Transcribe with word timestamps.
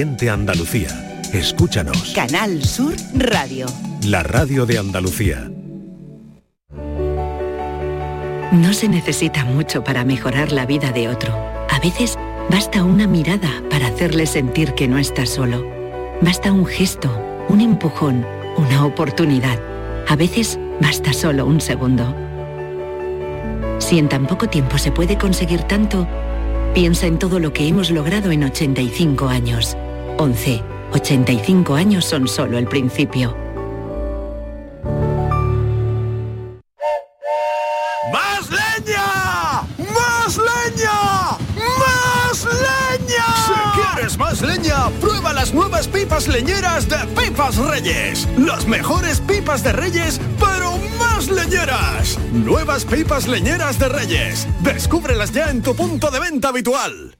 siente 0.00 0.30
Andalucía. 0.30 1.20
Escúchanos. 1.34 2.14
Canal 2.14 2.64
Sur 2.64 2.94
Radio. 3.12 3.66
La 4.06 4.22
radio 4.22 4.64
de 4.64 4.78
Andalucía. 4.78 5.50
No 8.50 8.72
se 8.72 8.88
necesita 8.88 9.44
mucho 9.44 9.84
para 9.84 10.06
mejorar 10.06 10.52
la 10.52 10.64
vida 10.64 10.90
de 10.90 11.10
otro. 11.10 11.34
A 11.68 11.78
veces 11.80 12.18
basta 12.48 12.82
una 12.82 13.06
mirada 13.06 13.62
para 13.68 13.88
hacerle 13.88 14.24
sentir 14.24 14.72
que 14.72 14.88
no 14.88 14.96
está 14.96 15.26
solo. 15.26 15.66
Basta 16.22 16.50
un 16.50 16.64
gesto, 16.64 17.14
un 17.50 17.60
empujón, 17.60 18.24
una 18.56 18.86
oportunidad. 18.86 19.58
A 20.08 20.16
veces 20.16 20.58
basta 20.80 21.12
solo 21.12 21.44
un 21.44 21.60
segundo. 21.60 22.16
Si 23.76 23.98
en 23.98 24.08
tan 24.08 24.26
poco 24.26 24.48
tiempo 24.48 24.78
se 24.78 24.92
puede 24.92 25.18
conseguir 25.18 25.64
tanto, 25.64 26.08
piensa 26.72 27.06
en 27.06 27.18
todo 27.18 27.38
lo 27.38 27.52
que 27.52 27.68
hemos 27.68 27.90
logrado 27.90 28.30
en 28.30 28.44
85 28.44 29.28
años. 29.28 29.76
11. 30.20 30.62
85 30.92 31.74
años 31.74 32.04
son 32.04 32.28
solo 32.28 32.58
el 32.58 32.66
principio. 32.66 33.34
¡Más 38.12 38.50
leña! 38.50 39.62
¡Más 39.78 40.36
leña! 40.36 41.38
¡Más 41.56 42.44
leña! 42.44 43.24
Si 43.46 43.80
quieres 43.80 44.18
más 44.18 44.42
leña, 44.42 44.90
prueba 45.00 45.32
las 45.32 45.54
nuevas 45.54 45.88
pipas 45.88 46.28
leñeras 46.28 46.86
de 46.86 46.98
Pipas 47.18 47.56
Reyes. 47.56 48.28
Las 48.36 48.66
mejores 48.66 49.20
pipas 49.20 49.64
de 49.64 49.72
Reyes, 49.72 50.20
pero 50.38 50.76
más 50.98 51.30
leñeras. 51.30 52.18
Nuevas 52.30 52.84
pipas 52.84 53.26
leñeras 53.26 53.78
de 53.78 53.88
Reyes. 53.88 54.46
Descúbrelas 54.60 55.32
ya 55.32 55.48
en 55.48 55.62
tu 55.62 55.74
punto 55.74 56.10
de 56.10 56.20
venta 56.20 56.48
habitual. 56.48 57.19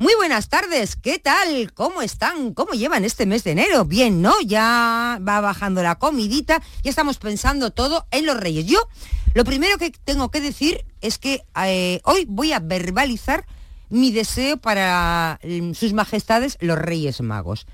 Muy 0.00 0.14
buenas 0.14 0.48
tardes, 0.48 0.94
¿qué 0.94 1.18
tal? 1.18 1.72
¿Cómo 1.74 2.02
están? 2.02 2.54
¿Cómo 2.54 2.74
llevan 2.74 3.04
este 3.04 3.26
mes 3.26 3.42
de 3.42 3.50
enero? 3.50 3.84
Bien, 3.84 4.22
¿no? 4.22 4.40
Ya 4.42 5.18
va 5.26 5.40
bajando 5.40 5.82
la 5.82 5.96
comidita, 5.96 6.62
ya 6.84 6.90
estamos 6.90 7.18
pensando 7.18 7.72
todo 7.72 8.06
en 8.12 8.24
los 8.24 8.36
reyes. 8.36 8.66
Yo, 8.66 8.78
lo 9.34 9.42
primero 9.42 9.76
que 9.76 9.90
tengo 9.90 10.30
que 10.30 10.40
decir 10.40 10.84
es 11.00 11.18
que 11.18 11.42
eh, 11.64 12.00
hoy 12.04 12.26
voy 12.28 12.52
a 12.52 12.60
verbalizar 12.60 13.44
mi 13.88 14.12
deseo 14.12 14.56
para 14.56 15.40
mm, 15.42 15.72
sus 15.72 15.92
majestades 15.94 16.58
los 16.60 16.78
reyes 16.78 17.20
magos. 17.20 17.66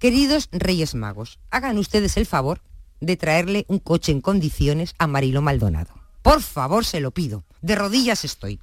Queridos 0.00 0.48
reyes 0.50 0.96
magos, 0.96 1.38
hagan 1.52 1.78
ustedes 1.78 2.16
el 2.16 2.26
favor 2.26 2.60
de 3.00 3.16
traerle 3.16 3.66
un 3.68 3.78
coche 3.78 4.10
en 4.10 4.20
condiciones 4.20 4.96
a 4.98 5.06
Marilo 5.06 5.42
Maldonado. 5.42 5.94
Por 6.22 6.42
favor, 6.42 6.84
se 6.84 6.98
lo 6.98 7.12
pido. 7.12 7.44
De 7.62 7.76
rodillas 7.76 8.24
estoy. 8.24 8.58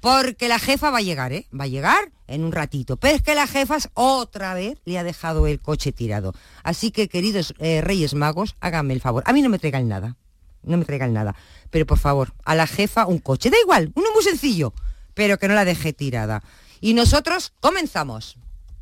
Porque 0.00 0.48
la 0.48 0.58
jefa 0.58 0.90
va 0.90 0.98
a 0.98 1.02
llegar, 1.02 1.32
¿eh? 1.32 1.46
Va 1.58 1.64
a 1.64 1.68
llegar 1.68 2.12
en 2.26 2.44
un 2.44 2.52
ratito. 2.52 2.96
Pero 2.96 3.16
es 3.16 3.22
que 3.22 3.34
la 3.34 3.46
jefa 3.46 3.78
otra 3.94 4.54
vez 4.54 4.78
le 4.84 4.98
ha 4.98 5.04
dejado 5.04 5.46
el 5.46 5.60
coche 5.60 5.92
tirado. 5.92 6.34
Así 6.62 6.90
que, 6.90 7.08
queridos 7.08 7.54
eh, 7.58 7.80
Reyes 7.80 8.14
Magos, 8.14 8.54
háganme 8.60 8.94
el 8.94 9.00
favor. 9.00 9.24
A 9.26 9.32
mí 9.32 9.42
no 9.42 9.48
me 9.48 9.58
traigan 9.58 9.88
nada. 9.88 10.16
No 10.62 10.76
me 10.76 10.84
traigan 10.84 11.12
nada. 11.12 11.34
Pero 11.70 11.86
por 11.86 11.98
favor, 11.98 12.32
a 12.44 12.54
la 12.54 12.66
jefa 12.66 13.06
un 13.06 13.18
coche. 13.18 13.50
Da 13.50 13.56
igual, 13.60 13.92
uno 13.94 14.08
muy 14.14 14.22
sencillo, 14.22 14.72
pero 15.14 15.38
que 15.38 15.48
no 15.48 15.54
la 15.54 15.64
deje 15.64 15.92
tirada. 15.92 16.42
Y 16.80 16.94
nosotros 16.94 17.52
comenzamos. 17.60 18.36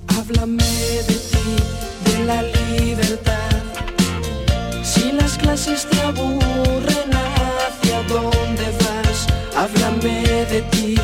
Háblame 0.08 0.62
de 0.62 1.14
ti, 1.14 2.10
de 2.10 2.24
la 2.24 2.42
libertad. 2.42 3.62
Si 4.82 5.12
las 5.12 5.38
clases 5.38 5.86
te 5.88 6.00
aburren, 6.02 7.10
¿hacia? 7.12 8.45
Háblame 9.66 10.22
de 10.44 10.62
ti, 10.70 10.94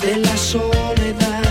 de 0.00 0.16
la 0.18 0.36
soledad. 0.36 1.42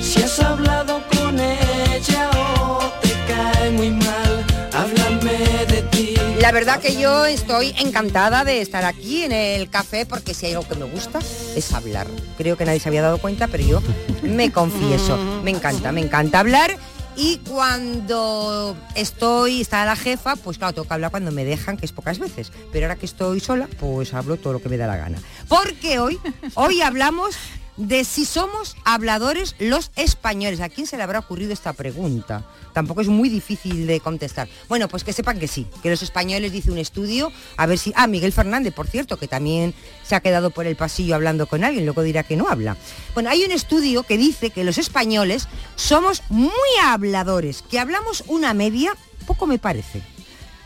Si 0.00 0.22
has 0.22 0.38
hablado 0.38 1.02
con 1.08 1.40
ella 1.40 2.30
o 2.60 2.78
te 3.02 3.10
cae 3.26 3.70
muy 3.70 3.90
mal, 3.90 4.46
háblame 4.72 5.66
de 5.66 5.82
ti. 5.90 6.14
La 6.38 6.52
verdad 6.52 6.78
que 6.78 6.94
yo 6.94 7.26
estoy 7.26 7.74
encantada 7.80 8.44
de 8.44 8.60
estar 8.60 8.84
aquí 8.84 9.24
en 9.24 9.32
el 9.32 9.68
café 9.68 10.06
porque 10.06 10.32
si 10.32 10.46
hay 10.46 10.52
algo 10.52 10.68
que 10.68 10.76
me 10.76 10.84
gusta 10.84 11.18
es 11.56 11.72
hablar. 11.72 12.06
Creo 12.38 12.56
que 12.56 12.64
nadie 12.64 12.78
se 12.78 12.88
había 12.88 13.02
dado 13.02 13.18
cuenta, 13.18 13.48
pero 13.48 13.66
yo 13.66 13.82
me 14.22 14.52
confieso. 14.52 15.18
Me 15.42 15.50
encanta, 15.50 15.90
me 15.90 16.02
encanta 16.02 16.38
hablar. 16.38 16.78
Y 17.16 17.38
cuando 17.38 18.76
estoy, 18.94 19.62
está 19.62 19.84
la 19.86 19.96
jefa, 19.96 20.36
pues 20.36 20.58
claro, 20.58 20.74
tengo 20.74 20.88
que 20.88 20.94
hablar 20.94 21.10
cuando 21.10 21.32
me 21.32 21.44
dejan, 21.44 21.76
que 21.76 21.86
es 21.86 21.92
pocas 21.92 22.18
veces. 22.18 22.52
Pero 22.72 22.86
ahora 22.86 22.96
que 22.96 23.06
estoy 23.06 23.40
sola, 23.40 23.68
pues 23.80 24.12
hablo 24.12 24.36
todo 24.36 24.52
lo 24.52 24.62
que 24.62 24.68
me 24.68 24.76
da 24.76 24.86
la 24.86 24.96
gana. 24.96 25.18
Porque 25.48 25.98
hoy, 25.98 26.18
hoy 26.54 26.82
hablamos 26.82 27.36
de 27.76 28.04
si 28.04 28.24
somos 28.24 28.76
habladores 28.84 29.54
los 29.58 29.90
españoles. 29.96 30.60
¿A 30.60 30.68
quién 30.68 30.86
se 30.86 30.96
le 30.96 31.02
habrá 31.02 31.18
ocurrido 31.18 31.52
esta 31.52 31.72
pregunta? 31.72 32.44
Tampoco 32.72 33.00
es 33.00 33.08
muy 33.08 33.28
difícil 33.28 33.86
de 33.86 34.00
contestar. 34.00 34.48
Bueno, 34.68 34.88
pues 34.88 35.04
que 35.04 35.12
sepan 35.12 35.38
que 35.38 35.48
sí, 35.48 35.66
que 35.82 35.90
los 35.90 36.02
españoles 36.02 36.52
dice 36.52 36.70
un 36.70 36.78
estudio, 36.78 37.32
a 37.56 37.66
ver 37.66 37.78
si... 37.78 37.92
Ah, 37.96 38.06
Miguel 38.06 38.32
Fernández, 38.32 38.74
por 38.74 38.86
cierto, 38.86 39.16
que 39.16 39.28
también 39.28 39.74
se 40.02 40.14
ha 40.14 40.20
quedado 40.20 40.50
por 40.50 40.66
el 40.66 40.76
pasillo 40.76 41.14
hablando 41.14 41.46
con 41.46 41.64
alguien, 41.64 41.84
luego 41.84 42.02
dirá 42.02 42.22
que 42.22 42.36
no 42.36 42.48
habla. 42.48 42.76
Bueno, 43.14 43.30
hay 43.30 43.44
un 43.44 43.52
estudio 43.52 44.02
que 44.02 44.18
dice 44.18 44.50
que 44.50 44.64
los 44.64 44.78
españoles 44.78 45.48
somos 45.74 46.22
muy 46.28 46.50
habladores, 46.82 47.62
que 47.62 47.78
hablamos 47.78 48.24
una 48.26 48.54
media, 48.54 48.94
poco 49.26 49.46
me 49.46 49.58
parece, 49.58 50.02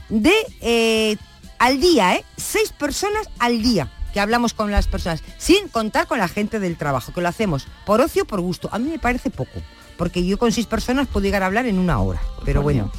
de 0.09 0.35
eh, 0.61 1.17
al 1.59 1.81
día, 1.81 2.15
¿eh? 2.15 2.25
Seis 2.37 2.73
personas 2.73 3.29
al 3.39 3.63
día 3.63 3.91
que 4.13 4.21
hablamos 4.21 4.55
con 4.55 4.71
las 4.71 4.87
personas, 4.87 5.23
sin 5.39 5.69
contar 5.69 6.07
con 6.07 6.19
la 6.19 6.29
gente 6.29 6.61
del 6.61 6.77
trabajo, 6.77 7.13
que 7.13 7.21
lo 7.21 7.29
hacemos 7.29 7.67
por 7.87 8.01
ocio, 8.01 8.25
por 8.25 8.41
gusto. 8.41 8.69
A 8.73 8.79
mí 8.79 8.89
me 8.91 8.99
parece 8.99 9.31
poco, 9.31 9.61
porque 9.97 10.25
yo 10.25 10.39
con 10.39 10.53
seis 10.53 10.67
personas 10.67 11.07
puedo 11.09 11.25
llegar 11.25 11.43
a 11.43 11.47
hablar 11.47 11.67
en 11.67 11.79
una 11.79 12.01
hora, 12.01 12.21
pero 12.45 12.63
bueno. 12.63 12.91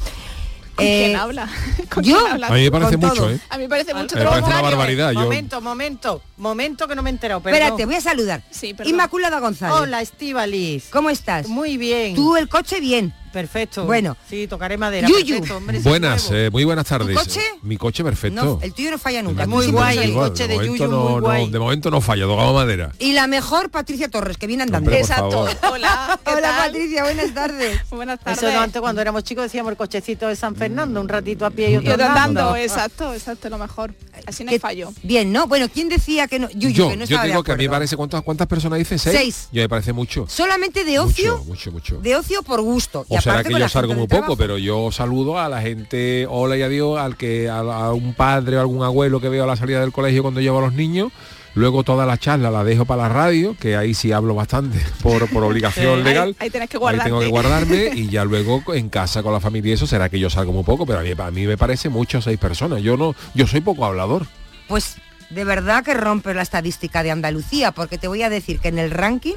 ¿Con 0.74 0.86
Eh, 0.86 1.04
quién 1.08 1.16
habla? 1.20 1.50
¿Con 1.94 2.02
yo- 2.02 2.16
quién 2.18 2.32
habla? 2.32 2.46
A 2.46 2.52
mí 2.52 2.62
me 2.62 2.70
parece 2.70 2.92
Con 2.92 3.00
mucho, 3.00 3.14
todo. 3.24 3.30
¿eh? 3.30 3.40
A 3.50 3.58
mí 3.58 3.64
me 3.64 3.68
parece 3.68 3.92
mucho. 3.92 4.16
Me 4.16 4.22
todo 4.22 4.24
lo 4.24 4.30
parece 4.30 4.46
una 4.46 4.54
contrario. 4.62 4.78
barbaridad. 4.78 5.12
Yo, 5.12 5.20
Momento, 5.20 5.60
momento, 5.60 6.22
momento 6.38 6.88
que 6.88 6.94
no 6.94 7.02
me 7.02 7.10
he 7.10 7.12
enterado. 7.12 7.42
perdón. 7.42 7.60
Espérate, 7.60 7.84
voy 7.84 7.94
a 7.96 8.00
saludar. 8.00 8.42
Sí, 8.50 8.72
perdón. 8.72 8.90
Inmaculada 8.94 9.38
González. 9.38 9.76
Hola, 9.78 10.00
Estivaliz. 10.00 10.86
¿Cómo 10.90 11.10
estás? 11.10 11.46
Muy 11.46 11.76
bien. 11.76 12.14
Tú 12.14 12.38
el 12.38 12.48
coche 12.48 12.80
bien. 12.80 13.12
Perfecto. 13.32 13.84
Bueno. 13.86 14.16
Sí, 14.28 14.46
tocaré 14.46 14.76
madera. 14.76 15.08
Yuyu. 15.08 15.34
Perfecto, 15.36 15.56
hombre, 15.56 15.78
buenas, 15.80 16.30
eh, 16.32 16.48
muy 16.52 16.64
buenas 16.64 16.86
tardes. 16.86 17.16
coche? 17.16 17.40
Mi 17.62 17.76
coche 17.76 18.04
perfecto. 18.04 18.44
No, 18.44 18.58
el 18.62 18.72
tuyo 18.72 18.90
no 18.90 18.98
falla 18.98 19.22
nunca. 19.22 19.46
Muy 19.46 19.66
guay 19.68 19.98
el 19.98 20.10
igual, 20.10 20.30
coche 20.30 20.46
de 20.48 20.58
de 20.58 20.66
Yuyu, 20.66 20.86
no, 20.88 21.00
muy 21.02 21.14
no, 21.14 21.20
guay. 21.20 21.50
de 21.50 21.58
momento 21.58 21.90
no 21.90 22.00
falla, 22.00 22.24
tocamos 22.24 22.54
madera. 22.54 22.92
Y 22.98 23.12
la 23.12 23.26
mejor 23.26 23.70
Patricia 23.70 24.08
Torres, 24.08 24.36
que 24.36 24.46
viene 24.46 24.62
andando. 24.64 24.90
Exacto. 24.90 25.46
Hola, 25.72 26.20
¿qué 26.24 26.30
Hola 26.32 26.40
tal? 26.42 26.70
Patricia, 26.72 27.02
buenas 27.04 27.34
tardes. 27.34 27.80
Buenas 27.90 28.20
tardes. 28.20 28.42
Eso 28.42 28.52
no, 28.52 28.60
antes 28.60 28.80
cuando 28.80 29.00
éramos 29.00 29.24
chicos 29.24 29.44
decíamos 29.44 29.70
el 29.70 29.76
cochecito 29.76 30.28
de 30.28 30.36
San 30.36 30.54
Fernando, 30.56 31.00
un 31.00 31.08
ratito 31.08 31.46
a 31.46 31.50
pie 31.50 31.70
y 31.70 31.76
otro, 31.76 31.90
Y 31.90 31.92
otro 31.94 32.06
andando. 32.06 32.56
exacto, 32.56 33.12
exacto, 33.14 33.48
lo 33.48 33.58
mejor. 33.58 33.94
Así 34.26 34.44
no 34.44 34.50
hay 34.50 34.58
fallo. 34.58 34.92
Bien, 35.02 35.32
¿no? 35.32 35.46
Bueno, 35.46 35.68
¿quién 35.72 35.88
decía 35.88 36.26
que 36.28 36.38
no? 36.38 36.48
Yuyu, 36.50 36.70
yo, 36.74 36.88
que 36.90 36.96
no 36.96 37.04
yo 37.04 37.22
digo 37.22 37.42
que 37.42 37.52
a 37.52 37.56
mí 37.56 37.64
me 37.64 37.70
parece, 37.70 37.96
¿cuántas, 37.96 38.22
cuántas 38.22 38.46
personas 38.46 38.78
dice? 38.78 38.98
¿Seis? 38.98 39.16
Seis. 39.16 39.48
Yo 39.52 39.62
me 39.62 39.68
parece 39.68 39.92
mucho. 39.92 40.26
Solamente 40.28 40.84
de 40.84 40.98
ocio, 40.98 41.38
Mucho, 41.38 41.44
mucho, 41.44 41.72
mucho. 41.72 41.96
de 42.00 42.16
ocio 42.16 42.42
por 42.42 42.60
gusto. 42.60 43.06
Y 43.08 43.16
será 43.22 43.42
que 43.44 43.58
yo 43.58 43.68
salgo 43.68 43.94
muy 43.94 44.06
poco, 44.06 44.36
pero 44.36 44.58
yo 44.58 44.90
saludo 44.92 45.38
a 45.38 45.48
la 45.48 45.60
gente, 45.62 46.26
hola 46.28 46.56
y 46.56 46.62
adiós, 46.62 46.98
al 47.00 47.16
que 47.16 47.48
a, 47.48 47.58
a 47.60 47.92
un 47.92 48.14
padre 48.14 48.56
o 48.56 48.60
algún 48.60 48.82
abuelo 48.82 49.20
que 49.20 49.28
veo 49.28 49.44
a 49.44 49.46
la 49.46 49.56
salida 49.56 49.80
del 49.80 49.92
colegio 49.92 50.22
cuando 50.22 50.40
llevo 50.40 50.58
a 50.58 50.62
los 50.62 50.72
niños. 50.74 51.10
Luego 51.54 51.84
toda 51.84 52.06
la 52.06 52.16
charla 52.16 52.50
la 52.50 52.64
dejo 52.64 52.86
para 52.86 53.02
la 53.02 53.08
radio, 53.10 53.54
que 53.60 53.76
ahí 53.76 53.92
sí 53.92 54.10
hablo 54.10 54.34
bastante 54.34 54.78
por, 55.02 55.28
por 55.28 55.44
obligación 55.44 55.98
Ahí- 55.98 56.04
legal. 56.04 56.36
ahí 56.38 56.48
tenés 56.48 56.70
que 56.70 56.78
Ahí 56.82 56.98
tengo 57.04 57.20
que 57.20 57.26
guardarme 57.26 57.90
y 57.94 58.08
ya 58.08 58.24
luego 58.24 58.62
en 58.74 58.88
casa 58.88 59.22
con 59.22 59.34
la 59.34 59.40
familia 59.40 59.70
y 59.70 59.72
eso 59.74 59.86
será 59.86 60.08
que 60.08 60.18
yo 60.18 60.30
salgo 60.30 60.52
muy 60.52 60.64
poco, 60.64 60.86
pero 60.86 61.00
a 61.00 61.02
mí, 61.02 61.10
a 61.16 61.30
mí 61.30 61.46
me 61.46 61.58
parece 61.58 61.90
mucho 61.90 62.22
seis 62.22 62.38
personas. 62.38 62.82
Yo 62.82 62.96
no, 62.96 63.14
yo 63.34 63.46
soy 63.46 63.60
poco 63.60 63.84
hablador. 63.84 64.26
Pues 64.66 64.96
de 65.28 65.44
verdad 65.44 65.84
que 65.84 65.92
rompe 65.92 66.32
la 66.32 66.40
estadística 66.40 67.02
de 67.02 67.10
Andalucía, 67.10 67.72
porque 67.72 67.98
te 67.98 68.08
voy 68.08 68.22
a 68.22 68.30
decir 68.30 68.58
que 68.58 68.68
en 68.68 68.78
el 68.78 68.90
ranking, 68.90 69.34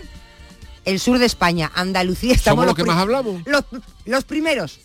el 0.86 1.00
sur 1.00 1.18
de 1.20 1.26
España, 1.26 1.72
Andalucía, 1.76 2.34
estamos 2.34 2.64
Somos 2.64 2.66
los 2.68 2.78
los 2.78 2.86
que 2.86 2.92
más 2.92 3.02
hablamos. 3.02 3.42
Los, 3.46 3.64
los 4.06 4.24
primeros. 4.24 4.80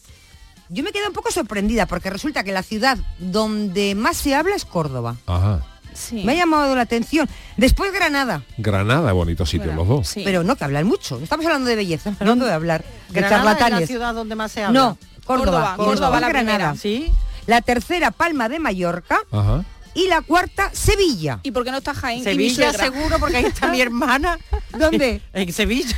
Yo 0.68 0.82
me 0.84 0.92
quedo 0.92 1.08
un 1.08 1.12
poco 1.12 1.30
sorprendida 1.32 1.86
porque 1.86 2.10
resulta 2.10 2.44
que 2.44 2.52
la 2.52 2.62
ciudad 2.62 2.96
donde 3.18 3.94
más 3.94 4.16
se 4.16 4.34
habla 4.34 4.54
es 4.54 4.64
Córdoba. 4.64 5.16
Ajá. 5.26 5.64
Sí. 5.92 6.22
Me 6.24 6.32
ha 6.32 6.36
llamado 6.36 6.74
la 6.76 6.82
atención. 6.82 7.28
Después 7.56 7.92
Granada, 7.92 8.44
Granada, 8.58 9.12
bonito 9.12 9.44
sitio 9.44 9.66
Bueno, 9.66 9.80
los 9.80 9.88
dos. 9.88 10.08
sí. 10.08 10.22
pero 10.24 10.44
no 10.44 10.54
que 10.54 10.62
hablan 10.64 10.86
mucho. 10.86 11.16
No 11.18 11.24
estamos 11.24 11.44
hablando 11.44 11.68
de 11.68 11.74
belleza, 11.76 12.10
estamos 12.10 12.20
hablando 12.20 12.44
de 12.46 12.52
hablar. 12.52 12.84
De 13.08 13.20
Granada 13.20 13.66
es 13.66 13.80
la 13.80 13.86
ciudad 13.86 14.14
donde 14.14 14.36
más 14.36 14.52
se 14.52 14.62
habla. 14.62 14.78
No, 14.80 14.98
Córdoba. 15.24 15.74
Córdoba, 15.76 16.20
la 16.20 16.28
Granada. 16.28 16.72
primera. 16.72 16.76
¿Sí? 16.76 17.12
La 17.46 17.60
tercera, 17.62 18.12
Palma 18.12 18.48
de 18.48 18.60
Mallorca. 18.60 19.18
Ajá. 19.32 19.64
Y 20.00 20.08
la 20.08 20.22
cuarta, 20.22 20.70
Sevilla. 20.72 21.40
¿Y 21.42 21.50
por 21.50 21.62
qué 21.64 21.70
no 21.70 21.78
está 21.78 21.92
Jaén? 21.92 22.24
Sevilla 22.24 22.72
seguro 22.72 23.18
porque 23.18 23.36
ahí 23.38 23.44
está 23.44 23.66
mi 23.68 23.80
hermana. 23.82 24.38
¿Dónde? 24.78 25.20
En 25.32 25.52
Sevilla. 25.52 25.96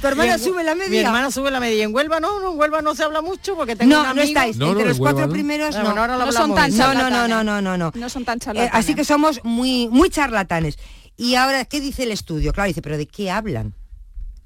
¿Tu 0.00 0.06
hermana 0.06 0.36
Mi- 0.38 0.44
sube 0.44 0.62
la 0.64 0.74
media? 0.74 0.90
Mi 0.90 0.98
hermana 0.98 1.30
sube 1.30 1.50
la 1.50 1.60
media. 1.60 1.84
En 1.84 1.94
Huelva 1.94 2.20
no, 2.20 2.40
no, 2.40 2.52
en 2.52 2.58
Huelva 2.58 2.82
no 2.82 2.94
se 2.94 3.02
habla 3.02 3.20
mucho 3.20 3.56
porque 3.56 3.74
tengo 3.76 3.94
No, 3.94 4.10
un 4.10 4.16
no 4.16 4.22
estáis. 4.22 4.56
No, 4.56 4.66
no, 4.66 4.70
Entre 4.72 4.82
en 4.84 4.88
los 4.90 4.98
Huelva 4.98 5.12
cuatro 5.12 5.26
no. 5.26 5.32
primeros 5.32 5.74
no. 5.74 5.82
lo 5.94 6.06
No 6.26 6.32
son 6.32 6.54
tan 6.54 6.76
No, 6.76 6.94
no, 6.94 7.10
no, 7.10 7.26
no, 7.28 7.42
no, 7.44 7.60
no, 7.62 7.76
no. 7.76 7.92
No 7.94 8.08
son 8.08 8.24
tan 8.24 8.38
Eh, 8.38 8.40
charlatanes. 8.40 8.74
así 8.74 8.94
que 8.94 9.04
somos 9.04 9.40
muy, 9.44 9.88
muy 9.88 10.08
charlatanes. 10.10 10.78
Y 11.16 11.34
ahora, 11.34 11.64
¿qué 11.64 11.80
dice 11.80 12.04
el 12.04 12.12
estudio? 12.12 12.52
Claro, 12.52 12.68
dice, 12.68 12.80
pero 12.82 12.96
¿de 12.96 13.06
qué 13.06 13.30
hablan? 13.30 13.74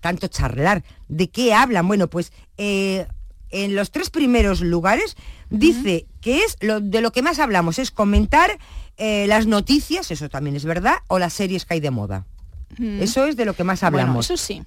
Tanto 0.01 0.27
charlar. 0.29 0.83
¿De 1.09 1.29
qué 1.29 1.55
hablan? 1.55 1.87
Bueno, 1.87 2.09
pues 2.09 2.33
eh, 2.57 3.07
en 3.51 3.75
los 3.75 3.91
tres 3.91 4.11
primeros 4.11 4.61
lugares 4.61 5.17
dice 5.51 6.07
que 6.21 6.41
es 6.43 6.57
lo, 6.61 6.81
de 6.81 7.01
lo 7.01 7.13
que 7.13 7.23
más 7.23 7.39
hablamos, 7.39 7.79
es 7.79 7.91
comentar 7.91 8.59
eh, 8.97 9.27
las 9.29 9.47
noticias, 9.47 10.11
eso 10.11 10.29
también 10.29 10.57
es 10.57 10.65
verdad, 10.65 10.97
o 11.09 11.19
las 11.19 11.33
series 11.33 11.65
que 11.65 11.75
hay 11.75 11.81
de 11.81 11.91
moda. 11.91 12.27
Mm. 12.79 13.03
Eso 13.03 13.27
es 13.27 13.37
de 13.37 13.45
lo 13.45 13.55
que 13.55 13.65
más 13.65 13.81
Bueno, 13.81 13.99
hablamos. 13.99 14.27
eso 14.27 14.37
sí. 14.37 14.63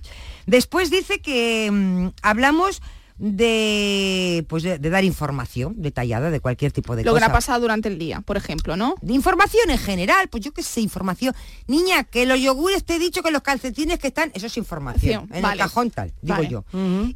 Después 0.45 0.89
dice 0.89 1.19
que 1.19 1.69
mm, 1.71 2.07
hablamos 2.21 2.81
de 3.19 4.45
pues 4.47 4.63
de, 4.63 4.77
de 4.79 4.89
dar 4.89 5.03
información 5.03 5.75
detallada 5.77 6.29
de 6.29 6.39
cualquier 6.39 6.71
tipo 6.71 6.95
de 6.95 7.03
Lo 7.03 7.15
que 7.15 7.23
ha 7.23 7.31
pasado 7.31 7.61
durante 7.61 7.89
el 7.89 7.97
día, 7.97 8.21
por 8.21 8.37
ejemplo, 8.37 8.75
¿no? 8.77 8.95
De 9.01 9.13
información 9.13 9.69
en 9.69 9.77
general, 9.77 10.27
pues 10.29 10.43
yo 10.43 10.53
qué 10.53 10.63
sé, 10.63 10.81
información. 10.81 11.33
Niña, 11.67 12.03
que 12.03 12.25
los 12.25 12.39
yogures 12.39 12.83
te 12.83 12.95
he 12.95 12.99
dicho 12.99 13.23
que 13.23 13.31
los 13.31 13.41
calcetines 13.41 13.99
que 13.99 14.07
están, 14.07 14.31
eso 14.33 14.45
es 14.47 14.57
información. 14.57 15.27
En 15.33 15.41
vale. 15.41 15.53
el 15.53 15.59
cajón 15.59 15.91
tal, 15.91 16.13
digo 16.21 16.37
Vale. 16.37 16.49
yo. 16.49 16.63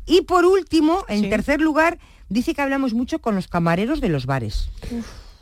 Y 0.05 0.21
por 0.21 0.45
último, 0.45 1.05
en 1.07 1.21
Sí. 1.21 1.29
tercer 1.29 1.61
lugar, 1.61 1.99
dice 2.29 2.53
que 2.53 2.61
hablamos 2.61 2.93
mucho 2.93 3.19
con 3.19 3.35
los 3.35 3.47
camareros 3.47 4.01
de 4.01 4.09
los 4.09 4.25
bares. 4.25 4.69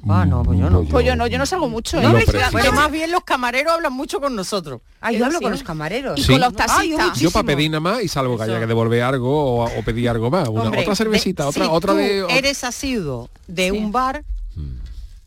Ah, 0.07 0.25
no, 0.25 0.43
pues 0.43 0.57
yo 0.57 0.69
no. 0.69 0.83
Pues 0.83 1.05
yo 1.05 1.15
no, 1.15 1.27
yo 1.27 1.37
no 1.37 1.45
salgo 1.45 1.67
mucho. 1.67 1.99
¿eh? 1.99 2.25
Pero 2.53 2.71
más 2.71 2.89
bien 2.91 3.11
los 3.11 3.23
camareros 3.23 3.73
hablan 3.73 3.91
mucho 3.91 4.21
con 4.21 4.35
nosotros. 4.35 4.81
Ah, 5.01 5.11
yo 5.11 5.25
hablo 5.25 5.41
con 5.41 5.51
los 5.51 5.63
camareros. 5.63 6.17
Y 6.17 6.23
Sí. 6.23 6.31
con 6.31 6.39
los 6.41 6.49
Ah, 6.49 6.51
yo 6.51 6.95
taxistas. 6.97 7.19
Yo 7.19 7.31
para 7.31 7.45
pedir 7.45 7.69
nada 7.69 7.81
más 7.81 8.01
y 8.03 8.07
salvo 8.07 8.37
que 8.37 8.43
haya 8.43 8.59
que 8.59 8.67
devolver 8.67 9.01
algo 9.03 9.63
o, 9.63 9.65
o 9.65 9.83
pedir 9.83 10.09
algo 10.09 10.29
más. 10.31 10.47
Una- 10.47 10.63
Hombre, 10.63 10.81
otra 10.81 10.95
cervecita, 10.95 11.43
de- 11.43 11.49
otra, 11.49 11.65
si 11.65 11.69
otra 11.71 11.91
tú 11.93 11.97
de. 11.97 12.25
eres 12.29 12.63
asiduo 12.63 13.29
de 13.47 13.71
Sí. 13.71 13.77
un 13.77 13.91
bar, 13.91 14.21
Mm. 14.21 14.38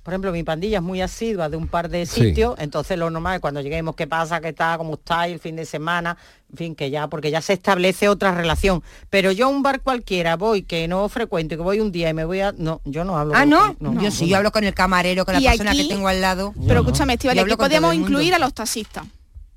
Por 0.02 0.12
ejemplo, 0.14 0.32
mi 0.32 0.42
pandilla 0.42 0.78
es 0.78 0.82
muy 0.82 1.00
asidua 1.00 1.48
de 1.48 1.56
un 1.56 1.68
par 1.68 1.88
de 1.88 2.06
Sí. 2.06 2.20
sitios, 2.28 2.54
entonces 2.58 2.98
lo 2.98 3.08
normal 3.10 3.36
es 3.36 3.40
cuando 3.40 3.60
lleguemos, 3.60 3.94
qué 3.94 4.06
pasa, 4.06 4.40
qué 4.40 4.48
está, 4.48 4.76
cómo 4.78 4.94
está, 4.94 5.28
y 5.28 5.32
el 5.32 5.38
fin 5.38 5.54
de 5.56 5.64
semana, 5.64 6.16
en 6.50 6.56
fin, 6.56 6.74
que 6.74 6.90
ya, 6.90 7.06
porque 7.08 7.30
ya 7.30 7.40
se 7.40 7.52
establece 7.52 8.08
otra 8.08 8.34
relación. 8.34 8.82
Pero 9.10 9.30
yo 9.32 9.46
a 9.46 9.48
un 9.48 9.62
bar 9.62 9.80
cualquiera 9.80 10.36
voy, 10.36 10.62
que 10.62 10.88
no 10.88 11.08
frecuento, 11.08 11.56
que 11.56 11.62
voy 11.62 11.80
un 11.80 11.92
día 11.92 12.10
y 12.10 12.14
me 12.14 12.24
voy 12.24 12.40
a... 12.40 12.52
No, 12.52 12.80
yo 12.84 13.04
no 13.04 13.16
hablo. 13.18 13.34
Ah, 13.36 13.40
con- 13.40 13.76
no, 13.80 14.02
yo 14.02 14.10
sí, 14.10 14.28
yo 14.28 14.36
hablo 14.36 14.50
con 14.52 14.64
el 14.64 14.74
camarero, 14.74 15.24
con 15.24 15.34
la 15.34 15.40
persona 15.40 15.70
aquí- 15.70 15.82
que 15.88 15.94
tengo 15.94 16.08
al 16.08 16.20
lado. 16.20 16.52
Pero 16.66 16.80
escúchame, 16.80 17.14
Estivali, 17.14 17.40
aquí 17.40 17.56
podemos 17.56 17.94
incluir 17.94 18.34
a 18.34 18.38
los 18.38 18.52
taxistas. 18.54 19.04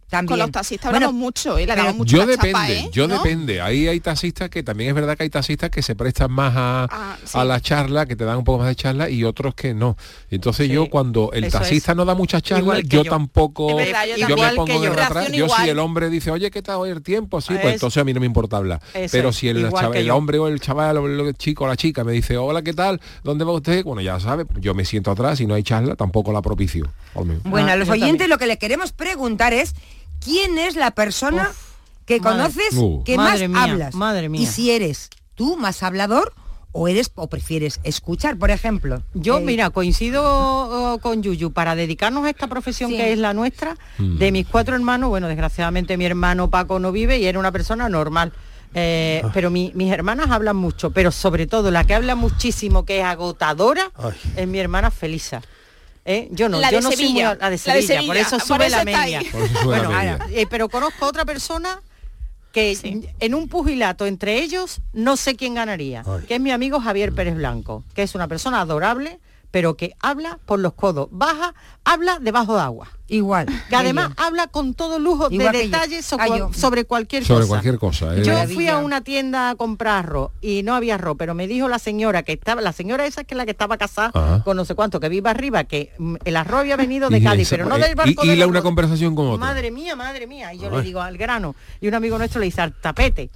También. 0.09 0.27
Con 0.29 0.39
los 0.39 0.51
taxistas 0.51 0.91
Bueno, 0.91 1.07
hablamos 1.07 1.19
mucho, 1.19 1.57
¿eh? 1.57 1.65
Le 1.65 1.75
damos 1.75 1.95
mucho 1.95 2.15
Yo 2.17 2.25
la 2.25 2.33
chapa, 2.35 2.45
depende, 2.47 2.79
¿eh? 2.79 2.89
yo 2.91 3.07
¿No? 3.07 3.15
depende. 3.15 3.59
Ahí 3.61 3.87
hay 3.87 3.99
taxistas 3.99 4.49
que 4.51 4.61
también 4.61 4.89
es 4.89 4.95
verdad 4.95 5.17
que 5.17 5.23
hay 5.23 5.29
taxistas 5.29 5.69
que 5.71 5.81
se 5.81 5.95
prestan 5.95 6.31
más 6.31 6.53
a, 6.55 6.87
Ah, 6.91 7.17
sí. 7.23 7.37
a 7.37 7.43
la 7.43 7.59
charla, 7.59 8.05
que 8.05 8.15
te 8.15 8.23
dan 8.23 8.37
un 8.37 8.43
poco 8.43 8.59
más 8.59 8.67
de 8.67 8.75
charla 8.75 9.09
y 9.09 9.23
otros 9.23 9.55
que 9.55 9.73
no. 9.73 9.97
Entonces 10.29 10.67
Sí, 10.67 10.73
yo 10.73 10.89
cuando 10.89 11.31
el 11.33 11.45
eso 11.45 11.57
taxista 11.57 11.91
es. 11.93 11.95
no 11.97 12.05
da 12.05 12.13
mucha 12.13 12.39
charla, 12.39 12.61
Igual 12.61 12.81
que 12.83 12.87
yo, 12.97 13.03
yo. 13.03 13.09
tampoco 13.09 13.75
verdad, 13.75 14.05
yo 14.05 14.15
yo 14.15 14.27
también. 14.27 14.49
me 14.49 14.55
pongo 14.55 14.83
yo. 14.83 14.93
el 14.93 14.99
atrás. 14.99 15.31
Yo 15.31 15.47
si 15.49 15.69
el 15.69 15.79
hombre 15.79 16.09
dice, 16.09 16.29
oye, 16.31 16.51
¿qué 16.51 16.61
tal 16.61 16.77
hoy 16.77 16.91
el 16.91 17.01
tiempo? 17.01 17.41
Sí, 17.41 17.53
pues 17.61 17.73
entonces 17.73 17.99
a 17.99 18.03
mí 18.03 18.13
no 18.13 18.19
me 18.19 18.25
importa 18.27 18.57
hablar. 18.57 18.81
Eso 18.93 19.11
Pero 19.11 19.33
si 19.33 19.49
el, 19.49 19.69
el 19.95 20.11
hombre 20.11 20.37
o 20.37 20.47
el 20.47 20.59
chaval 20.59 20.97
o 20.97 21.07
el 21.07 21.35
chico 21.35 21.63
o 21.63 21.67
la 21.67 21.75
chica 21.77 22.03
me 22.03 22.11
dice, 22.11 22.37
hola, 22.37 22.61
¿qué 22.61 22.73
tal? 22.73 23.01
¿Dónde 23.23 23.43
va 23.43 23.53
usted? 23.53 23.83
Bueno, 23.83 24.01
ya 24.01 24.19
sabe, 24.19 24.45
yo 24.59 24.73
me 24.75 24.85
siento 24.85 25.09
atrás 25.11 25.39
y 25.41 25.47
no 25.47 25.55
hay 25.55 25.63
charla, 25.63 25.95
tampoco 25.95 26.31
la 26.31 26.41
propicio. 26.43 26.85
Bueno, 27.15 27.69
Ah, 27.69 27.71
a 27.73 27.75
los 27.75 27.89
oyentes 27.89 28.29
lo 28.29 28.37
que 28.37 28.45
le 28.45 28.57
queremos 28.57 28.91
preguntar 28.91 29.51
es 29.53 29.73
quién 30.25 30.57
es 30.57 30.75
la 30.75 30.91
persona 30.91 31.51
que 32.05 32.19
madre- 32.19 32.37
conoces 32.37 32.73
Uh. 32.75 33.03
que 33.05 33.15
más 33.17 33.39
mía, 33.39 33.63
hablas. 33.63 33.95
madre 33.95 34.27
mía. 34.29 34.41
Y 34.41 34.45
si 34.45 34.71
eres 34.71 35.09
tú 35.35 35.55
más 35.57 35.81
hablador 35.83 36.33
o 36.71 36.87
eres 36.89 37.09
o 37.15 37.27
prefieres 37.29 37.79
escuchar, 37.83 38.37
por 38.37 38.51
ejemplo. 38.51 39.01
Yo, 39.13 39.37
Eh, 39.37 39.41
mira, 39.41 39.69
coincido 39.69 40.21
oh, 40.25 40.99
con 40.99 41.23
Yuyu 41.23 41.51
para 41.53 41.73
dedicarnos 41.75 42.25
a 42.25 42.29
esta 42.29 42.47
profesión 42.47 42.89
Sí. 42.91 42.97
que 42.97 43.13
es 43.13 43.17
la 43.17 43.33
nuestra. 43.33 43.77
Mm. 43.97 44.17
De 44.17 44.31
mis 44.33 44.45
cuatro 44.47 44.75
hermanos, 44.75 45.09
bueno, 45.09 45.27
desgraciadamente 45.29 45.95
mi 45.97 46.05
hermano 46.05 46.49
Paco 46.49 46.79
no 46.79 46.91
vive 46.91 47.17
y 47.17 47.25
era 47.27 47.39
una 47.39 47.51
persona 47.53 47.87
normal. 47.87 48.33
Eh, 48.77 49.21
Ah. 49.23 49.31
pero 49.33 49.49
mi- 49.49 49.71
mis 49.73 49.89
hermanas 49.89 50.29
hablan 50.31 50.57
mucho, 50.57 50.91
pero 50.91 51.09
sobre 51.13 51.47
todo 51.47 51.71
la 51.71 51.85
que 51.85 51.93
habla 51.95 52.15
muchísimo, 52.15 52.83
que 52.83 52.99
es 52.99 53.05
agotadora, 53.05 53.89
es 54.35 54.45
mi 54.45 54.59
hermana 54.59 54.91
Felisa. 54.91 55.41
¿Eh? 56.07 56.27
Yo 56.31 56.49
no, 56.49 56.59
La 56.59 56.69
yo 56.69 56.77
de 56.77 56.83
no 56.83 56.91
soy 56.91 57.09
muy- 57.13 57.21
la 57.23 57.33
de 57.33 57.39
la 57.41 57.49
de 57.49 57.57
Sevilla, 57.57 57.97
por 58.01 58.07
por 58.07 58.17
eso 58.17 58.37
la 58.77 58.83
media. 58.85 59.21
Por 59.31 59.41
eso 59.41 59.47
sube 59.59 59.77
la 59.77 59.87
Bueno, 59.87 59.89
media. 59.89 60.19
eh, 60.31 60.45
pero 60.47 60.69
conozco 60.69 61.05
a 61.05 61.07
otra 61.07 61.25
persona 61.25 61.81
que 62.51 62.75
Sí. 62.75 63.07
en 63.19 63.33
un 63.35 63.49
pugilato 63.49 64.05
entre 64.05 64.41
ellos 64.41 64.81
no 64.93 65.17
sé 65.17 65.35
quién 65.35 65.55
ganaría, 65.55 66.03
que 66.27 66.35
es 66.35 66.39
mi 66.41 66.51
amigo 66.51 66.79
Javier 66.79 67.11
Pérez 67.13 67.35
Blanco, 67.35 67.83
que 67.95 68.03
es 68.03 68.13
una 68.15 68.27
persona 68.27 68.61
adorable, 68.61 69.19
pero 69.49 69.75
que 69.77 69.95
habla 69.99 70.37
por 70.45 70.59
los 70.59 70.73
codos, 70.73 71.07
baja, 71.11 71.55
habla 71.83 72.19
debajo 72.21 72.55
de 72.55 72.61
agua. 72.61 72.87
Igual. 73.07 73.45
Que 73.69 73.75
además 73.75 74.11
habla 74.17 74.47
con 74.47 74.73
todo 74.73 74.97
lujo 74.97 75.27
Igual 75.29 75.51
de 75.51 75.59
detalles 75.59 76.05
so- 76.05 76.17
Ah, 76.19 76.49
sobre 76.53 76.85
cualquier 76.85 77.23
Sobre 77.23 77.41
cosa. 77.41 77.47
cualquier 77.49 77.77
cosa. 77.77 78.15
¿eh? 78.15 78.23
Yo 78.23 78.33
Maravilla. 78.33 78.55
fui 78.55 78.67
a 78.67 78.77
una 78.77 79.01
tienda 79.01 79.51
a 79.51 79.55
comprar 79.55 79.97
arroz 80.05 80.31
y 80.41 80.63
no 80.63 80.73
había 80.73 80.95
arroz, 80.95 81.15
pero 81.19 81.35
me 81.35 81.47
dijo 81.47 81.67
la 81.67 81.77
señora 81.77 82.23
que 82.23 82.33
estaba, 82.33 82.61
la 82.61 82.73
señora 82.73 83.05
esa 83.05 83.23
que 83.23 83.35
es 83.35 83.37
la 83.37 83.45
que 83.45 83.51
estaba 83.51 83.77
casada 83.77 84.11
Ajá. 84.13 84.43
con 84.43 84.57
no 84.57 84.65
sé 84.65 84.73
cuánto, 84.73 84.99
que 84.99 85.09
viva 85.09 85.29
arriba, 85.29 85.65
que 85.65 85.91
mm, 85.99 86.15
el 86.25 86.35
arroz 86.35 86.61
había 86.61 86.77
venido 86.77 87.09
de 87.09 87.21
Cádiz, 87.21 87.47
esa- 87.47 87.57
pero 87.57 87.69
no 87.69 87.75
eh, 87.77 87.81
del 87.81 87.95
barco 87.95 88.23
y- 88.23 88.27
y 88.27 88.29
del 88.31 88.39
la 88.39 88.47
una 88.47 88.61
conversación 88.63 89.15
con 89.15 89.27
otro. 89.27 89.37
Madre 89.37 89.69
mía, 89.69 89.95
madre 89.95 90.25
mía. 90.25 90.53
Y 90.53 90.57
yo 90.59 90.69
Ay. 90.71 90.77
le 90.77 90.81
digo 90.83 91.01
al 91.01 91.17
grano. 91.17 91.55
Y 91.81 91.87
un 91.87 91.93
amigo 91.93 92.17
nuestro 92.17 92.39
le 92.39 92.45
dice 92.45 92.61
al 92.61 92.73
tapete. 92.73 93.29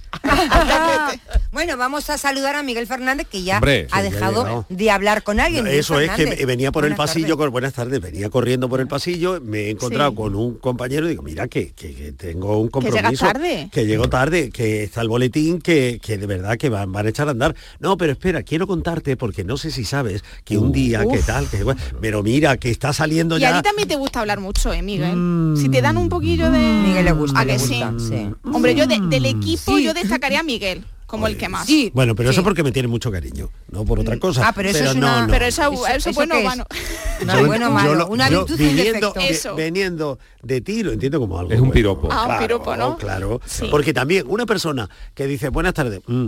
Bueno, 1.52 1.76
vamos 1.76 2.08
a 2.10 2.18
saludar 2.18 2.56
a 2.56 2.62
Miguel 2.62 2.86
Fernández 2.86 3.26
que 3.30 3.42
ya 3.42 3.56
Hombre, 3.56 3.86
ha 3.90 4.02
ya 4.02 4.10
dejado 4.10 4.66
de 4.68 4.90
hablar 4.90 5.22
con 5.22 5.40
alguien. 5.40 5.66
Eso 5.66 6.00
es 6.00 6.10
que 6.12 6.44
venía 6.46 6.72
por 6.72 6.84
el 6.84 6.94
pasillo, 6.96 7.26
tardes. 7.28 7.36
con, 7.36 7.50
buenas 7.52 7.72
tardes, 7.74 8.00
venía 8.00 8.30
corriendo 8.30 8.68
por 8.68 8.80
el 8.80 8.88
pasillo, 8.88 9.40
me 9.40 9.59
he 9.68 9.70
encontrado 9.70 10.10
Sí. 10.10 10.16
con 10.16 10.34
un 10.34 10.54
compañero 10.58 11.06
y 11.06 11.10
digo, 11.10 11.22
mira 11.22 11.48
que, 11.48 11.72
que- 11.72 11.94
que 11.94 12.12
tengo 12.12 12.58
un 12.58 12.68
Que 12.68 12.72
compromiso. 12.72 13.26
tarde. 13.26 13.68
Que 13.72 13.86
llego 13.86 14.08
tarde, 14.08 14.50
que 14.50 14.82
está 14.84 15.00
el 15.02 15.08
boletín, 15.08 15.60
que, 15.60 16.00
que 16.02 16.18
de 16.18 16.26
verdad 16.26 16.56
que 16.56 16.68
van, 16.68 16.90
van 16.92 17.06
a 17.06 17.08
echar 17.10 17.28
a 17.28 17.32
andar. 17.32 17.54
No, 17.78 17.96
pero 17.96 18.12
espera, 18.12 18.42
quiero 18.42 18.66
contarte, 18.66 19.16
porque 19.16 19.44
no 19.44 19.56
sé 19.56 19.70
si 19.70 19.84
sabes, 19.84 20.22
que 20.44 20.56
un 20.58 20.72
día, 20.72 21.04
que 21.06 21.18
tal, 21.18 21.48
que 21.48 21.62
bueno, 21.64 21.80
pero 22.00 22.22
mira, 22.22 22.56
que 22.56 22.70
está 22.70 22.92
saliendo 22.92 23.38
Y 23.38 23.44
a 23.44 23.50
ya. 23.50 23.56
ti 23.62 23.68
también 23.68 23.88
te 23.88 23.96
gusta 23.96 24.20
hablar 24.20 24.40
mucho, 24.40 24.72
¿eh, 24.72 24.82
Miguel? 24.82 25.54
Si 25.56 25.68
te 25.68 25.80
dan 25.82 25.96
un 25.96 26.08
poquillo 26.08 26.50
de... 26.50 26.58
Miguel 26.58 27.04
le 27.04 27.12
gusta, 27.12 27.40
¿A 27.40 27.44
le 27.44 27.52
que 27.54 27.58
sí? 27.58 27.82
gusta, 27.82 27.94
sí. 27.98 28.30
Hombre, 28.52 28.74
yo 28.74 28.86
de- 28.86 29.00
del 29.08 29.26
equipo 29.26 29.76
Sí. 29.76 29.84
yo 29.84 29.94
destacaría 29.94 30.40
a 30.40 30.42
Miguel 30.42 30.84
como 31.10 31.26
el 31.26 31.36
que 31.36 31.48
más. 31.48 31.66
Sí. 31.66 31.90
Bueno, 31.94 32.14
pero 32.14 32.30
Sí. 32.30 32.36
eso 32.36 32.44
porque 32.44 32.62
me 32.62 32.72
tiene 32.72 32.88
mucho 32.88 33.10
cariño, 33.10 33.50
no 33.70 33.84
por 33.84 33.98
otra 34.00 34.18
cosa. 34.18 34.48
Ah, 34.48 34.52
pero 34.54 34.68
eso 34.70 34.84
es 34.84 34.94
una- 34.94 35.26
no. 35.26 35.32
Pero 35.32 35.44
eso, 35.44 35.62
Eso- 35.62 35.86
eso, 35.86 36.10
¿eso 36.10 36.12
bueno, 36.14 36.34
qué 36.34 36.40
es? 36.40 36.44
bueno. 36.46 36.64
Una 37.22 37.40
Yo- 37.40 37.70
malo, 37.70 37.94
lo- 37.94 38.08
virtud 38.08 38.56
viniendo, 38.58 39.12
Eso. 39.20 39.54
veniendo 39.56 40.18
de 40.42 40.60
ti 40.60 40.82
lo 40.82 40.92
entiendo 40.92 41.20
como 41.20 41.38
algo 41.38 41.50
Es 41.52 41.56
un 41.58 41.66
bueno. 41.68 41.74
piropo. 41.74 42.08
Ah, 42.10 42.20
un 42.22 42.26
Claro, 42.26 42.40
piropo, 42.46 42.76
¿no? 42.76 42.96
Claro, 42.96 43.40
Sí. 43.44 43.66
porque 43.70 43.92
también 43.92 44.24
una 44.28 44.46
persona 44.46 44.88
que 45.14 45.26
dice 45.26 45.48
buenas 45.50 45.74
tardes, 45.74 46.00
mm, 46.06 46.26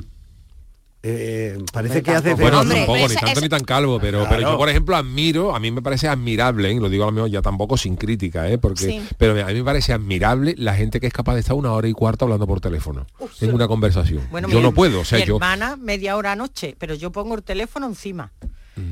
eh, 1.04 1.59
parece 1.73 2.02
que 2.02 2.11
hace 2.12 2.35
Bueno, 2.35 2.61
Hombre, 2.61 2.78
tampoco, 2.87 3.09
ni 3.09 3.14
tanto 3.16 3.40
ni 3.40 3.49
tan 3.49 3.64
calvo, 3.64 3.99
pero, 4.00 4.25
pero 4.28 4.40
yo, 4.42 4.56
por 4.56 4.68
ejemplo, 4.68 4.94
admiro, 4.97 5.54
a 5.54 5.59
mí 5.61 5.71
me 5.71 5.82
parece 5.82 6.06
admirable, 6.09 6.71
¿eh? 6.71 6.75
y 6.75 6.78
lo 6.78 6.88
digo 6.88 7.04
a 7.04 7.06
lo 7.06 7.12
mejor 7.12 7.30
ya 7.30 7.42
tampoco 7.42 7.76
sin 7.76 7.97
crítica, 7.97 8.49
¿eh? 8.49 8.59
porque, 8.59 8.85
Sí. 8.87 9.02
pero 9.18 9.32
a 9.42 9.47
mí 9.49 9.54
me 9.54 9.64
parece 9.64 9.92
admirable 9.92 10.54
la 10.59 10.75
gente 10.75 11.00
que 11.00 11.06
es 11.09 11.12
capaz 11.12 11.35
de 11.35 11.40
estar 11.40 11.56
una 11.56 11.73
hora 11.73 11.88
y 11.88 11.92
cuarto 11.92 12.25
hablando 12.25 12.47
por 12.47 12.61
teléfono, 12.61 13.06
en 13.40 13.52
una 13.54 13.66
conversación. 13.68 14.23
Bueno, 14.30 14.49
yo 14.49 14.59
mi- 14.59 14.62
no 14.62 14.73
puedo, 14.73 15.00
o 15.00 15.04
sea, 15.04 15.18
mi 15.18 15.25
yo... 15.26 15.37
hermana 15.37 15.76
media 15.76 16.16
hora 16.16 16.32
anoche, 16.32 16.76
pero 16.78 16.94
yo 16.94 17.11
pongo 17.11 17.35
el 17.35 17.42
teléfono 17.42 17.87
encima. 17.87 18.30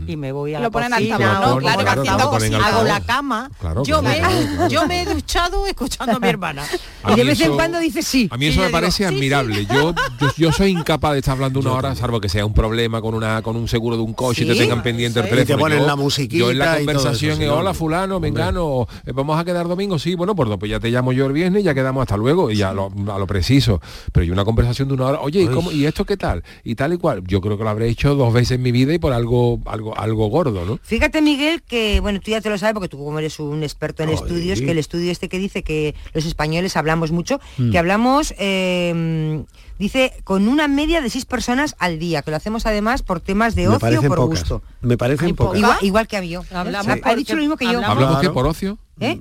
Y 0.06 0.16
me 0.16 0.30
voy 0.32 0.54
a 0.54 0.58
Lo 0.58 0.64
la 0.64 0.70
ponen 0.70 0.90
cocina, 0.90 1.14
altavoz, 1.16 1.58
Claro, 1.60 1.90
altavoz, 1.90 2.42
hago 2.52 2.84
la 2.84 3.00
cama. 3.00 3.50
Claro, 3.60 3.82
yo, 3.82 4.00
claro, 4.00 4.28
me, 4.28 4.68
yo 4.68 4.86
me 4.86 5.02
he 5.02 5.06
duchado 5.06 5.66
escuchando 5.66 6.16
a 6.16 6.20
mi 6.20 6.28
hermana. 6.30 6.64
A 7.02 7.12
Y 7.12 7.16
de 7.16 7.24
vez 7.24 7.40
en 7.40 7.54
cuando 7.54 7.78
dice 7.78 8.02
sí. 8.02 8.28
A 8.30 8.36
mí 8.36 8.46
Sí, 8.46 8.52
eso 8.52 8.56
yo 8.56 8.60
me 8.62 8.66
digo, 8.68 8.76
parece 8.78 8.92
sí, 8.92 8.98
sí. 8.98 9.04
admirable. 9.04 9.66
Yo, 9.66 9.94
yo 10.20 10.28
yo 10.36 10.52
soy 10.52 10.70
incapaz 10.72 11.12
de 11.12 11.18
estar 11.20 11.32
hablando 11.32 11.60
una 11.60 11.72
hora, 11.72 11.94
salvo 11.94 12.20
que 12.20 12.28
sea 12.28 12.44
un 12.44 12.52
problema 12.52 13.00
con 13.00 13.14
una 13.14 13.40
con 13.42 13.56
un 13.56 13.68
seguro 13.68 13.96
de 13.96 14.02
un 14.02 14.12
coche 14.12 14.44
y 14.44 14.46
te 14.46 14.52
Sí, 14.52 14.58
tengan 14.60 14.82
pendiente 14.82 15.20
el 15.20 15.28
teléfono. 15.28 15.42
Y 15.42 15.46
te 15.56 15.56
ponen 15.58 15.78
yo, 15.80 15.86
la 15.86 15.96
musiquita 15.96 16.38
yo 16.44 16.50
en 16.50 16.58
la 16.58 16.76
conversación 16.76 17.32
eso, 17.32 17.40
sí, 17.42 17.48
hola 17.48 17.70
no. 17.70 17.74
fulano, 17.74 18.16
Hombre. 18.16 18.30
mengano, 18.30 18.66
o, 18.66 18.88
eh, 19.06 19.12
vamos 19.14 19.38
a 19.40 19.44
quedar 19.44 19.66
domingo, 19.66 19.98
sí, 19.98 20.14
bueno, 20.14 20.34
pues, 20.34 20.48
pues 20.58 20.70
ya 20.70 20.78
te 20.80 20.90
llamo 20.90 21.12
yo 21.12 21.24
el 21.26 21.32
viernes 21.32 21.62
y 21.62 21.64
ya 21.64 21.72
quedamos 21.74 22.02
hasta 22.02 22.16
luego, 22.18 22.50
y 22.50 22.56
ya 22.56 22.72
lo- 22.74 22.92
a 23.12 23.18
lo 23.18 23.26
preciso. 23.26 23.80
Pero 24.12 24.24
y 24.26 24.30
una 24.30 24.44
conversación 24.44 24.88
de 24.88 24.94
una 24.94 25.06
hora, 25.06 25.20
oye, 25.20 25.40
¿y, 25.42 25.46
cómo- 25.48 25.72
¿y 25.72 25.86
esto 25.86 26.04
qué 26.04 26.16
tal? 26.18 26.42
Y 26.64 26.74
tal 26.74 26.92
y 26.92 26.98
cual. 26.98 27.22
Yo 27.26 27.40
creo 27.40 27.56
que 27.56 27.64
lo 27.64 27.70
habré 27.70 27.88
hecho 27.88 28.14
dos 28.14 28.32
veces 28.32 28.52
en 28.52 28.62
mi 28.62 28.72
vida 28.72 28.92
y 28.92 28.98
por 28.98 29.12
algo, 29.12 29.58
algo 29.70 29.96
algo, 29.98 30.26
gordo, 30.28 30.64
¿no? 30.64 30.78
Fíjate, 30.82 31.22
Miguel, 31.22 31.62
que, 31.62 32.00
bueno, 32.00 32.20
tú 32.20 32.30
ya 32.30 32.40
te 32.40 32.50
lo 32.50 32.58
sabes 32.58 32.74
porque 32.74 32.88
tú 32.88 32.98
como 32.98 33.18
eres 33.18 33.38
un 33.40 33.62
experto 33.62 34.02
en 34.02 34.10
Ay. 34.10 34.14
estudios, 34.16 34.60
que 34.60 34.70
el 34.70 34.78
estudio 34.78 35.10
este 35.12 35.28
que 35.28 35.38
dice 35.38 35.62
que 35.62 35.94
los 36.12 36.24
españoles 36.24 36.76
hablamos 36.76 37.12
mucho, 37.12 37.40
Mm. 37.58 37.70
que 37.70 37.78
hablamos, 37.78 38.34
eh, 38.38 39.44
dice, 39.78 40.12
con 40.24 40.48
una 40.48 40.68
media 40.68 41.00
de 41.00 41.10
seis 41.10 41.24
personas 41.24 41.74
al 41.78 41.98
día, 41.98 42.22
que 42.22 42.30
lo 42.30 42.36
hacemos 42.36 42.66
además 42.66 43.02
por 43.02 43.20
temas 43.20 43.54
de 43.54 43.62
Me 43.68 43.76
ocio, 43.76 44.02
por 44.02 44.16
pocas. 44.18 44.40
gusto. 44.40 44.62
Me 44.80 44.96
parecen 44.96 45.34
pocas. 45.36 45.58
Igual, 45.58 45.78
igual 45.82 46.06
que 46.08 46.16
había. 46.16 46.40
Hablamos 46.52 46.86
Ha- 47.02 47.14
dicho 47.14 47.34
lo 47.34 47.40
mismo 47.40 47.56
que 47.56 47.64
yo. 47.64 47.70
hablamos- 47.72 47.90
¿Hablamos 47.96 48.16
que 48.16 48.20
Claro. 48.22 48.34
por 48.34 48.46
ocio? 48.46 48.78
¿Eh? 49.00 49.20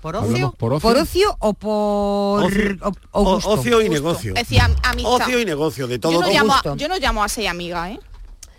¿Por 0.00 0.14
¿Hablamos 0.14 0.34
ocio? 0.34 0.54
por 0.56 0.72
ocio? 0.74 0.88
¿Por 0.88 0.96
ocio 0.98 1.36
o 1.40 1.54
por 1.54 2.44
Ocio, 2.44 2.76
o- 2.82 2.88
o 3.10 3.20
o- 3.22 3.34
gusto? 3.34 3.50
ocio 3.50 3.80
y 3.82 3.88
Gusto. 3.88 3.92
negocio. 4.02 4.30
Es 4.36 4.42
decir, 4.42 4.60
am- 4.60 4.76
amistad. 4.84 5.12
Ocio 5.12 5.40
y 5.40 5.44
negocio, 5.44 5.86
de 5.88 5.98
todo 5.98 6.12
yo, 6.12 6.20
no 6.20 6.28
llamo 6.28 6.52
a, 6.52 6.56
gusto. 6.56 6.76
yo 6.76 6.88
no 6.88 6.98
llamo 6.98 7.24
a 7.24 7.28
seis 7.28 7.48
amigas, 7.48 7.90
¿eh? 7.90 8.00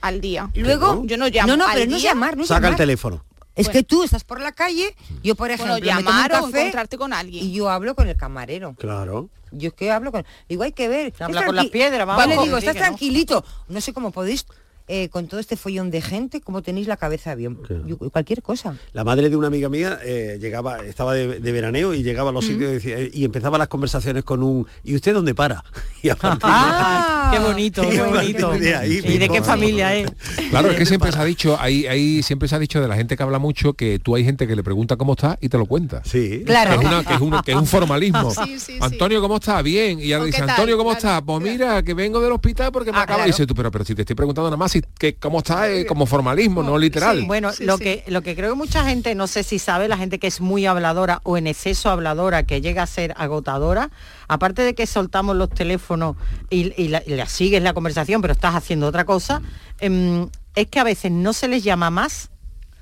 Al 0.02 0.22
día. 0.22 0.50
Luego, 0.56 1.04
Yo 1.06 1.18
no 1.18 1.28
llamo 1.28 1.48
no, 1.48 1.58
no, 1.58 1.68
al 1.68 1.74
pero 1.76 1.92
no 1.92 1.98
llamar, 1.98 2.38
no 2.38 2.46
Saca 2.46 2.58
el 2.60 2.64
llamar. 2.64 2.78
teléfono. 2.78 3.26
Es 3.56 3.66
Bueno. 3.66 3.80
que 3.80 3.84
tú 3.84 4.04
estás 4.04 4.24
por 4.24 4.40
la 4.40 4.54
calle, 4.54 4.96
yo 5.22 5.36
por 5.36 5.52
ejemplo 5.52 5.74
Bueno, 5.74 5.86
me 5.86 5.92
tomo 5.92 6.00
un 6.00 6.06
llamar 6.16 6.32
o 6.32 6.46
café 6.46 6.60
encontrarte 6.62 6.98
con 6.98 7.12
alguien. 7.12 7.44
y 7.46 7.52
yo 7.52 7.70
hablo 7.70 7.94
con 7.96 8.08
el 8.08 8.16
camarero. 8.16 8.74
Claro. 8.78 9.30
Yo 9.52 9.70
es 9.70 9.74
que 9.74 9.92
hablo 9.92 10.12
con... 10.12 10.24
Digo, 10.48 10.64
hay 10.64 10.72
que 10.72 10.88
ver. 10.88 11.14
Habla 11.20 11.46
con 11.46 11.56
las 11.56 11.66
piedras, 11.68 12.06
vamos. 12.08 12.24
Yo 12.24 12.30
le 12.40 12.44
digo, 12.46 12.58
estás 12.58 12.76
tranquilito. 12.78 13.44
No 13.68 13.82
sé 13.82 13.92
cómo 13.94 14.12
podéis, 14.12 14.46
eh, 14.88 15.10
con 15.10 15.28
todo 15.28 15.40
este 15.40 15.58
follón 15.58 15.92
de 15.92 16.02
gente, 16.02 16.40
cómo 16.40 16.62
tenéis 16.62 16.88
la 16.88 16.98
cabeza 16.98 17.36
bien. 17.36 17.58
Yo- 17.86 17.98
cualquier 17.98 18.42
cosa. 18.42 18.76
La 18.94 19.04
madre 19.04 19.30
de 19.30 19.36
una 19.36 19.48
amiga 19.48 19.68
mía 19.68 20.00
eh, 20.04 20.38
llegaba, 20.40 20.80
estaba 20.86 21.14
de, 21.14 21.40
de 21.40 21.52
veraneo 21.52 21.94
y 21.94 22.02
llegaba 22.04 22.30
a 22.30 22.34
los 22.34 22.46
sitios 22.46 22.70
y, 22.72 22.74
decía- 22.76 23.10
y 23.12 23.26
empezaba 23.26 23.58
las 23.58 23.68
conversaciones 23.68 24.24
con 24.24 24.42
un 24.42 24.66
¿y 24.84 24.96
usted 24.96 25.14
dónde 25.14 25.36
para? 25.36 25.64
Y 26.02 26.10
a 26.10 26.16
partir 26.16 26.48
de- 26.48 26.54
Ah, 26.56 27.19
Qué 27.32 27.40
bonito, 27.40 27.84
Y 27.84 27.90
qué 27.90 28.02
bonito. 28.02 28.52
de 28.52 28.76
ahí, 28.76 29.02
¿Y 29.04 29.18
de 29.18 29.30
qué 29.30 29.42
familia 29.42 29.96
es? 29.96 30.12
Claro, 30.50 30.72
es 30.72 30.78
que 30.78 30.86
siempre 30.86 31.12
se 31.12 31.20
ha 31.20 31.24
dicho, 31.26 31.58
hay, 31.60 31.86
hay, 31.88 32.24
siempre 32.24 32.48
se 32.48 32.56
ha 32.56 32.60
dicho 32.60 32.82
de 32.82 32.88
la 32.88 32.96
gente 32.96 33.16
que 33.18 33.24
habla 33.24 33.40
mucho 33.40 33.74
que 33.74 34.00
tú 34.00 34.16
hay 34.16 34.24
gente 34.24 34.48
que 34.48 34.56
le 34.56 34.64
pregunta 34.64 34.96
cómo 34.98 35.14
está 35.14 35.38
y 35.42 35.50
te 35.50 35.58
lo 35.58 35.66
cuenta. 35.66 36.02
Sí. 36.06 36.44
Claro. 36.46 36.72
Que 36.80 36.86
es, 36.86 36.92
una- 36.92 37.04
que 37.04 37.14
es 37.14 37.22
un, 37.22 37.42
que 37.42 37.52
es 37.52 37.58
un 37.58 37.66
formalismo. 37.66 38.32
Sí, 38.40 38.60
sí, 38.60 38.74
sí. 38.74 38.78
Antonio, 38.82 39.22
¿cómo 39.22 39.36
está? 39.36 39.62
Bien. 39.62 40.00
Y 40.00 40.14
ahora 40.14 40.24
¿O 40.24 40.26
dice? 40.28 40.42
Antonio, 40.42 40.78
¿cómo 40.78 40.92
Claro, 40.92 41.08
está? 41.18 41.22
Pues 41.26 41.42
mira, 41.44 41.84
que 41.84 41.94
vengo 41.94 42.20
del 42.22 42.32
hospital 42.32 42.72
porque 42.72 42.92
me 42.92 42.98
Ah, 42.98 43.02
acaba. 43.04 43.18
claro. 43.18 43.30
Y 43.30 43.32
dice 43.32 43.46
tú, 43.46 43.54
pero, 43.56 43.70
pero 43.72 43.84
si 43.86 43.96
te 43.96 44.02
estoy 44.04 44.16
preguntando 44.16 44.50
nada 44.50 44.58
más, 44.58 44.72
si, 44.72 44.82
que, 44.98 45.16
¿cómo 45.16 45.40
está? 45.40 45.70
Eh, 45.70 45.86
como 45.86 46.06
formalismo, 46.06 46.64
no 46.64 46.78
literal. 46.78 47.24
Bueno, 47.26 47.52
Sí, 47.52 47.66
lo 47.66 47.78
sí. 47.78 47.84
que 47.84 48.04
lo 48.08 48.22
que 48.22 48.36
creo 48.36 48.52
que 48.52 48.56
mucha 48.58 48.84
gente, 48.86 49.14
no 49.16 49.28
sé 49.28 49.44
si 49.44 49.60
sabe, 49.60 49.88
la 49.88 49.98
gente 49.98 50.20
que 50.20 50.28
es 50.28 50.42
muy 50.42 50.66
habladora 50.66 51.20
o 51.24 51.38
en 51.38 51.48
exceso 51.48 51.90
habladora, 51.90 52.44
que 52.44 52.62
llega 52.62 52.84
a 52.84 52.88
ser 52.88 53.14
agotadora, 53.18 53.90
aparte 54.30 54.62
de 54.62 54.74
que 54.76 54.88
soltamos 54.88 55.36
los 55.36 55.50
teléfonos 55.50 56.16
y, 56.50 56.72
y 56.82 56.88
la, 56.88 57.04
y 57.06 57.16
la 57.16 57.26
sigues 57.28 57.62
la 57.62 57.74
conversación, 57.74 58.22
pero 58.22 58.32
estás 58.32 58.56
haciendo 58.56 58.88
otra 58.88 59.04
cosa, 59.04 59.42
em, 59.80 60.30
es 60.56 60.68
que 60.68 60.80
a 60.80 60.84
veces 60.86 61.12
no 61.12 61.34
se 61.34 61.48
les 61.50 61.64
llama 61.64 61.90
más 61.90 62.30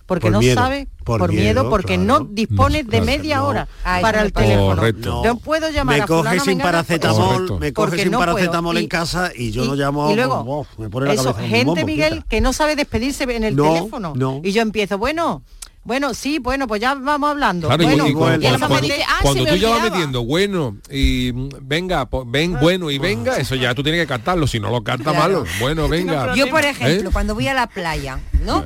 porque 0.06 0.28
Por 0.28 0.32
no 0.34 0.40
miedo, 0.40 0.56
sabe 0.56 0.88
por 1.04 1.20
por, 1.20 1.30
miedo, 1.32 1.44
miedo, 1.64 1.70
porque 1.70 1.96
claro. 1.98 2.04
no 2.04 2.28
dispone 2.32 2.84
de 2.86 3.02
media 3.02 3.38
No. 3.38 3.48
hora 3.48 3.68
Ah, 3.84 4.00
para 4.02 4.22
el 4.22 4.32
teléfono. 4.32 4.76
Correcto. 4.78 5.22
Yo 5.26 5.36
puedo 5.36 5.70
llamar 5.70 5.98
me 5.98 6.02
a 6.04 6.06
coge 6.08 6.20
fulano, 6.30 6.44
sin 6.46 6.58
paracetamol, 6.60 7.60
me 7.60 7.74
coge 7.74 7.98
sin 8.04 8.12
no 8.12 8.18
puedo. 8.20 8.32
paracetamol 8.34 8.78
Y- 8.78 8.84
en 8.84 8.88
casa 8.88 9.32
y 9.36 9.52
yo 9.52 9.66
y- 9.66 9.68
no 9.68 9.76
llamo 9.76 10.10
y 10.10 10.16
luego, 10.16 10.46
oh, 10.48 10.66
me 10.82 10.90
pone 10.90 11.08
la 11.08 11.14
eso, 11.14 11.34
gente 11.34 11.66
bombo, 11.66 11.86
Miguel 11.86 12.14
quita. 12.14 12.26
que 12.30 12.40
no 12.42 12.54
sabe 12.54 12.78
despedirse 12.78 13.24
en 13.24 13.44
el 13.44 13.56
No, 13.58 13.74
teléfono 13.74 14.14
no. 14.16 14.40
y 14.46 14.52
yo 14.54 14.62
empiezo 14.62 14.98
bueno 14.98 15.44
bueno 15.88 16.14
sí 16.14 16.38
bueno 16.38 16.68
pues 16.68 16.80
ya 16.82 16.94
vamos 16.94 17.30
hablando 17.32 17.68
Claro, 17.70 17.82
y- 17.82 17.86
bueno 17.88 18.08
y, 18.08 18.14
cuando, 18.14 18.46
y 18.46 18.50
cuando- 18.50 18.68
cuando- 18.68 18.94
ah, 19.08 19.20
cuando 19.24 19.44
se 19.44 19.50
tú 19.50 19.54
me 19.56 19.60
ya 19.60 19.70
vas 19.70 19.84
metiendo 19.90 20.24
bueno 20.24 20.78
y 20.92 21.32
venga, 21.62 22.06
po- 22.08 22.26
ven, 22.26 22.58
bueno 22.60 22.92
y 22.92 23.00
venga, 23.00 23.38
eso 23.38 23.56
ya 23.56 23.74
tú 23.74 23.82
tienes 23.82 24.02
que 24.02 24.08
cantarlo, 24.08 24.46
si 24.46 24.60
no 24.60 24.70
lo 24.70 24.84
canta 24.84 25.12
Claro. 25.12 25.18
malo. 25.42 25.46
Bueno, 25.60 25.88
venga. 25.88 26.36
Yo, 26.36 26.48
por 26.50 26.64
ejemplo, 26.66 27.10
¿Eh? 27.10 27.14
cuando 27.14 27.34
voy 27.34 27.48
a 27.48 27.54
la 27.54 27.68
playa, 27.68 28.20
¿no? 28.46 28.64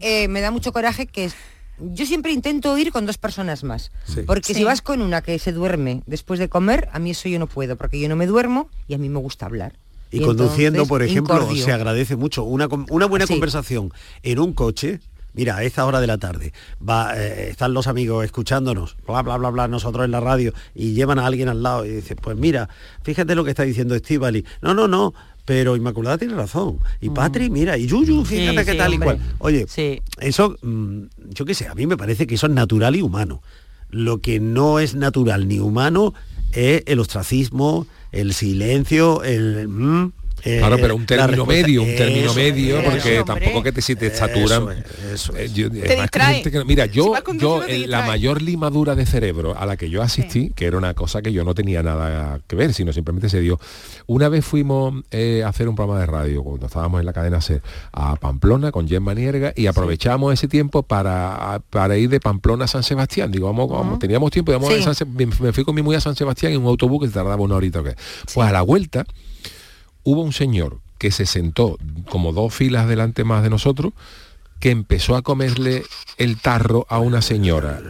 Eh, 0.00 0.28
me 0.28 0.40
da 0.40 0.50
mucho 0.50 0.72
coraje 0.72 1.06
que 1.06 1.26
es- 1.26 1.34
yo 1.78 2.04
siempre 2.06 2.32
intento 2.32 2.76
ir 2.78 2.92
con 2.92 3.06
dos 3.06 3.18
personas 3.18 3.64
más. 3.64 3.90
Sí. 4.04 4.20
Porque 4.26 4.54
si 4.54 4.64
vas 4.64 4.82
con 4.82 5.00
una 5.00 5.22
que 5.22 5.38
se 5.38 5.52
duerme 5.52 6.02
después 6.06 6.38
de 6.38 6.48
comer, 6.48 6.88
a 6.92 6.98
mí 6.98 7.10
eso 7.12 7.28
yo 7.28 7.38
no 7.38 7.46
puedo, 7.46 7.76
porque 7.76 7.98
yo 8.00 8.08
no 8.08 8.16
me 8.16 8.26
duermo 8.26 8.68
y 8.88 8.94
a 8.94 8.98
mí 8.98 9.08
me 9.08 9.18
gusta 9.20 9.46
hablar. 9.46 9.72
Y, 10.10 10.20
conduciendo, 10.20 10.82
entonces, 10.82 10.88
por 10.88 11.02
ejemplo, 11.02 11.34
incordio. 11.36 11.64
se 11.64 11.72
agradece 11.72 12.14
mucho 12.14 12.44
una, 12.44 12.68
una 12.90 13.06
buena 13.06 13.26
Sí. 13.26 13.32
conversación 13.32 13.92
en 14.22 14.38
un 14.38 14.52
coche. 14.52 15.00
Mira, 15.34 15.56
a 15.56 15.64
esta 15.64 15.84
hora 15.84 16.00
de 16.00 16.06
la 16.06 16.18
tarde 16.18 16.52
va, 16.86 17.12
eh, 17.16 17.50
están 17.50 17.74
los 17.74 17.86
amigos 17.88 18.24
escuchándonos, 18.24 18.96
bla, 19.06 19.22
bla, 19.22 19.36
bla, 19.36 19.50
bla, 19.50 19.68
nosotros 19.68 20.04
en 20.04 20.12
la 20.12 20.20
radio, 20.20 20.52
y 20.74 20.92
llevan 20.94 21.18
a 21.18 21.26
alguien 21.26 21.48
al 21.48 21.62
lado 21.62 21.84
y 21.84 21.90
dice, 21.90 22.14
pues 22.16 22.36
mira, 22.36 22.68
fíjate 23.02 23.34
lo 23.34 23.44
que 23.44 23.50
está 23.50 23.64
diciendo 23.64 23.94
Estivali. 23.94 24.44
No, 24.62 24.74
no, 24.74 24.86
no, 24.88 25.12
pero 25.44 25.76
Inmaculada 25.76 26.16
tiene 26.18 26.34
razón. 26.34 26.78
Y 27.00 27.10
Patri, 27.10 27.50
mira, 27.50 27.76
y 27.76 27.86
Yuyu, 27.86 28.24
Sí, 28.24 28.36
fíjate 28.36 28.64
qué 28.64 28.72
sí, 28.72 28.78
tal 28.78 28.92
y 28.92 28.94
hombre. 28.94 29.06
cual. 29.16 29.20
Oye, 29.40 29.66
Sí. 29.68 30.00
eso, 30.20 30.56
mm, 30.62 31.02
yo 31.30 31.44
qué 31.44 31.54
sé, 31.54 31.66
a 31.68 31.74
mí 31.74 31.86
me 31.86 31.96
parece 31.96 32.26
que 32.26 32.36
eso 32.36 32.46
es 32.46 32.52
natural 32.52 32.96
y 32.96 33.02
humano. 33.02 33.42
Lo 33.90 34.18
que 34.20 34.40
no 34.40 34.78
es 34.78 34.94
natural 34.94 35.46
ni 35.48 35.58
humano 35.58 36.14
es 36.52 36.82
el 36.86 37.00
ostracismo, 37.00 37.86
el 38.12 38.32
silencio, 38.34 39.22
el... 39.24 39.68
mm, 39.68 40.12
eh, 40.44 40.58
Claro, 40.58 40.76
pero 40.80 40.96
un 40.96 41.06
término 41.06 41.46
medio, 41.46 41.82
un 41.82 41.94
término 41.96 42.26
Eso, 42.26 42.34
medio, 42.34 42.78
eso, 42.80 42.90
porque 42.90 43.18
hombre. 43.20 43.40
tampoco 43.40 43.62
que 43.62 43.72
te, 43.72 43.80
si 43.82 43.96
te 43.96 44.14
saturan. 44.14 44.62
Eso 44.62 44.70
es, 44.72 45.12
eso 45.12 45.36
Eh, 45.36 45.50
yo- 45.54 45.70
Te 45.70 45.96
distrae. 45.96 46.42
que- 46.42 46.64
mira, 46.64 46.86
yo, 46.86 47.14
yo 47.38 47.60
te 47.66 47.84
eh, 47.84 47.86
la 47.88 48.02
mayor 48.02 48.42
limadura 48.42 48.94
de 48.94 49.06
cerebro 49.06 49.56
a 49.58 49.64
la 49.66 49.76
que 49.76 49.88
yo 49.90 50.02
asistí, 50.02 50.50
que 50.54 50.66
era 50.66 50.76
una 50.78 50.94
cosa 50.94 51.22
que 51.22 51.32
yo 51.32 51.44
no 51.44 51.54
tenía 51.54 51.82
nada 51.82 52.40
que 52.46 52.56
ver, 52.56 52.74
sino 52.74 52.92
simplemente 52.92 53.28
se 53.28 53.40
dio. 53.40 53.58
Una 54.06 54.28
vez 54.28 54.44
fuimos 54.44 55.02
eh, 55.10 55.42
a 55.44 55.48
hacer 55.48 55.68
un 55.68 55.74
programa 55.76 56.00
de 56.00 56.06
radio, 56.06 56.42
cuando 56.42 56.66
estábamos 56.66 57.00
en 57.00 57.06
la 57.06 57.12
cadena 57.12 57.40
SER, 57.40 57.62
a 57.92 58.16
Pamplona 58.16 58.70
con 58.72 58.86
Gemma 58.88 59.14
Nierga 59.14 59.52
y 59.56 59.66
aprovechamos 59.66 60.32
ese 60.32 60.48
tiempo 60.48 60.82
para, 60.82 61.60
para 61.70 61.96
ir 61.96 62.08
de 62.10 62.20
Pamplona 62.20 62.64
a 62.66 62.68
San 62.68 62.82
Sebastián. 62.82 63.32
Digo, 63.32 63.46
vamos, 63.46 63.68
vamos, 63.70 63.98
teníamos 63.98 64.30
tiempo, 64.30 64.52
íbamos 64.52 64.72
Sí. 64.74 64.82
a 64.86 64.94
San 64.94 65.08
me 65.14 65.52
fui 65.52 65.64
con 65.64 65.74
mi 65.74 65.82
muy 65.82 65.94
a 65.96 66.00
San 66.00 66.14
Sebastián 66.16 66.52
en 66.52 66.60
un 66.60 66.66
autobús 66.66 67.02
que 67.06 67.08
tardaba 67.12 67.36
una 67.42 67.54
horita. 67.56 67.80
o 67.80 67.84
qué. 67.84 67.94
Pues 68.32 68.48
a 68.48 68.52
la 68.52 68.62
vuelta 68.62 69.04
hubo 70.04 70.22
un 70.22 70.32
señor 70.32 70.78
que 70.98 71.10
se 71.10 71.26
sentó 71.26 71.76
como 72.08 72.32
dos 72.32 72.54
filas 72.54 72.88
delante 72.88 73.24
más 73.24 73.42
de 73.42 73.50
nosotros, 73.50 73.92
que 74.60 74.70
empezó 74.70 75.16
a 75.16 75.22
comerle 75.22 75.82
el 76.16 76.38
tarro 76.40 76.86
a 76.88 76.98
una 76.98 77.20
señora 77.20 77.80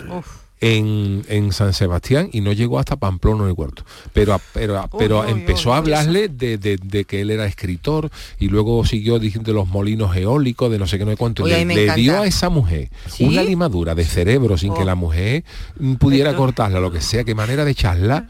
en, 0.60 1.24
en 1.28 1.52
San 1.52 1.74
Sebastián 1.74 2.30
y 2.32 2.40
no 2.40 2.52
llegó 2.52 2.78
hasta 2.78 2.96
Pamplona 2.96 3.46
el 3.46 3.54
cuarto. 3.54 3.84
Pero, 4.12 4.40
pero, 4.54 4.88
pero 4.98 5.20
Uy, 5.20 5.30
empezó 5.30 5.68
uy, 5.70 5.74
a 5.74 5.78
hablarle 5.78 6.28
de, 6.28 6.56
de- 6.56 6.78
de 6.82 7.04
que 7.04 7.20
él 7.20 7.30
era 7.30 7.44
escritor 7.44 8.10
y 8.38 8.48
luego 8.48 8.84
siguió 8.86 9.18
diciendo 9.18 9.50
de 9.52 9.54
los 9.56 9.68
molinos 9.68 10.16
eólicos, 10.16 10.70
de 10.70 10.78
no 10.78 10.86
sé 10.86 10.98
qué, 10.98 11.04
no 11.04 11.10
sé 11.10 11.16
cuánto. 11.18 11.46
Le 11.46 11.94
dio 11.94 12.18
a 12.20 12.26
esa 12.26 12.48
mujer 12.48 12.90
¿Sí? 13.08 13.24
una 13.24 13.42
limadura 13.42 13.94
de 13.94 14.04
cerebro 14.04 14.56
sin 14.56 14.72
que 14.74 14.82
Oh. 14.82 14.86
la 14.86 14.94
mujer 14.94 15.44
mm, 15.78 15.94
pudiera 15.96 16.34
cortarla, 16.34 16.80
lo 16.80 16.90
que 16.90 17.02
sea, 17.02 17.24
qué 17.24 17.34
manera 17.34 17.64
de 17.66 17.74
charla. 17.74 18.28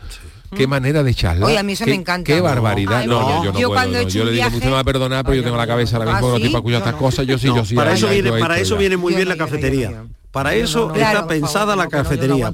Qué 0.55 0.67
manera 0.67 1.03
de 1.03 1.15
charla. 1.15 1.47
Oye, 1.47 1.59
a 1.59 1.63
mí 1.63 1.73
eso 1.73 1.85
qué, 1.85 1.91
me 1.93 1.97
encanta. 1.97 2.33
Qué 2.33 2.41
barbaridad. 2.41 3.01
Ay, 3.01 3.07
no, 3.07 3.21
no. 3.21 3.29
yo, 3.29 3.45
yo 3.45 3.53
no 3.53 3.59
Yo 3.61 3.69
puedo. 3.69 3.81
cuando 3.81 3.99
he 3.99 4.03
no. 4.03 4.09
hecho 4.09 4.19
Yo 4.19 4.25
le 4.25 4.33
digo, 4.33 4.47
usted 4.47 4.65
me 4.65 4.71
va 4.73 4.81
a 4.81 4.85
perdonar, 4.85 5.25
pero 5.25 5.37
yo 5.37 5.43
tengo 5.45 5.57
la 5.57 5.67
cabeza 5.67 5.97
ahora 5.97 6.13
mismo 6.13 6.27
¿Ah, 6.27 6.31
no 6.31 6.37
estoy 6.37 6.49
sí? 6.49 6.53
para 6.53 6.59
escuchar 6.61 6.79
estas 6.81 6.95
cosas. 6.95 7.27
Yo 7.27 7.39
sí, 7.39 7.47
yo 7.47 7.65
sí. 7.65 7.75
para 7.75 7.93
eso 7.93 8.09
viene, 8.09 8.31
para 8.33 8.59
eso 8.59 8.77
muy 8.99 9.15
bien 9.15 9.29
la 9.29 9.37
cafetería. 9.37 10.05
Para 10.35 10.51
no, 10.51 10.57
eso 10.57 10.79
no, 10.81 10.87
no, 10.89 10.95
está 10.97 11.11
Claro, 11.13 11.27
pensada 11.29 11.75
favor, 11.75 11.77
la 11.79 11.85
no, 11.85 11.91
que 11.91 11.97
no, 11.97 12.03
yo 12.03 12.05
no 12.05 12.11
cafetería. 12.11 12.45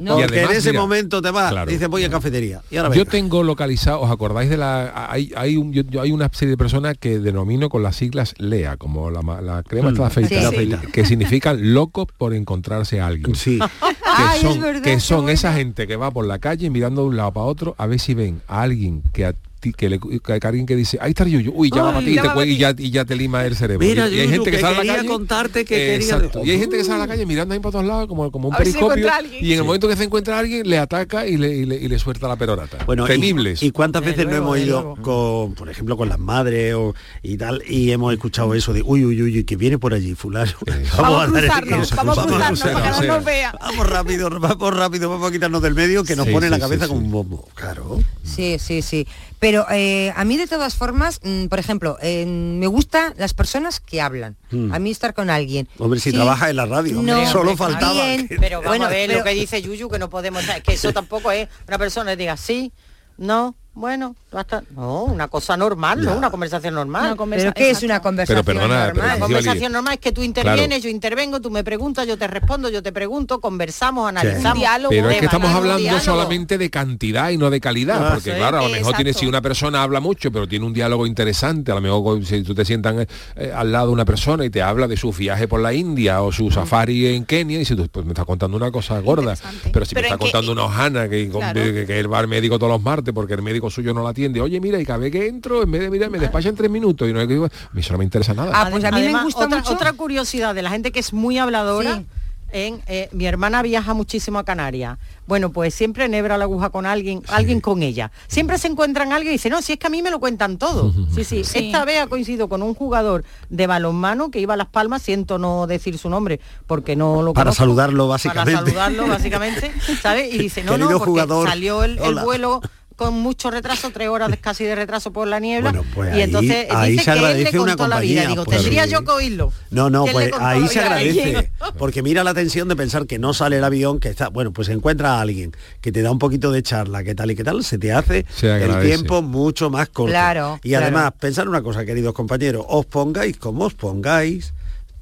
No. 0.00 0.18
Y 0.18 0.22
Porque 0.22 0.34
además, 0.36 0.50
en 0.50 0.56
ese 0.58 0.70
mira, 0.70 0.80
momento 0.82 1.22
te 1.22 1.30
vas, 1.30 1.50
claro. 1.52 1.70
dices 1.70 1.88
voy 1.88 2.04
a 2.04 2.10
cafetería. 2.10 2.60
Y 2.70 2.76
ahora 2.76 2.88
Yo 2.90 3.00
venga. 3.02 3.10
tengo 3.12 3.42
localizado, 3.44 4.00
¿os 4.02 4.10
acordáis 4.10 4.50
de 4.50 4.56
la... 4.58 5.06
Hay, 5.10 5.32
hay, 5.36 5.56
un, 5.56 5.72
yo- 5.72 5.84
yo- 5.88 6.02
hay 6.02 6.12
una 6.12 6.28
serie 6.32 6.50
de 6.50 6.56
personas 6.58 6.96
que 6.98 7.18
denomino 7.20 7.68
con 7.70 7.82
las 7.82 7.96
siglas 7.96 8.34
LEA, 8.38 8.76
como 8.76 9.10
la, 9.10 9.22
ma- 9.22 9.40
la 9.40 9.62
crema 9.62 9.90
está 9.90 10.10
Sí. 10.10 10.20
afeitada, 10.34 10.50
Sí. 10.50 10.92
que 10.92 11.04
significan 11.06 11.72
locos 11.72 12.06
por 12.18 12.34
encontrarse 12.34 13.00
a 13.00 13.06
alguien. 13.06 13.34
Sí. 13.36 13.58
que 13.58 13.64
Ay, 14.04 14.40
es 14.40 14.42
son, 14.42 14.60
verdad, 14.60 14.82
que 14.82 14.90
qué 14.94 15.00
son 15.00 15.16
buena. 15.18 15.32
esa 15.32 15.52
gente 15.54 15.86
que 15.86 15.94
va 15.96 16.10
por 16.10 16.26
la 16.26 16.40
calle 16.40 16.68
mirando 16.68 17.02
de 17.02 17.08
un 17.08 17.16
lado 17.16 17.32
para 17.32 17.46
otro 17.46 17.76
a 17.78 17.86
ver 17.86 18.00
si 18.00 18.14
ven 18.14 18.42
a 18.48 18.62
alguien 18.62 19.02
que 19.12 19.24
a 19.26 19.34
que, 19.60 19.88
le, 19.90 19.98
que 20.00 20.40
alguien 20.42 20.64
que 20.66 20.74
dice 20.74 20.96
ahí 21.00 21.10
está 21.10 21.24
yuyu 21.24 21.52
uy 21.54 21.70
ya 21.70 21.82
va 21.82 21.88
Ay, 21.90 21.94
para 21.94 22.04
ti 22.06 22.10
y, 22.12 22.14
ya 22.16 22.44
y, 22.44 22.56
ya, 22.56 22.74
y 22.78 22.90
ya 22.90 23.04
te 23.04 23.14
lima 23.14 23.44
el 23.44 23.54
cerebro. 23.56 23.86
Mira, 23.86 24.08
y, 24.08 24.14
y 24.14 24.20
hay 24.20 24.26
Yuyu, 24.26 24.32
gente 24.44 24.50
que, 24.50 24.56
que 24.56 24.62
sale 24.62 24.76
a 24.80 24.84
la 24.84 24.96
calle. 24.96 25.08
contarte 25.08 25.64
que 25.64 25.74
eh, 25.74 25.98
quería- 25.98 26.14
exacto, 26.16 26.40
y 26.44 26.50
hay 26.50 26.58
gente 26.58 26.76
que 26.78 26.84
sale 26.84 26.96
a 26.96 26.98
la 26.98 27.08
calle 27.08 27.26
mirando 27.26 27.52
ahí 27.54 27.60
para 27.60 27.72
todos 27.72 27.84
lados 27.84 28.06
como, 28.08 28.30
como 28.32 28.48
un 28.48 28.54
A 28.54 28.58
si 28.58 28.64
periscopio 28.64 29.10
a 29.10 29.16
alguien. 29.16 29.44
y 29.44 29.48
en 29.48 29.52
el 29.52 29.58
Sí. 29.60 29.66
momento 29.66 29.88
que 29.88 29.96
se 29.96 30.04
encuentra 30.04 30.36
a 30.36 30.38
alguien 30.40 30.68
le 30.68 30.78
ataca 30.78 31.26
y 31.26 31.36
le, 31.36 31.54
y 31.54 31.64
le, 31.66 31.76
y 31.76 31.88
le 31.88 31.98
suelta 31.98 32.26
la 32.28 32.36
perorata. 32.36 32.78
Bueno, 32.86 33.04
y- 33.04 33.08
temibles. 33.08 33.62
Y, 33.62 33.70
cuántas 33.70 34.02
veces 34.04 34.24
luego, 34.24 34.46
no 34.46 34.54
hemos 34.56 34.66
ido 34.66 34.96
con, 35.02 35.54
por 35.54 35.68
ejemplo, 35.68 35.96
con 35.96 36.08
las 36.08 36.18
madres 36.18 36.74
o, 36.74 36.94
y 37.22 37.36
tal, 37.36 37.62
y 37.68 37.90
hemos 37.90 38.12
escuchado 38.12 38.54
eso 38.54 38.72
de 38.72 38.82
uy, 38.82 39.04
uy, 39.04 39.20
uy, 39.22 39.36
uy, 39.38 39.44
que 39.44 39.56
viene 39.56 39.78
por 39.78 39.92
allí, 39.94 40.14
fulano. 40.14 40.52
Vamos 40.98 41.22
a 41.22 41.26
dar 41.30 41.44
el- 41.44 41.50
cruzarnos, 41.50 41.90
vamos 41.96 42.18
a 42.18 42.22
cruzarnos 42.22 42.60
para 42.60 42.74
que 42.82 42.88
no 42.90 42.96
o 42.96 43.00
sea, 43.02 43.14
nos 43.16 43.24
vea. 43.24 43.54
Vamos 43.60 43.86
rápido, 43.88 44.30
vamos 44.30 44.74
rápido, 44.76 45.10
vamos 45.10 45.28
a 45.28 45.32
quitarnos 45.32 45.60
del 45.62 45.74
medio 45.74 46.02
que 46.04 46.16
nos 46.16 46.26
pone 46.28 46.48
la 46.48 46.58
cabeza 46.58 46.88
como 46.88 47.00
un 47.00 47.10
bombo. 47.10 47.48
Claro. 47.54 48.00
Sí, 48.34 48.58
sí, 48.58 48.82
sí. 48.82 49.06
Pero 49.38 49.66
eh, 49.70 50.12
a 50.16 50.24
mí 50.24 50.36
de 50.36 50.46
todas 50.46 50.74
formas, 50.74 51.20
mm, 51.22 51.46
por 51.46 51.58
ejemplo, 51.58 51.96
eh, 52.02 52.24
me 52.26 52.66
gustan 52.66 53.14
las 53.16 53.34
personas 53.34 53.80
que 53.80 54.00
hablan. 54.00 54.36
Mm. 54.50 54.72
A 54.72 54.78
mí 54.78 54.90
estar 54.90 55.14
con 55.14 55.30
alguien. 55.30 55.68
Hombre, 55.78 55.98
si 56.00 56.10
Sí, 56.10 56.16
trabajas 56.16 56.50
en 56.50 56.56
la 56.56 56.66
radio, 56.66 57.00
no, 57.02 57.26
solo 57.26 57.50
hombre, 57.52 57.56
faltaba. 57.56 57.92
bien, 57.92 58.28
que- 58.28 58.36
Pero 58.36 58.58
vamos 58.58 58.68
Bueno, 58.68 58.84
a 58.86 58.88
ver 58.88 59.06
pero- 59.08 59.18
lo 59.20 59.24
que 59.24 59.34
dice 59.34 59.60
Yuyu, 59.62 59.88
que 59.88 59.98
no 59.98 60.08
podemos... 60.10 60.42
Es 60.48 60.62
que 60.62 60.74
eso 60.74 60.92
tampoco 60.92 61.30
es 61.32 61.48
una 61.68 61.78
persona 61.78 62.12
que 62.12 62.16
diga 62.18 62.36
sí, 62.36 62.72
no, 63.18 63.54
bueno, 63.72 64.14
basta. 64.32 64.62
No, 64.76 65.04
una 65.04 65.28
cosa 65.28 65.56
normal, 65.56 66.02
¿no? 66.04 66.14
Una 66.16 66.28
conversación 66.30 66.74
normal. 66.74 67.16
¿Pero 67.30 67.52
qué 67.54 67.70
es 67.70 67.82
una 67.82 68.02
conversación 68.02 68.44
Pero 68.44 68.58
perdona, 68.58 68.86
normal? 68.86 68.90
pero 68.92 69.04
Una 69.04 69.12
Estíbaliz, 69.14 69.36
conversación 69.36 69.72
normal 69.72 69.94
es 69.94 70.00
que 70.00 70.12
tú 70.12 70.22
intervienes, 70.22 70.66
Claro. 70.66 70.82
yo 70.82 70.88
intervengo, 70.90 71.40
tú 71.40 71.50
me 71.50 71.64
preguntas, 71.64 72.06
yo 72.06 72.18
te 72.18 72.26
respondo, 72.26 72.68
yo 72.68 72.82
te 72.82 72.92
pregunto, 72.92 73.40
conversamos, 73.40 74.08
analizamos. 74.08 74.64
Pero 74.90 75.08
es 75.10 75.18
que 75.18 75.24
estamos 75.24 75.50
hablando 75.50 75.78
diálogo. 75.80 76.04
solamente 76.04 76.58
de 76.58 76.68
cantidad 76.68 77.30
y 77.30 77.38
no 77.38 77.48
de 77.48 77.60
calidad, 77.60 78.04
Ah, 78.06 78.10
porque 78.14 78.32
sí. 78.32 78.36
claro, 78.36 78.58
a 78.58 78.62
lo 78.62 78.68
mejor 78.68 78.94
tiene, 78.96 79.10
Exacto. 79.10 79.20
si 79.20 79.26
una 79.28 79.40
persona 79.40 79.82
habla 79.82 80.00
mucho, 80.00 80.30
pero 80.32 80.46
tiene 80.48 80.66
un 80.66 80.72
diálogo 80.72 81.06
interesante, 81.06 81.70
a 81.72 81.76
lo 81.76 81.80
mejor 81.80 82.24
si 82.26 82.42
tú 82.42 82.54
te 82.54 82.64
sientas 82.64 82.94
eh, 82.96 83.06
eh, 83.36 83.52
al 83.54 83.72
lado 83.72 83.86
de 83.86 83.92
una 83.92 84.04
persona 84.04 84.44
y 84.44 84.50
te 84.50 84.60
habla 84.62 84.88
de 84.88 84.96
su 84.96 85.12
viaje 85.12 85.48
por 85.48 85.60
la 85.60 85.72
India 85.72 86.22
o 86.22 86.32
su 86.32 86.50
safari 86.50 87.06
en 87.14 87.24
Kenia, 87.24 87.56
y 87.56 87.60
dices, 87.60 87.76
tú, 87.76 87.88
pues 87.88 88.04
me 88.04 88.12
está 88.12 88.24
contando 88.24 88.56
una 88.56 88.70
cosa 88.70 88.98
gorda, 89.00 89.34
pero 89.72 89.84
si 89.86 89.94
Pero 89.94 90.04
me 90.04 90.08
está 90.08 90.18
que- 90.18 90.30
contando 90.32 90.52
una 90.52 90.64
hojana 90.64 91.08
que, 91.08 91.28
Claro. 91.30 91.60
que, 91.62 91.86
que 91.86 91.98
él 92.00 92.12
va 92.12 92.18
al 92.18 92.28
médico 92.28 92.58
todos 92.58 92.72
los 92.72 92.82
martes 92.82 93.14
porque 93.14 93.34
el 93.34 93.42
médico 93.42 93.59
suyo 93.68 93.92
no 93.92 94.02
la 94.02 94.10
atiende, 94.10 94.40
oye 94.40 94.60
mira, 94.60 94.80
y 94.80 94.86
cada 94.86 95.00
vez 95.00 95.12
que 95.12 95.26
entro, 95.26 95.62
en 95.62 95.70
vez 95.70 95.82
de 95.82 95.90
mirar, 95.90 96.08
me 96.08 96.18
despacha 96.18 96.48
en 96.48 96.54
tres 96.54 96.70
minutos 96.70 97.08
y 97.08 97.12
no 97.12 97.26
digo, 97.26 97.46
a 97.46 97.74
mí 97.74 97.80
eso 97.80 97.92
no 97.92 97.98
me 97.98 98.04
interesa 98.04 98.32
nada. 98.32 98.52
Ah, 98.54 98.68
pues 98.70 98.84
a 98.84 98.90
mí 98.92 99.02
me 99.02 99.22
gusta 99.24 99.44
otra, 99.44 99.58
mucho. 99.58 99.72
otra 99.74 99.92
curiosidad 99.92 100.54
de 100.54 100.62
la 100.62 100.70
gente 100.70 100.92
que 100.92 101.00
es 101.00 101.12
muy 101.12 101.36
habladora. 101.36 101.96
Sí. 101.96 102.06
En, 102.52 102.82
eh, 102.88 103.08
mi 103.12 103.26
hermana 103.26 103.62
viaja 103.62 103.94
muchísimo 103.94 104.40
a 104.40 104.44
Canarias. 104.44 104.98
Bueno, 105.28 105.52
pues 105.52 105.72
siempre 105.72 106.06
enhebra 106.06 106.36
la 106.36 106.44
aguja 106.44 106.70
con 106.70 106.84
alguien, 106.84 107.22
alguien 107.28 107.60
con 107.60 107.84
ella. 107.84 108.10
Siempre 108.26 108.58
se 108.58 108.66
encuentran 108.66 109.12
alguien 109.12 109.34
y 109.34 109.36
dice, 109.36 109.50
no, 109.50 109.62
si 109.62 109.74
es 109.74 109.78
que 109.78 109.86
a 109.86 109.90
mí 109.90 110.02
me 110.02 110.10
lo 110.10 110.18
cuentan 110.18 110.58
todo. 110.58 110.92
Sí, 111.14 111.22
sí. 111.22 111.44
Sí. 111.44 111.66
Esta 111.66 111.84
vez 111.84 112.00
ha 112.00 112.06
coincidido 112.08 112.48
con 112.48 112.62
un 112.62 112.74
jugador 112.74 113.24
de 113.50 113.68
balonmano 113.68 114.32
que 114.32 114.40
iba 114.40 114.54
a 114.54 114.56
Las 114.56 114.66
Palmas, 114.66 115.02
siento 115.02 115.38
no 115.38 115.68
decir 115.68 115.96
su 115.96 116.10
nombre, 116.10 116.40
porque 116.66 116.96
no 116.96 117.22
lo 117.22 117.34
Para 117.34 117.44
conozco. 117.44 117.62
saludarlo, 117.62 118.08
básicamente. 118.08 118.52
Para 118.52 118.66
saludarlo, 118.66 119.06
básicamente, 119.06 119.72
¿sabes? 120.02 120.34
Y 120.34 120.38
dice, 120.38 120.64
no, 120.64 120.76
no, 120.76 120.88
porque 120.88 121.04
jugador, 121.04 121.48
salió 121.48 121.84
el, 121.84 121.98
vuelo 122.24 122.60
con 123.00 123.14
mucho 123.14 123.50
retraso, 123.50 123.90
tres 123.90 124.08
horas 124.08 124.30
de- 124.30 124.36
casi 124.36 124.64
de 124.64 124.74
retraso 124.74 125.10
por 125.10 125.26
la 125.26 125.40
niebla. 125.40 125.70
Bueno, 125.72 125.86
pues 125.94 126.10
y 126.10 126.16
ahí- 126.18 126.22
entonces 126.24 126.66
ahí 126.70 126.92
dice 126.92 127.04
se 127.04 127.10
que 127.12 127.16
él 127.16 127.22
le 127.22 127.26
agradece 127.28 127.58
una 127.58 127.70
contó 127.76 127.88
la 127.88 128.00
vida. 128.00 128.14
compañía, 128.20 128.28
Digo, 128.28 128.44
pues 128.44 128.58
tendría 128.58 128.84
sí. 128.84 128.90
yo 128.90 129.04
que 129.06 129.10
oírlo. 129.10 129.52
No, 129.70 129.88
no, 129.88 130.04
¿Quién 130.04 130.16
le 130.18 130.28
pues 130.28 130.42
ahí 130.42 130.68
se 130.68 130.80
agradece. 130.80 131.50
Porque 131.78 132.02
mira 132.02 132.22
la 132.24 132.34
tensión 132.34 132.68
de 132.68 132.76
pensar 132.76 133.06
que 133.06 133.18
no 133.18 133.32
sale 133.32 133.56
el 133.56 133.64
avión, 133.64 134.00
que 134.00 134.10
está, 134.10 134.28
bueno, 134.28 134.52
pues 134.52 134.68
encuentra 134.68 135.14
a 135.14 135.20
alguien 135.22 135.52
que 135.80 135.92
te 135.92 136.02
da 136.02 136.10
un 136.10 136.18
poquito 136.18 136.52
de 136.52 136.62
charla, 136.62 137.02
que 137.02 137.14
tal 137.14 137.30
y 137.30 137.36
que 137.36 137.42
tal, 137.42 137.64
se 137.64 137.78
te 137.78 137.90
hace 137.90 138.26
Se 138.36 138.62
el 138.62 138.80
tiempo 138.82 139.22
mucho 139.22 139.70
más 139.70 139.88
corto. 139.88 140.10
Claro, 140.12 140.60
Y 140.62 140.68
claro. 140.68 140.84
además, 140.84 141.12
pensar 141.18 141.48
una 141.48 141.62
cosa, 141.62 141.86
queridos 141.86 142.12
compañeros, 142.12 142.66
os 142.68 142.84
pongáis 142.84 143.38
como 143.38 143.64
os 143.64 143.72
pongáis, 143.72 144.52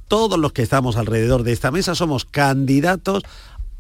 todos 0.07 0.39
los 0.39 0.53
que 0.53 0.63
estamos 0.63 0.97
alrededor 0.97 1.43
de 1.43 1.53
esta 1.53 1.71
mesa 1.73 1.95
somos 1.97 2.25
candidatos 2.25 3.25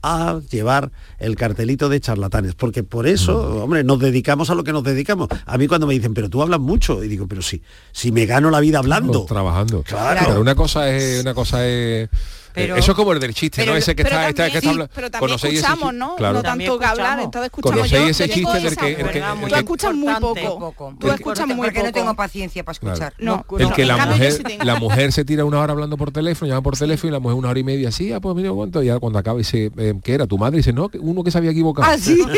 a 0.02 0.40
llevar 0.50 0.90
el 1.18 1.36
cartelito 1.36 1.88
de 1.88 2.00
charlatanes, 2.00 2.54
porque 2.54 2.82
por 2.82 3.06
eso, 3.06 3.62
hombre, 3.62 3.84
nos 3.84 3.98
dedicamos 3.98 4.50
a 4.50 4.54
lo 4.54 4.64
que 4.64 4.72
nos 4.72 4.84
dedicamos. 4.84 5.28
A 5.46 5.58
mí 5.58 5.66
cuando 5.66 5.86
me 5.86 5.94
dicen, 5.94 6.14
pero 6.14 6.28
tú 6.28 6.42
hablas 6.42 6.60
mucho, 6.60 7.02
y 7.02 7.08
digo, 7.08 7.26
pero 7.26 7.42
sí, 7.42 7.62
si 7.92 8.12
me 8.12 8.26
gano 8.26 8.50
la 8.50 8.60
vida 8.60 8.78
hablando. 8.78 9.24
trabajando. 9.24 9.82
Claro. 9.82 10.20
Pero 10.26 10.40
una 10.40 10.54
cosa 10.54 10.90
es 10.90 11.20
una 11.20 11.34
cosa 11.34 11.66
es 11.66 12.08
Pero- 12.54 12.76
eso 12.76 12.90
es 12.92 12.96
como 12.96 13.12
el 13.12 13.20
del 13.20 13.34
chiste, 13.34 13.62
Pero- 13.62 13.72
¿no? 13.72 13.78
Ese 13.78 13.94
que 13.94 14.02
pero 14.02 14.16
está, 14.16 14.28
está- 14.28 14.42
también- 14.44 14.52
que 14.52 14.58
está 14.58 14.68
sí, 14.68 14.74
habla- 14.74 14.90
pero 14.94 15.10
también 15.10 15.28
¿conocéis 15.28 15.54
ese 15.54 15.66
escuchamos? 15.66 15.94
¿no? 15.94 16.16
Claro. 16.16 16.34
No 16.34 16.42
tanto 16.42 16.78
que 16.78 16.84
hablar, 16.86 17.20
entonces 17.20 17.46
escuchamos. 17.46 17.76
¿Conocéis 17.78 18.02
Yo- 18.02 18.08
ese 18.10 18.28
chiste 18.28 18.52
del 18.60 18.76
que- 18.76 18.88
el 18.92 18.96
que- 19.10 19.18
el 19.18 19.40
Tú 19.40 19.46
que- 19.48 19.54
escuchas 19.58 19.94
muy 19.94 20.14
poco. 20.14 20.72
Tú 20.92 20.98
Porque- 20.98 21.14
escuchas 21.16 21.46
muy 21.46 21.56
porque 21.56 21.78
no 21.78 21.84
poco. 21.86 21.92
tengo 21.98 22.14
paciencia 22.14 22.64
para 22.64 22.78
Claro. 22.78 22.94
escuchar. 22.94 23.14
No, 23.18 23.44
El 23.58 23.72
que 23.72 23.84
la 23.84 24.06
mujer, 24.06 24.32
sí 24.32 24.42
la 24.62 24.74
mujer 24.76 25.12
se 25.12 25.24
tira 25.24 25.44
una 25.44 25.60
hora 25.60 25.72
hablando 25.72 25.96
por 25.96 26.10
teléfono, 26.10 26.48
llama 26.48 26.62
por 26.62 26.76
teléfono 26.76 27.10
y 27.10 27.12
la 27.12 27.20
mujer 27.20 27.36
una 27.36 27.48
hora 27.50 27.58
y 27.58 27.64
media 27.64 27.88
así, 27.90 28.12
ah, 28.12 28.20
pues 28.20 28.34
mira 28.34 28.50
cuánto, 28.52 28.82
y 28.82 28.86
ya 28.86 28.98
cuando 28.98 29.18
acaba 29.18 29.38
dice, 29.38 29.70
eh, 29.76 29.94
¿qué 30.02 30.14
era? 30.14 30.26
¿Tu 30.26 30.38
madre? 30.38 30.56
Y 30.56 30.60
dice, 30.60 30.72
no, 30.72 30.88
que 30.88 30.98
uno 30.98 31.22
que 31.22 31.30
se 31.30 31.38
había 31.38 31.50
equivocado. 31.50 31.88
Ah, 31.90 31.96
sí. 31.98 32.18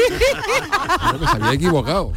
Uno 1.11 1.19
que 1.21 1.27
se 1.27 1.33
había 1.37 1.53
equivocado. 1.53 2.13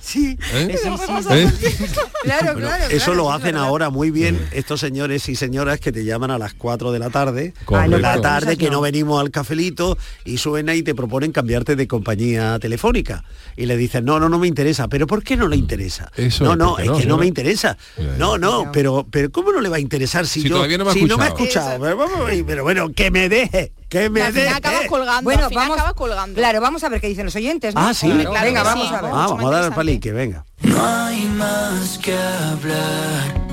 Sí, 0.00 0.36
¿Eh? 0.54 0.76
Sí, 0.82 0.88
sí, 0.88 1.32
¿Eh? 1.32 1.48
Claro, 2.22 2.52
Bueno, 2.54 2.68
claro. 2.68 2.84
eso 2.86 2.96
claro, 3.06 3.14
lo 3.14 3.32
hacen 3.32 3.56
ahora 3.56 3.90
muy 3.90 4.10
bien 4.10 4.38
estos 4.52 4.80
señores 4.80 5.28
y 5.28 5.36
señoras 5.36 5.78
que 5.80 5.92
te 5.92 6.04
llaman 6.04 6.30
a 6.30 6.38
las 6.38 6.54
4 6.54 6.90
de 6.92 6.98
la 6.98 7.10
tarde, 7.10 7.54
Correcto. 7.64 7.96
de 7.96 8.02
la 8.02 8.20
tarde 8.20 8.56
que 8.56 8.70
no. 8.70 8.80
venimos 8.80 9.20
al 9.20 9.30
cafelito 9.30 9.96
y 10.24 10.38
suena 10.38 10.74
y 10.74 10.82
te 10.82 10.94
proponen 10.94 11.32
cambiarte 11.32 11.76
de 11.76 11.86
compañía 11.86 12.58
telefónica 12.58 13.24
y 13.56 13.66
le 13.66 13.76
dicen 13.76 14.04
no 14.04 14.18
no 14.20 14.28
no 14.28 14.38
me 14.38 14.46
interesa 14.48 14.88
pero 14.88 15.06
¿por 15.06 15.22
qué 15.22 15.36
no 15.36 15.48
le 15.48 15.56
interesa? 15.56 16.10
Eso 16.16 16.44
no 16.56 16.78
es, 16.78 16.86
no 16.86 16.94
es 16.94 17.00
que 17.00 17.06
no 17.06 17.14
no. 17.14 17.18
me 17.18 17.26
interesa 17.26 17.76
no 18.18 18.36
no 18.38 18.70
pero 18.72 19.06
pero 19.10 19.30
cómo 19.30 19.52
no 19.52 19.60
le 19.60 19.68
va 19.68 19.76
a 19.76 19.80
interesar 19.80 20.26
si, 20.26 20.42
Si 20.42 20.48
yo 20.48 20.56
todavía 20.56 20.78
no 20.78 20.84
me 20.84 20.90
ha 20.90 20.94
si 20.94 21.04
no 21.04 21.16
me 21.18 21.24
ha 21.24 21.28
escuchado. 21.28 21.72
escuchado 21.86 22.26
pero, 22.28 22.46
pero 22.46 22.62
bueno 22.64 22.92
que 22.92 23.10
me 23.10 23.28
deje 23.28 23.72
que 23.88 24.10
me 24.10 24.22
acabas 24.22 24.86
colgando, 24.88 25.22
Bueno, 25.22 25.44
al 25.44 25.48
final 25.48 25.64
vamos, 25.64 25.76
acabas 25.78 25.94
colgando. 25.94 26.34
claro, 26.36 26.60
vamos 26.60 26.84
a 26.84 26.88
ver 26.88 27.00
qué 27.00 27.08
dicen 27.08 27.24
los 27.24 27.34
oyentes. 27.36 27.74
¿no? 27.74 27.80
ah 27.80 27.94
sí 27.94 28.06
Claro, 28.10 28.30
Claro 28.30 28.46
venga, 28.46 28.62
vamos 28.62 28.88
sí. 28.88 28.94
a 28.94 29.00
ver. 29.02 29.10
ah, 29.14 29.26
vamos 29.28 29.44
a 29.44 29.50
dar 29.56 29.64
el 29.64 29.72
palique 29.72 30.12
venga 30.12 30.44
No 30.62 30.84
hay 30.86 31.24
más 31.26 31.98
que 31.98 32.14
hablar. 32.14 33.48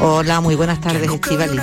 Hola, 0.00 0.40
muy 0.40 0.54
buenas 0.56 0.80
tardes, 0.80 1.08
Estivali. 1.10 1.58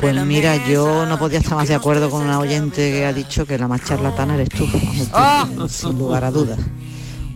Pues 0.00 0.24
mira, 0.26 0.56
yo 0.68 1.06
no 1.06 1.18
podía 1.18 1.38
estar 1.40 1.56
más 1.56 1.68
de 1.68 1.74
acuerdo 1.74 2.08
con 2.08 2.22
una 2.22 2.38
oyente 2.38 2.92
que 2.92 3.04
ha 3.04 3.12
dicho 3.12 3.46
que 3.46 3.58
la 3.58 3.66
más 3.66 3.84
charlatana 3.84 4.34
eres 4.36 4.48
tú, 4.50 4.66
Ah. 5.12 5.46
sin 5.68 5.98
lugar 5.98 6.22
a 6.24 6.30
dudas. 6.30 6.58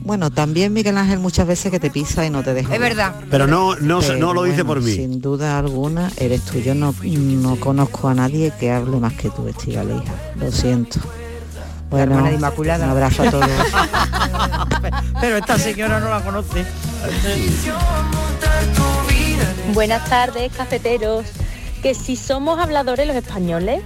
Bueno, 0.05 0.31
también 0.31 0.73
Miguel 0.73 0.99
Ángel 0.99 1.19
muchas 1.19 1.47
veces 1.47 1.71
que 1.71 1.79
te 1.79 1.91
pisa 1.91 2.25
y 2.27 2.31
no 2.31 2.43
te 2.43 2.55
deja. 2.55 2.75
Es 2.75 2.81
verdad. 2.81 3.15
pero 3.31 3.47
no 3.47 3.77
no 3.77 4.01
Pero 4.01 4.17
no 4.17 4.35
lo 4.35 4.43
dice 4.45 4.63
bueno, 4.63 4.81
por 4.81 4.83
mí 4.83 4.95
Sin 4.95 5.21
duda 5.21 5.59
alguna 5.59 6.11
eres 6.17 6.43
tú. 6.43 6.59
Yo 6.59 6.75
no, 6.75 6.95
no 7.03 7.57
conozco 7.57 8.09
a 8.09 8.15
nadie 8.15 8.53
que 8.59 8.71
hable 8.71 8.99
más 8.99 9.15
que 9.15 9.31
tú, 9.31 9.47
Estivali, 9.49 9.93
hija. 9.95 10.15
Lo 10.37 10.51
siento. 10.51 11.01
Bueno, 11.91 12.15
hermana 12.15 12.31
de 12.31 12.37
Inmaculada. 12.37 12.85
un 12.87 12.91
abrazo 12.91 13.23
a 13.23 13.31
todos. 13.31 13.47
Pero 15.21 15.37
esta 15.37 15.59
señora 15.59 16.01
no 16.01 16.09
la 16.09 16.25
conoce. 16.25 16.65
Buenas 19.75 20.09
tardes, 20.09 20.51
cafeteros. 20.53 21.27
Que 21.83 21.95
si 21.95 22.17
somos 22.17 22.59
habladores 22.59 23.07
los 23.07 23.17
españoles, 23.17 23.83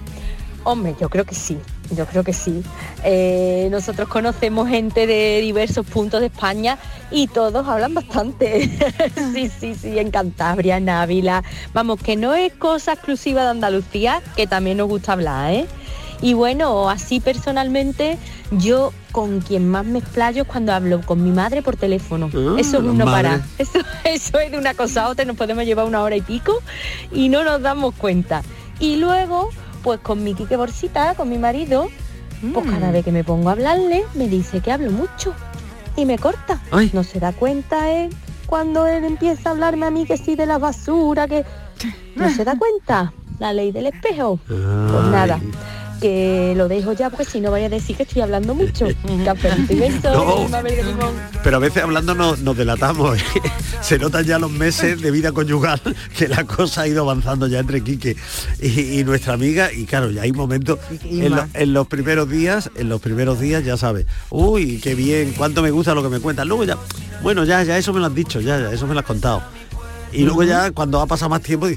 hombre, 0.64 0.94
yo 1.00 1.08
creo 1.08 1.24
que 1.24 1.34
sí, 1.34 1.58
yo 1.90 2.06
creo 2.06 2.22
que 2.22 2.32
sí. 2.32 2.62
Eh, 3.08 3.68
nosotros 3.70 4.08
conocemos 4.08 4.68
gente 4.68 5.06
de 5.06 5.40
diversos 5.40 5.86
puntos 5.86 6.18
de 6.18 6.26
España 6.26 6.76
y 7.12 7.28
todos 7.28 7.68
hablan 7.68 7.94
bastante. 7.94 8.68
sí, 9.32 9.48
sí, 9.48 9.76
sí, 9.76 9.96
en 9.96 10.10
Cantabria, 10.10 10.78
en 10.78 10.88
Ávila. 10.88 11.44
Vamos, 11.72 12.02
que 12.02 12.16
no 12.16 12.34
es 12.34 12.52
cosa 12.54 12.94
exclusiva 12.94 13.44
de 13.44 13.50
Andalucía, 13.50 14.22
que 14.34 14.48
también 14.48 14.78
nos 14.78 14.88
gusta 14.88 15.12
hablar, 15.12 15.52
¿eh? 15.52 15.66
Y 16.20 16.34
bueno, 16.34 16.90
así 16.90 17.20
personalmente, 17.20 18.18
yo 18.50 18.92
con 19.12 19.40
quien 19.40 19.68
más 19.68 19.84
me 19.84 20.00
explayo 20.00 20.42
es 20.42 20.48
cuando 20.48 20.72
hablo 20.72 21.00
con 21.02 21.22
mi 21.22 21.30
madre 21.30 21.62
por 21.62 21.76
teléfono. 21.76 22.28
Ah, 22.34 22.56
Eso 22.58 22.82
no. 22.82 23.04
Eso, 23.58 23.78
eso 24.02 24.38
es 24.40 24.50
de 24.50 24.58
una 24.58 24.74
cosa 24.74 25.04
a 25.04 25.08
otra, 25.10 25.24
nos 25.24 25.36
podemos 25.36 25.64
llevar 25.64 25.86
una 25.86 26.02
hora 26.02 26.16
y 26.16 26.22
pico 26.22 26.60
y 27.12 27.28
no 27.28 27.44
nos 27.44 27.62
damos 27.62 27.94
cuenta. 27.94 28.42
Y 28.80 28.96
luego, 28.96 29.50
pues 29.84 30.00
con 30.00 30.24
mi 30.24 30.34
Quique 30.34 30.56
Borsita, 30.56 31.14
con 31.14 31.28
mi 31.28 31.38
marido, 31.38 31.88
pues 32.52 32.66
Mm. 32.66 32.70
cada 32.70 32.90
vez 32.90 33.04
que 33.04 33.12
me 33.12 33.24
pongo 33.24 33.48
a 33.48 33.52
hablarle, 33.52 34.04
me 34.14 34.28
dice 34.28 34.60
que 34.60 34.72
hablo 34.72 34.90
mucho 34.90 35.34
y 35.96 36.04
me 36.04 36.18
corta. 36.18 36.60
Ay. 36.70 36.90
No 36.92 37.02
se 37.04 37.18
da 37.20 37.32
cuenta 37.32 37.90
él 37.90 38.14
cuando 38.46 38.86
él 38.86 39.04
empieza 39.04 39.48
a 39.48 39.52
hablarme 39.52 39.86
a 39.86 39.90
mí 39.90 40.04
que 40.06 40.16
sí 40.16 40.36
de 40.36 40.46
la 40.46 40.58
basura, 40.58 41.26
que 41.28 41.44
no 42.16 42.28
se 42.30 42.44
da 42.44 42.56
cuenta. 42.56 43.12
La 43.38 43.52
ley 43.52 43.70
del 43.72 43.86
espejo. 43.88 44.38
Pues 44.46 44.58
nada, 45.10 45.38
que 46.00 46.54
lo 46.56 46.68
dejo 46.68 46.92
ya 46.92 47.10
porque 47.10 47.24
si 47.24 47.40
no 47.40 47.50
vaya 47.50 47.66
a 47.66 47.68
decir 47.68 47.96
que 47.96 48.02
estoy 48.04 48.22
hablando 48.22 48.54
mucho. 48.54 48.86
Cafelito 49.24 49.72
y 49.72 49.76
beso, 49.76 50.12
No. 50.12 50.48
Mabel 50.48 50.76
de 50.76 50.84
Limón. 50.84 51.14
pero 51.42 51.56
a 51.56 51.60
veces 51.60 51.82
hablando 51.82 52.14
nos, 52.14 52.40
nos 52.40 52.56
delatamos 52.56 53.18
se 53.80 53.98
notan 53.98 54.24
ya 54.24 54.38
los 54.38 54.50
meses 54.50 55.00
de 55.00 55.10
vida 55.10 55.32
conyugal 55.32 55.80
que 56.16 56.28
la 56.28 56.44
cosa 56.44 56.82
ha 56.82 56.88
ido 56.88 57.02
avanzando 57.02 57.46
ya 57.46 57.60
entre 57.60 57.82
Quique 57.82 58.16
y, 58.60 59.00
y 59.00 59.04
nuestra 59.04 59.34
amiga 59.34 59.72
y 59.72 59.84
claro 59.86 60.10
ya 60.10 60.22
hay 60.22 60.32
momentos 60.32 60.78
en, 61.04 61.30
lo- 61.30 61.36
más. 61.36 61.48
en 61.54 61.72
los 61.72 61.86
primeros 61.86 62.28
días 62.28 62.70
en 62.76 62.88
los 62.88 63.00
primeros 63.00 63.40
días 63.40 63.64
ya 63.64 63.76
sabes 63.76 64.06
uy 64.30 64.80
qué 64.82 64.94
bien 64.94 65.32
cuánto 65.36 65.62
me 65.62 65.70
gusta 65.70 65.94
lo 65.94 66.02
que 66.02 66.08
me 66.08 66.20
cuentas 66.20 66.46
luego 66.46 66.64
ya 66.64 66.76
bueno 67.22 67.44
ya 67.44 67.62
ya 67.62 67.78
eso 67.78 67.92
me 67.92 68.00
lo 68.00 68.06
has 68.06 68.14
dicho 68.14 68.40
ya, 68.40 68.58
ya 68.58 68.72
eso 68.72 68.86
me 68.86 68.94
lo 68.94 69.00
has 69.00 69.06
contado 69.06 69.42
y 70.12 70.22
luego 70.22 70.44
ya 70.44 70.70
cuando 70.70 71.00
ha 71.00 71.06
pasado 71.06 71.28
más 71.30 71.42
tiempo 71.42 71.68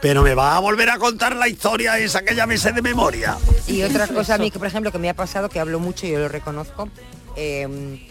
pero 0.00 0.22
me 0.22 0.34
va 0.34 0.56
a 0.56 0.60
volver 0.60 0.88
a 0.90 0.98
contar 0.98 1.36
la 1.36 1.48
historia 1.48 1.98
esa 1.98 2.22
que 2.22 2.34
ya 2.34 2.46
me 2.46 2.56
sé 2.58 2.72
de 2.72 2.82
memoria 2.82 3.36
Y 3.66 3.82
otra 3.82 4.06
cosa 4.08 4.34
a 4.34 4.38
mí 4.38 4.50
que, 4.50 4.58
por 4.58 4.66
ejemplo, 4.68 4.90
que 4.92 4.98
me 4.98 5.08
ha 5.10 5.14
pasado, 5.14 5.48
que 5.48 5.60
hablo 5.60 5.78
mucho 5.80 6.06
y 6.06 6.10
yo 6.12 6.18
lo 6.18 6.28
reconozco, 6.28 6.88
eh, 7.36 8.06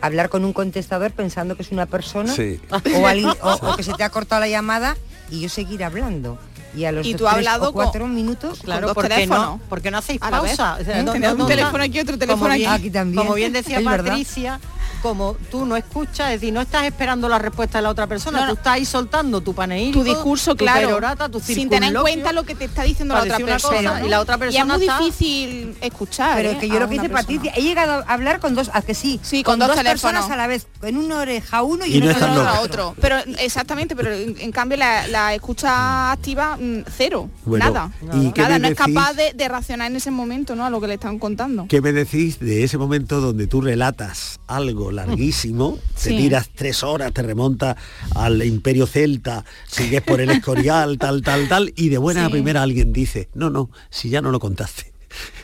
hablar 0.00 0.28
con 0.28 0.44
un 0.44 0.52
contestador 0.52 1.12
pensando 1.12 1.56
que 1.56 1.62
es 1.62 1.70
una 1.72 1.86
persona 1.86 2.32
Sí. 2.34 2.60
o, 2.70 3.06
alguien- 3.06 3.32
o- 3.42 3.58
o 3.62 3.76
que 3.76 3.82
se 3.82 3.92
te 3.94 4.02
ha 4.04 4.10
cortado 4.10 4.40
la 4.40 4.48
llamada 4.48 4.96
y 5.30 5.40
yo 5.40 5.48
seguir 5.48 5.82
hablando. 5.84 6.38
Y 6.76 6.84
a 6.84 6.92
los 6.92 7.06
Y 7.06 7.12
dos, 7.12 7.18
tú 7.20 7.26
has 7.28 7.34
tres 7.36 7.46
hablado 7.48 7.70
o 7.70 7.72
cuatro 7.72 8.06
minutos, 8.06 8.60
Claro, 8.62 8.88
dos 8.88 8.94
¿por 8.94 9.04
qué 9.04 9.14
teléfonos. 9.14 9.46
no? 9.46 9.60
¿Por 9.68 9.80
qué 9.80 9.90
no 9.90 9.98
hacéis 9.98 10.20
pausa? 10.20 10.76
O 10.80 10.84
sea, 10.84 11.00
¿Eh? 11.00 11.02
no- 11.02 11.12
Tener 11.12 11.28
no- 11.30 11.34
un 11.34 11.38
no- 11.40 11.46
teléfono 11.46 11.82
aquí, 11.84 12.00
otro 12.00 12.18
teléfono 12.18 12.44
como 12.44 12.54
bien, 12.54 12.70
aquí. 12.70 12.80
Aquí 12.82 12.90
también. 12.90 13.16
Como 13.24 13.34
bien 13.34 13.52
decía 13.52 13.78
Es 13.80 13.84
verdad. 13.84 14.10
Patricia, 14.10 14.60
como 15.02 15.34
tú 15.50 15.66
no 15.66 15.76
escuchas, 15.76 16.32
es 16.32 16.40
decir, 16.40 16.52
no 16.52 16.60
estás 16.60 16.84
esperando 16.84 17.28
la 17.28 17.38
respuesta 17.38 17.78
de 17.78 17.82
la 17.82 17.90
otra 17.90 18.06
persona, 18.06 18.46
tú 18.48 18.54
estás 18.54 18.74
ahí 18.74 18.84
soltando 18.84 19.40
tu 19.40 19.54
paneíto, 19.54 19.98
tu 19.98 20.04
discurso 20.04 20.52
tu 20.54 20.64
claro 20.64 20.88
perorata, 20.88 21.28
tu 21.28 21.38
sin 21.38 21.68
tener 21.68 21.94
en 21.94 22.00
cuenta 22.00 22.32
lo 22.32 22.44
que 22.44 22.54
te 22.54 22.64
está 22.64 22.82
diciendo 22.82 23.14
la 23.14 23.22
otra 23.22 23.38
persona 23.38 24.02
y 24.04 24.08
la 24.08 24.20
otra 24.20 24.34
y 24.34 24.38
es 24.38 24.40
persona 24.40 24.76
muy 24.76 24.86
está- 24.86 24.98
difícil 24.98 25.76
escuchar 25.80 26.36
Pero 26.36 26.48
¿eh? 26.48 26.52
es 26.52 26.58
que 26.58 26.68
yo 26.68 26.80
lo 26.80 26.88
que 26.88 26.94
dice 26.94 27.08
persona. 27.08 27.22
Patricia, 27.22 27.52
he 27.56 27.62
llegado 27.62 28.04
a 28.06 28.12
hablar 28.12 28.40
con 28.40 28.54
dos, 28.54 28.70
a 28.72 28.82
que 28.82 28.94
sí, 28.94 29.20
Sí, 29.22 29.42
con 29.42 29.58
dos 29.58 29.70
personas 29.78 30.28
a 30.30 30.36
la 30.36 30.46
vez, 30.46 30.66
en 30.82 30.96
una 30.96 31.18
oreja 31.18 31.62
uno 31.62 31.84
y, 31.86 31.98
en 31.98 32.08
otra 32.08 32.60
otro. 32.60 32.94
pero 33.00 33.16
exactamente 33.38 33.94
pero 33.94 34.12
en, 34.12 34.50
cambio 34.50 34.78
la, 34.78 35.34
escucha 35.34 36.10
activa 36.10 36.56
cero 36.96 37.28
Bueno, 37.44 37.64
nada 37.66 37.92
¿y 38.14 38.32
nada 38.38 38.58
no 38.58 38.68
es 38.68 38.74
capaz 38.74 39.14
de, 39.14 39.32
de 39.34 39.48
racionar 39.48 39.90
en 39.90 39.96
ese 39.96 40.10
momento 40.10 40.54
no 40.56 40.64
a 40.64 40.70
lo 40.70 40.80
que 40.80 40.86
le 40.88 40.94
están 40.94 41.18
contando 41.18 41.66
¿Qué 41.68 41.80
me 41.80 41.92
decís 41.92 42.38
de 42.40 42.64
ese 42.64 42.78
momento 42.78 43.20
donde 43.20 43.46
tú 43.46 43.60
relatas 43.60 44.38
algo 44.46 44.90
larguísimo, 44.92 45.78
te 46.02 46.10
Sí. 46.10 46.16
tiras 46.16 46.48
tres 46.54 46.82
horas, 46.82 47.12
te 47.12 47.22
remontas 47.22 47.76
al 48.14 48.42
imperio 48.44 48.86
celta, 48.86 49.44
sigues 49.66 50.02
por 50.02 50.20
el 50.20 50.30
escorial, 50.36 50.98
tal, 50.98 51.22
tal, 51.22 51.48
tal, 51.48 51.72
y 51.76 51.88
de 51.88 51.98
buena 51.98 52.26
Sí. 52.26 52.32
primera 52.32 52.62
alguien 52.62 52.92
dice, 52.92 53.28
no, 53.34 53.50
no, 53.50 53.70
si 53.90 54.08
ya 54.10 54.20
no 54.22 54.30
lo 54.30 54.38
contaste. 54.40 54.92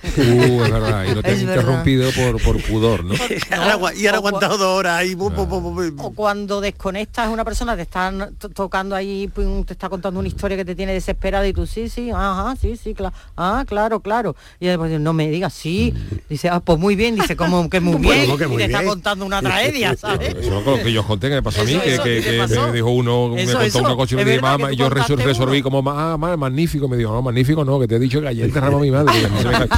Uh, 0.05 0.65
es 0.65 0.71
verdad, 0.73 1.05
y 1.05 1.15
lo 1.15 1.23
te 1.23 1.31
han 1.31 1.41
interrumpido 1.41 2.11
por, 2.13 2.43
por 2.43 2.63
pudor, 2.63 3.05
¿no? 3.05 3.15
y 3.51 3.55
ahora 3.55 3.75
agu- 3.77 3.95
y 3.97 4.03
cua- 4.03 4.15
aguantado 4.15 4.59
dos 4.59 4.79
horas 4.79 4.99
ahí. 4.99 5.15
bu- 5.15 5.33
bu- 5.35 5.47
bu- 5.49 5.63
bu- 5.63 5.95
o 5.99 6.11
cuando 6.11 6.61
desconectas 6.61 7.29
una 7.29 7.45
persona 7.45 7.77
te 7.77 7.83
están 7.83 8.35
to- 8.39 8.49
tocando 8.49 8.97
ahí 8.97 9.29
pum, 9.29 9.65
te 9.65 9.75
está 9.75 9.89
contando 9.89 10.19
una 10.21 10.29
historia 10.29 10.57
que 10.57 10.65
te 10.65 10.75
tiene 10.75 10.93
desesperada 10.93 11.47
y 11.47 11.53
tú 11.53 11.67
sí 11.67 11.89
sí 11.89 12.11
ajá 12.11 12.55
sí 12.61 12.77
sí 12.77 12.95
claro 12.95 13.15
ah 13.37 13.65
claro 13.67 14.01
claro 14.01 14.35
y 14.61 14.67
después 14.67 14.91
dice, 14.91 14.99
no 15.01 15.13
me 15.13 15.29
digas 15.31 15.53
sí 15.55 15.95
dice 16.29 16.49
ah 16.49 16.61
pues 16.61 16.79
muy 16.79 16.97
bien 16.97 17.15
dice 17.15 17.37
como 17.37 17.69
que 17.71 17.81
muy 17.81 17.93
Bueno, 18.03 18.11
bien 18.13 18.27
¿cómo 18.27 18.39
que 18.39 18.45
y 18.45 18.49
muy 18.49 18.57
te 18.59 18.65
está 18.65 18.79
bien? 18.81 18.89
contando 18.91 19.25
una 19.27 19.41
tragedia 19.41 19.97
sabes 19.97 20.35
Eso 20.35 20.59
es 20.59 20.67
lo 20.67 20.83
que 20.83 20.93
yo 20.93 21.05
conté 21.05 21.29
que 21.29 21.35
me 21.37 21.43
pasó 21.43 21.61
a 21.61 21.65
mí, 21.65 21.73
Eso, 21.75 21.83
que, 21.83 21.95
eso, 21.95 22.03
que- 22.03 22.15
¿qué 22.17 22.23
te 22.23 22.31
que 22.33 22.39
pasó? 22.39 22.67
me 22.67 22.73
dijo 22.73 22.91
uno, 22.91 23.29
me 23.29 23.43
Eso, 23.43 23.53
contó 23.53 23.67
eso, 23.67 23.79
una 23.79 23.93
y 23.93 24.15
me 24.17 24.25
dije, 24.25 24.37
verdad 24.41 24.57
que 24.57 24.63
mamá, 24.63 24.73
y 24.73 24.77
yo 24.77 24.89
resolví 24.91 25.61
uno. 25.61 25.71
como, 25.71 25.91
ah, 25.91 26.17
ma- 26.19 26.37
magnífico, 26.37 26.89
me 26.89 26.97
dijo, 26.97 27.13
no, 27.13 27.23
magnífico 27.23 27.65
no, 27.65 27.79
que 27.81 27.87
te 27.89 27.97
he 27.97 27.99
dicho 27.99 28.21
que 28.21 28.29
ayer 28.29 28.47
enterramos 28.47 28.81
a 28.81 28.83
mi 28.83 28.91
madre, 28.91 29.13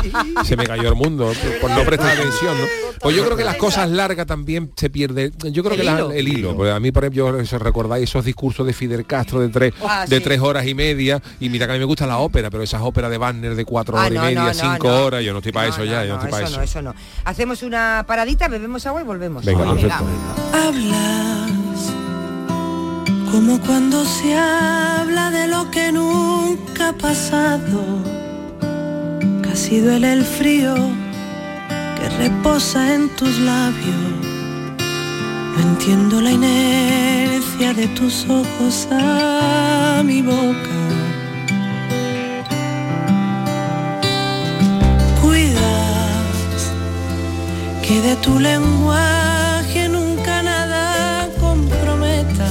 y 0.03 0.11
se 0.45 0.57
me, 0.57 0.67
cayó 0.67 0.89
el 0.89 0.95
mundo 0.95 1.27
por, 1.43 1.61
por 1.61 1.71
no 1.71 1.85
prestar 1.85 2.13
atención, 2.17 2.59
¿no? 2.61 2.65
Pues 3.01 3.15
yo 3.17 3.25
creo 3.25 3.37
que 3.37 3.45
las 3.45 3.57
cosas 3.57 3.91
largas 3.91 4.27
también 4.27 4.73
se 4.77 4.89
pierde, 4.89 5.33
yo 5.51 5.63
creo 5.63 5.75
El 5.75 5.81
que 5.81 5.85
la- 5.85 5.95
hilo. 5.95 6.13
el 6.13 6.29
hilo, 6.29 6.57
porque 6.57 6.71
a 6.73 6.81
mí, 6.81 6.91
por 6.93 7.05
ejemplo, 7.05 7.43
yo, 7.43 7.59
recordáis 7.59 8.09
esos 8.09 8.25
discursos 8.25 8.67
de 8.67 8.73
Fidel 8.73 9.05
Castro 9.05 9.41
de 9.41 9.49
tres, 9.49 9.75
Ah, 9.87 10.07
de 10.09 10.17
sí. 10.19 10.23
tres 10.23 10.41
horas 10.41 10.67
y 10.67 10.75
media, 10.75 11.21
y 11.41 11.49
mira 11.51 11.67
que 11.67 11.73
a 11.73 11.75
mí 11.75 11.81
me 11.81 11.85
gusta 11.85 12.07
la 12.07 12.19
ópera, 12.19 12.51
pero 12.51 12.63
esas 12.63 12.81
óperas 12.83 13.11
de 13.11 13.19
Wagner 13.19 13.55
de 13.57 13.65
cuatro 13.65 13.97
Ah, 13.99 14.07
horas 14.07 14.13
y 14.13 14.19
media, 14.19 14.45
no, 14.45 14.55
cinco 14.55 14.89
no. 14.89 15.05
horas, 15.05 15.23
yo 15.25 15.33
no 15.33 15.39
estoy 15.41 15.53
para 15.53 15.67
No, 15.69 15.75
eso 15.75 15.85
ya, 15.85 16.01
no, 16.01 16.05
yo 16.07 16.09
no 16.09 16.15
estoy 16.17 16.31
para 16.31 16.43
eso 16.45 16.51
eso. 16.53 16.59
no, 16.59 16.65
eso 16.65 16.83
no. 16.83 16.95
Hacemos 17.25 17.63
una 17.63 18.05
paradita, 18.07 18.49
bebemos 18.49 18.87
agua 18.87 19.03
y 19.03 19.05
volvemos. 19.05 19.45
Venga, 19.45 19.65
Venga. 19.73 19.99
perfecto. 19.99 20.05
Hablas 20.57 21.51
como 23.31 23.61
cuando 23.61 24.05
se 24.05 24.35
habla 24.35 25.31
de 25.31 25.49
lo 25.49 25.71
que 25.71 25.93
nunca 25.93 26.91
ha 26.91 26.93
pasado. 26.93 28.24
Casi 29.55 29.79
duele 29.79 30.13
el 30.13 30.25
frío 30.25 30.75
que 31.97 32.09
reposa 32.19 32.93
en 32.93 33.09
tus 33.11 33.39
labios. 33.39 34.11
No 35.55 35.63
entiendo 35.63 36.21
la 36.21 36.33
inercia 36.33 37.73
de 37.73 37.87
tus 37.99 38.27
ojos 38.29 38.89
a 38.91 40.03
mi 40.05 40.23
boca. 40.23 40.79
Cuidas 45.23 46.73
que 47.87 48.01
de 48.01 48.17
tu 48.17 48.41
lenguaje 48.41 49.89
nunca 49.89 50.43
nada 50.43 51.29
comprometa. 51.41 52.51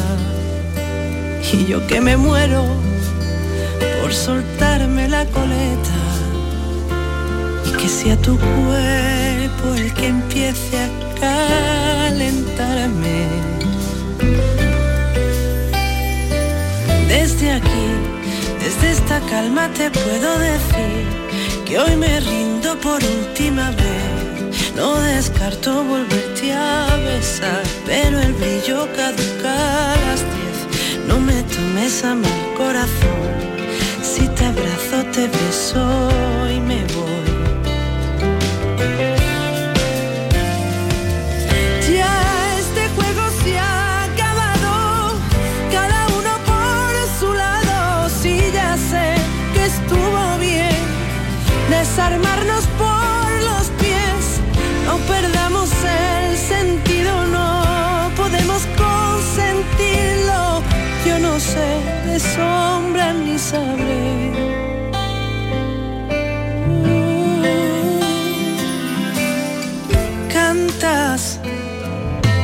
Y 1.51 1.65
yo 1.65 1.85
que 1.85 1.99
me 1.99 2.15
muero 2.15 2.63
por 4.01 4.13
soltarme 4.13 5.09
la 5.09 5.25
coleta. 5.25 6.12
Que 7.83 7.89
sea 7.89 8.15
tu 8.15 8.37
cuerpo 8.37 9.75
el 9.75 9.93
que 9.93 10.07
empiece 10.07 10.77
a 10.79 10.89
calentarme. 12.09 13.27
Desde 17.09 17.51
aquí, 17.51 17.87
desde 18.61 18.89
esta 18.89 19.19
calma 19.29 19.67
te 19.73 19.91
puedo 19.91 20.39
decir 20.39 21.03
que 21.65 21.77
hoy 21.77 21.97
me 21.97 22.21
rindo 22.21 22.79
por 22.79 23.03
última 23.03 23.71
vez. 23.71 24.73
No 24.77 24.95
descarto 25.01 25.83
volverte 25.83 26.53
a 26.53 26.87
besar, 27.03 27.63
pero 27.85 28.17
el 28.17 28.31
brillo 28.31 28.87
caduca 28.95 29.91
a 29.91 29.95
las 30.05 30.21
diez. 30.33 31.05
No 31.05 31.19
me 31.19 31.43
tomes 31.43 32.01
a 32.05 32.15
mal 32.15 32.43
corazón, 32.55 33.33
si 34.01 34.25
te 34.29 34.45
abrazo 34.45 35.03
te 35.11 35.27
beso 35.27 36.09
y 36.49 36.61
me 36.61 36.81
voy. 36.93 37.02
Desarmarnos 52.09 52.65
por 52.77 53.31
los 53.43 53.67
pies. 53.79 54.41
No 54.85 54.97
perdamos 55.07 55.69
el 55.71 56.37
sentido, 56.37 57.25
no 57.27 58.11
podemos 58.15 58.67
consentirlo. 58.77 60.61
Yo 61.05 61.19
no 61.19 61.39
sé 61.39 61.79
de 62.05 62.19
sombra 62.19 63.13
ni 63.13 63.37
sabré. 63.39 64.33
Cantas 70.31 71.39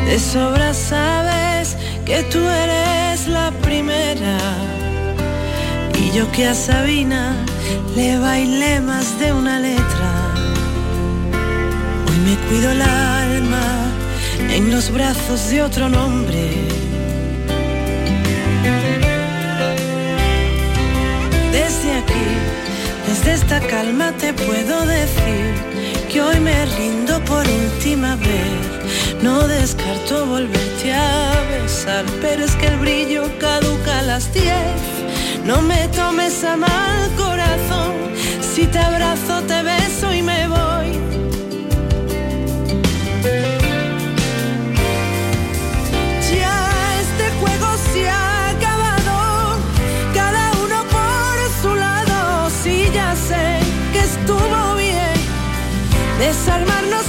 de 0.05 0.19
sobra 0.19 0.73
sabes 0.73 1.75
que 2.05 2.23
tú 2.31 2.39
eres 2.39 3.27
la 3.27 3.51
primera. 3.61 4.37
Y 6.01 6.11
yo 6.11 6.31
que 6.31 6.47
a 6.47 6.55
Sabina 6.55 7.35
le 7.95 8.17
bailé 8.19 8.81
más 8.81 9.19
de 9.19 9.33
una 9.33 9.59
letra. 9.59 10.11
Hoy 12.07 12.17
me 12.25 12.35
cuido 12.47 12.71
el 12.71 12.81
alma 12.81 13.91
en 14.49 14.71
los 14.71 14.91
brazos 14.91 15.49
de 15.49 15.61
otro 15.61 15.89
nombre. 15.89 16.41
Desde 21.51 21.89
aquí, 22.01 22.27
desde 23.07 23.33
esta 23.33 23.59
calma 23.61 24.11
te 24.13 24.33
puedo 24.33 24.85
decir 24.85 25.53
que 26.11 26.21
hoy 26.21 26.39
me 26.39 26.65
rindo 26.77 27.19
por 27.25 27.45
última 27.47 28.15
vez. 28.15 29.21
No 29.21 29.47
descarto 29.47 30.25
volverte 30.25 30.93
a 30.93 31.31
besar, 31.51 32.05
pero 32.21 32.45
es 32.45 32.55
que 32.55 32.67
el 32.67 32.77
brillo 32.77 33.23
caduca 33.39 33.99
a 33.99 34.01
las 34.03 34.33
10. 34.33 34.98
No 35.49 35.63
me 35.63 35.87
tomes 35.87 36.43
a 36.43 36.55
mal 36.55 37.09
corazón, 37.17 37.95
si 38.39 38.67
te 38.67 38.77
abrazo 38.77 39.41
te 39.47 39.63
beso 39.63 40.13
y 40.13 40.21
me 40.21 40.47
voy. 40.47 40.89
Ya 46.31 46.55
este 47.01 47.25
juego 47.39 47.67
se 47.91 48.07
ha 48.07 48.49
acabado, 48.51 49.57
cada 50.13 50.51
uno 50.65 50.83
por 50.95 51.35
su 51.63 51.75
lado. 51.75 52.51
Sí, 52.61 52.85
ya 52.93 53.15
sé 53.15 53.45
que 53.91 54.01
estuvo 54.01 54.75
bien 54.75 55.17
desarmarnos 56.19 57.08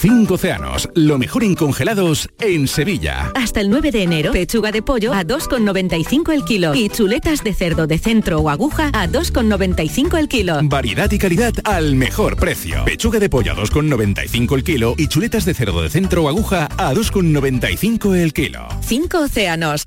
Cinco 0.00 0.34
océanos, 0.34 0.88
lo 0.94 1.18
mejor 1.18 1.44
en 1.44 1.54
congelados 1.54 2.30
en 2.40 2.68
Sevilla. 2.68 3.30
Hasta 3.34 3.60
el 3.60 3.68
9 3.68 3.90
de 3.90 4.02
enero, 4.02 4.32
pechuga 4.32 4.72
de 4.72 4.80
pollo 4.80 5.12
a 5.12 5.26
2,95 5.26 6.32
el 6.32 6.42
kilo 6.42 6.74
y 6.74 6.88
chuletas 6.88 7.44
de 7.44 7.52
cerdo 7.52 7.86
de 7.86 7.98
centro 7.98 8.40
o 8.40 8.48
aguja 8.48 8.88
a 8.94 9.06
2,95 9.06 10.16
el 10.16 10.26
kilo. 10.26 10.58
Variedad 10.62 11.12
y 11.12 11.18
calidad 11.18 11.52
al 11.64 11.96
mejor 11.96 12.36
precio. 12.36 12.82
Pechuga 12.86 13.18
de 13.18 13.28
pollo 13.28 13.52
a 13.52 13.56
2,95 13.56 14.54
el 14.54 14.64
kilo 14.64 14.94
y 14.96 15.06
chuletas 15.08 15.44
de 15.44 15.52
cerdo 15.52 15.82
de 15.82 15.90
centro 15.90 16.24
o 16.24 16.28
aguja 16.30 16.70
a 16.78 16.94
2,95 16.94 18.16
el 18.16 18.32
kilo. 18.32 18.68
Cinco 18.80 19.18
océanos. 19.18 19.86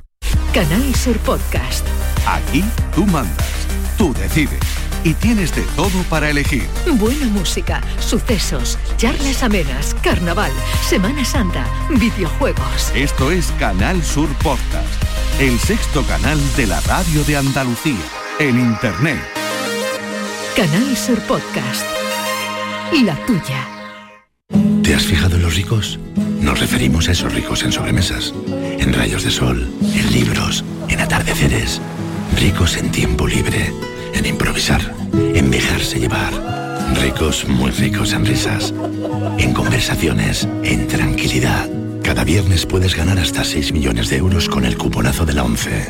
Canal 0.54 0.94
Sur 0.94 1.18
Podcast. 1.22 1.88
Aquí 2.28 2.64
tú 2.94 3.04
mandas, 3.08 3.68
tú 3.98 4.14
decides 4.14 4.83
y 5.04 5.14
tienes 5.14 5.56
de 5.56 5.64
todo 5.76 6.04
para 6.10 6.30
elegir. 6.30 6.68
Buena 6.94 7.26
música, 7.28 7.82
sucesos, 8.00 8.78
charlas 8.98 9.44
amenas, 9.44 9.96
carnaval, 10.02 10.52
Semana 10.88 11.26
Santa, 11.26 11.66
videojuegos. 11.90 12.92
Esto 12.96 13.32
es 13.32 13.52
Canal 13.60 14.04
Sur 14.04 14.30
Podcast, 14.38 14.88
el 15.40 15.60
sexto 15.60 16.04
canal 16.04 16.40
de 16.56 16.68
la 16.68 16.80
radio 16.82 17.24
de 17.24 17.38
Andalucía, 17.38 18.00
en 18.40 18.60
Internet. 18.60 19.20
Canal 20.56 20.96
Sur 20.96 21.20
Podcast. 21.22 21.86
La 23.04 23.16
tuya. 23.26 23.68
¿Te 24.84 24.94
has 24.94 25.04
fijado 25.04 25.38
en 25.38 25.42
los 25.42 25.56
ricos? 25.56 26.00
Nos 26.42 26.60
referimos 26.60 27.10
a 27.10 27.14
esos 27.14 27.34
ricos 27.34 27.64
en 27.64 27.72
sobremesas, 27.72 28.34
en 28.48 28.94
rayos 28.94 29.24
de 29.24 29.32
sol, 29.32 29.74
en 29.82 30.12
libros, 30.12 30.64
en 30.90 31.00
atardeceres. 31.00 31.82
Ricos 32.40 32.78
en 32.78 32.92
tiempo 32.92 33.26
libre, 33.26 33.74
en 34.14 34.26
improvisar, 34.26 34.82
en 35.14 35.52
dejarse 35.52 36.00
llevar. 36.00 36.34
Ricos, 37.02 37.48
muy 37.48 37.72
ricos 37.72 38.14
en 38.14 38.26
risas, 38.26 38.74
en 39.38 39.54
conversaciones, 39.54 40.48
en 40.64 40.88
tranquilidad. 40.88 41.70
Cada 42.04 42.24
viernes 42.24 42.66
puedes 42.66 42.96
ganar 42.96 43.20
hasta 43.20 43.44
6 43.44 43.74
millones 43.74 44.10
de 44.10 44.18
euros 44.18 44.48
con 44.50 44.66
el 44.66 44.78
cuponazo 44.78 45.26
de 45.26 45.34
la 45.34 45.44
11. 45.44 45.88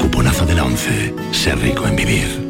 Cuponazo 0.00 0.46
de 0.46 0.54
la 0.54 0.64
11. 0.64 1.14
Ser 1.32 1.58
rico 1.58 1.86
en 1.86 1.96
vivir. 1.96 2.49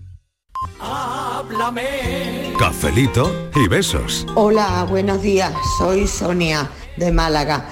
Cafelito 2.59 3.49
y 3.55 3.67
besos. 3.67 4.25
Hola, 4.35 4.85
buenos 4.89 5.21
días. 5.21 5.53
Soy 5.77 6.07
Sonia 6.07 6.69
de 6.97 7.11
Málaga. 7.11 7.65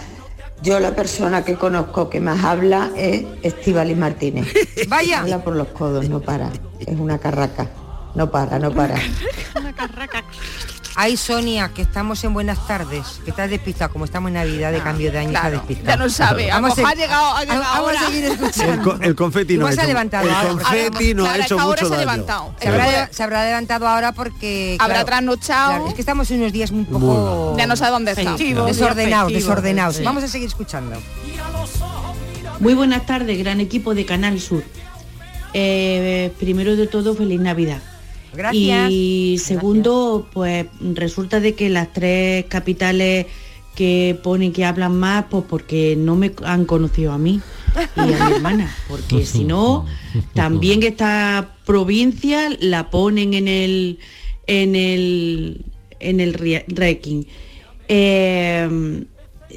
Yo 0.62 0.80
la 0.80 0.96
persona 0.96 1.46
que 1.46 1.56
conozco 1.56 2.10
que 2.10 2.20
más 2.20 2.44
habla 2.44 2.90
es 2.96 3.26
Estivali 3.44 3.96
Martínez. 3.96 4.52
Vaya. 4.88 5.22
Habla 5.22 5.44
por 5.44 5.56
los 5.56 5.68
codos, 5.68 6.10
no 6.10 6.20
para. 6.20 6.50
Es 6.80 7.00
una 7.00 7.20
carraca. 7.20 7.70
No 8.16 8.32
para, 8.32 8.58
no 8.58 8.72
para. 8.72 8.96
Ay, 11.02 11.16
Sonia, 11.16 11.72
que 11.74 11.82
estamos 11.82 12.22
en 12.26 12.34
buenas 12.34 12.68
tardes. 12.68 13.22
Que 13.24 13.30
estás 13.30 13.50
despistada, 13.50 13.88
como 13.88 14.04
estamos 14.04 14.28
en 14.28 14.34
Navidad 14.34 14.74
de 14.74 14.82
cambio 14.82 15.10
de 15.14 15.20
año, 15.20 15.30
está 15.30 15.50
despistada. 15.50 15.92
ya 15.92 15.96
no 15.96 16.10
sabe, 16.10 16.52
a 16.52 16.60
lo 16.60 16.68
mejor 16.68 16.86
ha 16.86 16.94
llegado- 16.94 17.36
ha 17.38 17.42
llegado 17.42 17.62
vamos 17.62 17.78
ahora. 17.78 18.02
a 18.02 18.06
seguir 18.08 18.26
El, 18.26 18.32
escuchando. 18.34 18.84
co- 18.98 19.02
el 19.02 19.16
confeti 19.16 19.58
no 19.58 19.68
ha 19.68 19.72
hecho, 19.72 19.84
levantado 19.86 20.28
el 20.28 20.34
ahora. 20.36 20.50
confeti 20.50 21.14
no 21.14 21.24
ha 21.24 21.28
Claro, 21.36 21.44
hecho 21.46 21.58
mucho 21.60 21.78
se 21.78 21.86
ha 21.86 21.90
daño. 21.90 22.00
levantado. 22.02 22.56
Se 22.62 22.68
habrá, 22.68 23.10
se 23.14 23.24
habrá 23.24 23.46
levantado 23.46 23.88
ahora 23.88 24.12
porque... 24.12 24.76
Habrá 24.78 24.96
claro, 24.96 25.06
trasnochado. 25.06 25.70
claro, 25.72 25.88
es 25.88 25.94
que 25.94 26.02
estamos 26.02 26.30
en 26.32 26.42
unos 26.42 26.52
días 26.52 26.70
un 26.72 26.78
Muy 26.80 26.86
poco... 27.00 27.56
Ya 27.58 27.66
no 27.66 27.78
sabe 27.78 27.92
dónde 27.92 28.12
está. 28.12 28.24
Festivo, 28.32 28.66
Desordenados, 28.66 29.32
desordenados. 29.32 29.96
sí. 29.96 30.04
Vamos 30.04 30.26
a 30.26 30.28
seguir 30.28 30.50
escuchando. 30.50 30.98
Muy 32.60 32.74
buenas 32.74 33.06
tardes, 33.06 33.40
gran 33.40 33.62
equipo 33.62 33.96
de 33.96 34.06
Canal 34.06 34.38
Sur. 34.42 34.66
Eh, 35.54 36.34
primero 36.40 36.76
de 36.76 36.88
todo, 36.88 37.16
feliz 37.16 37.40
Navidad. 37.40 37.80
Gracias. 38.34 38.92
Y 38.92 39.38
segundo, 39.40 40.28
pues 40.34 40.68
resulta 40.82 41.40
de 41.40 41.56
que 41.56 41.70
las 41.70 41.92
tres 41.94 42.46
capitales 42.46 43.28
que 43.76 44.20
ponen 44.22 44.52
que 44.52 44.66
hablan 44.66 44.98
más, 44.98 45.26
pues 45.30 45.46
porque 45.48 45.96
no 45.98 46.16
me 46.16 46.32
han 46.44 46.66
conocido 46.66 47.14
a 47.14 47.18
mí 47.18 47.42
y 47.96 48.00
a 48.00 48.06
mi 48.06 48.14
hermana, 48.36 48.76
porque 48.88 49.26
si 49.26 49.46
no, 49.46 49.86
también 50.34 50.84
esta 50.84 51.56
provincia 51.66 52.50
la 52.60 52.90
ponen 52.90 53.34
en 53.34 53.48
el 53.48 54.00
en 54.48 54.76
el 54.76 55.66
en 56.00 56.20
el 56.20 56.66
ranking. 56.68 57.24
Eh, 57.88 59.06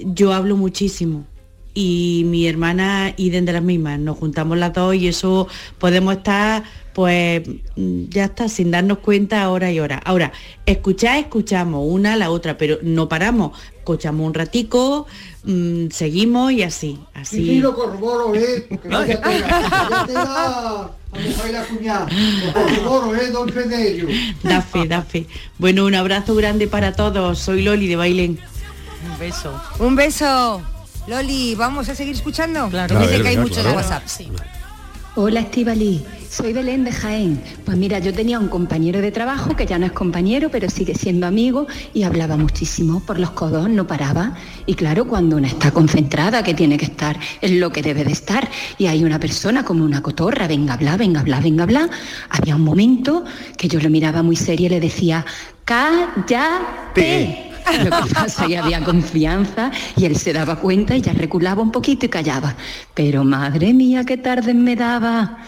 yo 0.04 0.32
hablo 0.32 0.56
muchísimo 0.56 1.26
y 1.74 2.24
mi 2.26 2.46
hermana 2.46 3.14
y 3.16 3.30
de 3.30 3.40
las 3.40 3.62
mismas. 3.62 3.98
Nos 3.98 4.18
juntamos 4.18 4.58
las 4.58 4.72
dos 4.72 4.94
y 4.94 5.08
eso 5.08 5.48
podemos 5.78 6.16
estar, 6.16 6.64
pues 6.92 7.42
ya 7.76 8.24
está, 8.24 8.48
sin 8.48 8.70
darnos 8.70 8.98
cuenta 8.98 9.48
hora 9.50 9.70
y 9.70 9.80
hora. 9.80 10.00
Ahora, 10.04 10.32
escuchar, 10.66 11.18
escuchamos 11.18 11.84
una 11.88 12.14
a 12.14 12.16
la 12.16 12.30
otra, 12.30 12.58
pero 12.58 12.78
no 12.82 13.08
paramos. 13.08 13.58
Escuchamos 13.78 14.26
un 14.26 14.34
ratico, 14.34 15.06
mm, 15.44 15.88
seguimos 15.90 16.52
y 16.52 16.62
así, 16.62 17.00
así. 17.14 17.36
Sí, 17.36 17.44
sí, 17.46 17.60
lo 17.60 17.74
corroboro, 17.74 18.34
¿eh? 18.34 18.66
Porque 18.68 19.16
a 19.16 20.90
mojar 21.12 21.50
la 21.50 21.64
cuñada. 21.64 22.06
Lo 22.46 22.52
corroboro, 22.52 23.16
¿eh, 23.16 23.30
don? 23.30 23.52
Da 24.42 24.62
fe, 24.62 24.86
da 24.86 25.02
fe. 25.02 25.26
Bueno, 25.58 25.84
un 25.84 25.94
abrazo 25.94 26.34
grande 26.34 26.68
para 26.68 26.92
todos. 26.92 27.38
Soy 27.38 27.62
Loli 27.62 27.88
de 27.88 27.96
Bailén. 27.96 28.38
Un 29.10 29.18
beso. 29.18 29.60
Un 29.78 29.96
beso. 29.96 30.62
Loli, 31.08 31.56
¿vamos 31.56 31.88
a 31.88 31.94
seguir 31.94 32.14
escuchando? 32.14 32.68
Claro. 32.68 32.98
Dice 33.00 33.20
que 33.22 33.28
hay 33.28 33.36
muchos 33.36 33.58
claro. 33.58 33.76
WhatsApp. 33.76 34.06
Hola 35.14 35.40
Estivali, 35.40 36.02
soy 36.30 36.54
Belén 36.54 36.84
de 36.84 36.90
Jaén. 36.90 37.38
Pues 37.66 37.76
mira, 37.76 37.98
yo 37.98 38.14
tenía 38.14 38.38
un 38.38 38.48
compañero 38.48 39.02
de 39.02 39.12
trabajo 39.12 39.54
que 39.54 39.66
ya 39.66 39.78
no 39.78 39.84
es 39.84 39.92
compañero, 39.92 40.48
pero 40.50 40.70
sigue 40.70 40.94
siendo 40.94 41.26
amigo 41.26 41.66
y 41.92 42.04
hablaba 42.04 42.38
muchísimo 42.38 43.00
por 43.00 43.18
los 43.18 43.32
codos, 43.32 43.68
no 43.68 43.86
paraba. 43.86 44.34
Y 44.64 44.72
claro, 44.72 45.06
cuando 45.06 45.36
una 45.36 45.48
está 45.48 45.70
concentrada, 45.70 46.42
que 46.42 46.54
tiene 46.54 46.78
que 46.78 46.86
estar 46.86 47.20
en 47.42 47.60
lo 47.60 47.70
que 47.70 47.82
debe 47.82 48.04
de 48.04 48.12
estar, 48.12 48.48
y 48.78 48.86
hay 48.86 49.04
una 49.04 49.20
persona 49.20 49.66
como 49.66 49.84
una 49.84 50.00
cotorra, 50.00 50.48
venga, 50.48 50.78
bla, 50.78 50.96
venga, 50.96 51.22
bla, 51.22 51.40
venga, 51.40 51.66
bla, 51.66 51.90
había 52.30 52.56
un 52.56 52.64
momento 52.64 53.22
que 53.58 53.68
yo 53.68 53.80
lo 53.80 53.90
miraba 53.90 54.22
muy 54.22 54.36
serio 54.36 54.68
y 54.68 54.70
le 54.70 54.80
decía, 54.80 55.26
cállate. 55.66 57.51
Lo 57.66 57.84
que 57.84 57.90
pasa 57.90 58.26
es 58.26 58.36
que 58.36 58.58
había 58.58 58.84
confianza 58.84 59.70
y 59.96 60.04
él 60.04 60.16
se 60.16 60.32
daba 60.32 60.56
cuenta 60.56 60.96
y 60.96 61.00
ya 61.00 61.12
reculaba 61.12 61.62
un 61.62 61.70
poquito 61.70 62.06
y 62.06 62.08
callaba. 62.08 62.56
Pero 62.94 63.24
madre 63.24 63.72
mía, 63.72 64.04
qué 64.04 64.16
tarde 64.16 64.54
me 64.54 64.76
daba. 64.76 65.38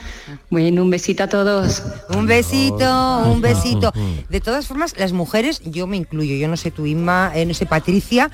Bueno, 0.51 0.83
un 0.83 0.91
besito 0.91 1.25
a 1.25 1.29
todos. 1.29 1.83
Un 2.11 2.27
besito, 2.27 3.23
un 3.27 3.41
besito. 3.41 3.93
De 4.29 4.41
todas 4.41 4.67
formas, 4.67 4.95
las 4.97 5.13
mujeres, 5.13 5.61
yo 5.65 5.87
me 5.87 5.97
incluyo, 5.97 6.37
yo 6.37 6.49
no 6.49 6.57
sé 6.57 6.71
tú, 6.71 6.87
Inma, 6.87 7.33
eh, 7.35 7.45
no 7.47 7.55
sé, 7.55 7.67
Patricia, 7.67 8.31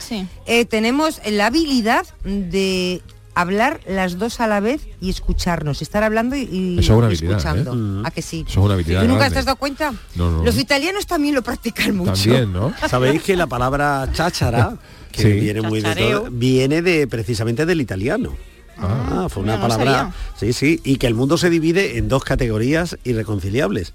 eh, 0.47 0.65
tenemos 0.65 1.21
la 1.27 1.47
habilidad 1.47 2.07
de 2.25 3.03
hablar 3.41 3.81
las 3.87 4.19
dos 4.19 4.41
a 4.41 4.47
la 4.47 4.61
vez 4.61 4.83
y 5.01 5.11
escucharnos, 5.11 5.83
estar 5.83 6.03
hablando 6.03 6.37
y, 6.37 6.43
y 6.43 6.79
Eso 6.79 7.07
es 7.09 7.23
escuchando. 7.23 7.75
¿eh? 7.75 8.03
¿A 8.07 8.11
que 8.11 8.23
sí? 8.23 8.45
Eso 8.49 8.61
es 8.61 8.65
una 8.65 8.75
habilidad 8.75 9.01
¿Tú 9.03 9.07
nunca 9.09 9.19
grande. 9.21 9.35
te 9.35 9.39
has 9.41 9.45
dado 9.47 9.57
cuenta? 9.57 9.93
No, 10.15 10.31
no. 10.31 10.45
Los 10.45 10.57
italianos 10.59 11.07
también 11.07 11.35
lo 11.35 11.43
practican 11.43 11.97
mucho. 11.97 12.13
También, 12.13 12.53
¿no? 12.53 12.73
Sabéis 12.89 13.23
que 13.23 13.37
la 13.37 13.47
palabra 13.47 14.09
cháchara, 14.13 14.77
que 15.13 15.23
Sí. 15.23 15.33
viene 15.33 15.63
muy 15.63 15.81
de 15.81 15.95
todo, 15.95 16.29
viene 16.31 16.83
de 16.83 17.07
precisamente 17.07 17.67
del 17.67 17.81
italiano. 17.81 18.37
Ah, 18.79 19.27
fue 19.29 19.43
una 19.43 19.57
no 19.57 19.69
palabra. 19.69 20.13
Sí, 20.39 20.53
sí, 20.55 20.81
y 20.85 20.97
que 20.97 21.07
el 21.07 21.15
mundo 21.15 21.37
se 21.37 21.51
divide 21.51 21.99
en 21.99 22.09
dos 22.09 22.25
categorías 22.25 22.97
irreconciliables. 23.05 23.93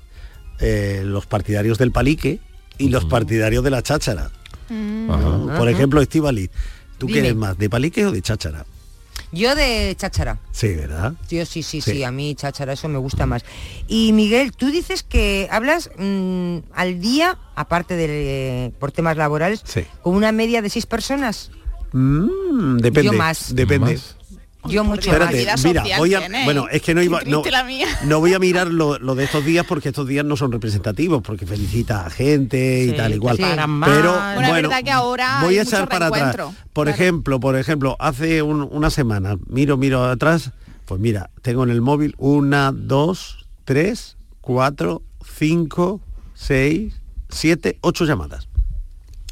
Eh, 0.59 1.01
los 1.03 1.25
partidarios 1.25 1.77
del 1.79 1.91
palique 1.91 2.39
y 2.77 2.89
los 2.89 3.03
partidarios 3.05 3.63
de 3.63 3.71
la 3.71 3.81
cháchara. 3.81 4.29
Mm. 4.69 5.57
Por 5.57 5.69
ejemplo, 5.69 6.01
Estivali, 6.01 6.49
¿tú 6.97 7.07
qué 7.07 7.13
Dime. 7.15 7.27
eres 7.27 7.35
más, 7.35 7.57
de 7.57 7.69
palique 7.69 8.05
o 8.05 8.11
de 8.11 8.21
cháchara? 8.21 8.65
Yo 9.31 9.55
de 9.55 9.93
cháchara. 9.97 10.39
Sí, 10.51 10.73
¿verdad? 10.75 11.13
Yo 11.29 11.45
sí, 11.45 11.63
sí, 11.63 11.81
Sí. 11.81 11.91
sí, 11.91 12.03
a 12.03 12.11
mí 12.11 12.35
cháchara 12.35 12.73
eso 12.73 12.87
me 12.87 12.97
gusta 12.97 13.25
más. 13.25 13.43
Y 13.87 14.11
Miguel, 14.13 14.51
tú 14.51 14.67
dices 14.71 15.03
que 15.03 15.47
hablas 15.51 15.89
mm, 15.97 16.57
al 16.73 16.99
día, 17.01 17.37
aparte 17.55 17.95
de 17.95 18.71
por 18.79 18.91
temas 18.91 19.17
laborales, 19.17 19.61
Sí. 19.65 19.83
con 20.01 20.15
una 20.15 20.31
media 20.31 20.61
de 20.61 20.69
seis 20.69 20.85
personas. 20.85 21.51
Mm, 21.91 22.77
depende. 22.77 23.11
Yo 23.11 23.13
más. 23.13 23.55
Depende. 23.55 23.99
Yo 24.67 24.83
mucho 24.83 25.09
Espérate, 25.11 25.45
más. 25.45 25.63
mira, 25.63 25.83
voy 25.97 26.13
a, 26.15 26.27
bueno, 26.45 26.67
es 26.69 26.81
que 26.81 26.93
no 26.93 27.01
iba, 27.01 27.19
no, 27.19 27.41
triste 27.41 27.51
la 27.51 27.63
mía. 27.63 27.87
no 28.05 28.19
voy 28.19 28.33
a 28.33 28.39
mirar 28.39 28.67
lo, 28.71 28.97
lo 28.99 29.15
de 29.15 29.25
estos 29.25 29.45
días 29.45 29.65
porque 29.67 29.89
estos 29.89 30.07
días 30.07 30.25
no 30.25 30.35
son 30.37 30.51
representativos, 30.51 31.21
porque 31.21 31.45
felicita 31.45 32.05
a 32.05 32.09
gente 32.09 32.83
y 32.83 32.89
Sí, 32.91 32.95
tal 32.97 33.13
igual. 33.13 33.37
sí. 33.37 33.43
Pero 33.43 33.61
Bueno, 33.63 34.33
bueno, 34.35 34.47
es 34.47 34.53
verdad 34.63 34.83
que 34.83 34.91
ahora 34.91 35.39
voy 35.41 35.57
a 35.57 35.61
echar 35.63 35.87
para 35.89 36.07
atrás. 36.07 36.35
Por 36.73 36.89
ejemplo, 36.89 37.39
por 37.39 37.55
ejemplo, 37.57 37.95
hace 37.99 38.41
un- 38.41 38.67
una 38.71 38.89
semana, 38.89 39.37
miro, 39.47 39.77
miro 39.77 40.03
atrás, 40.05 40.51
pues 40.85 40.99
mira, 41.01 41.29
tengo 41.41 41.63
en 41.63 41.69
el 41.69 41.81
móvil 41.81 42.13
una, 42.17 42.71
dos, 42.71 43.45
tres, 43.65 44.17
cuatro, 44.41 45.01
cinco, 45.37 46.01
seis, 46.33 47.01
siete, 47.29 47.77
ocho 47.81 48.05
llamadas. 48.05 48.47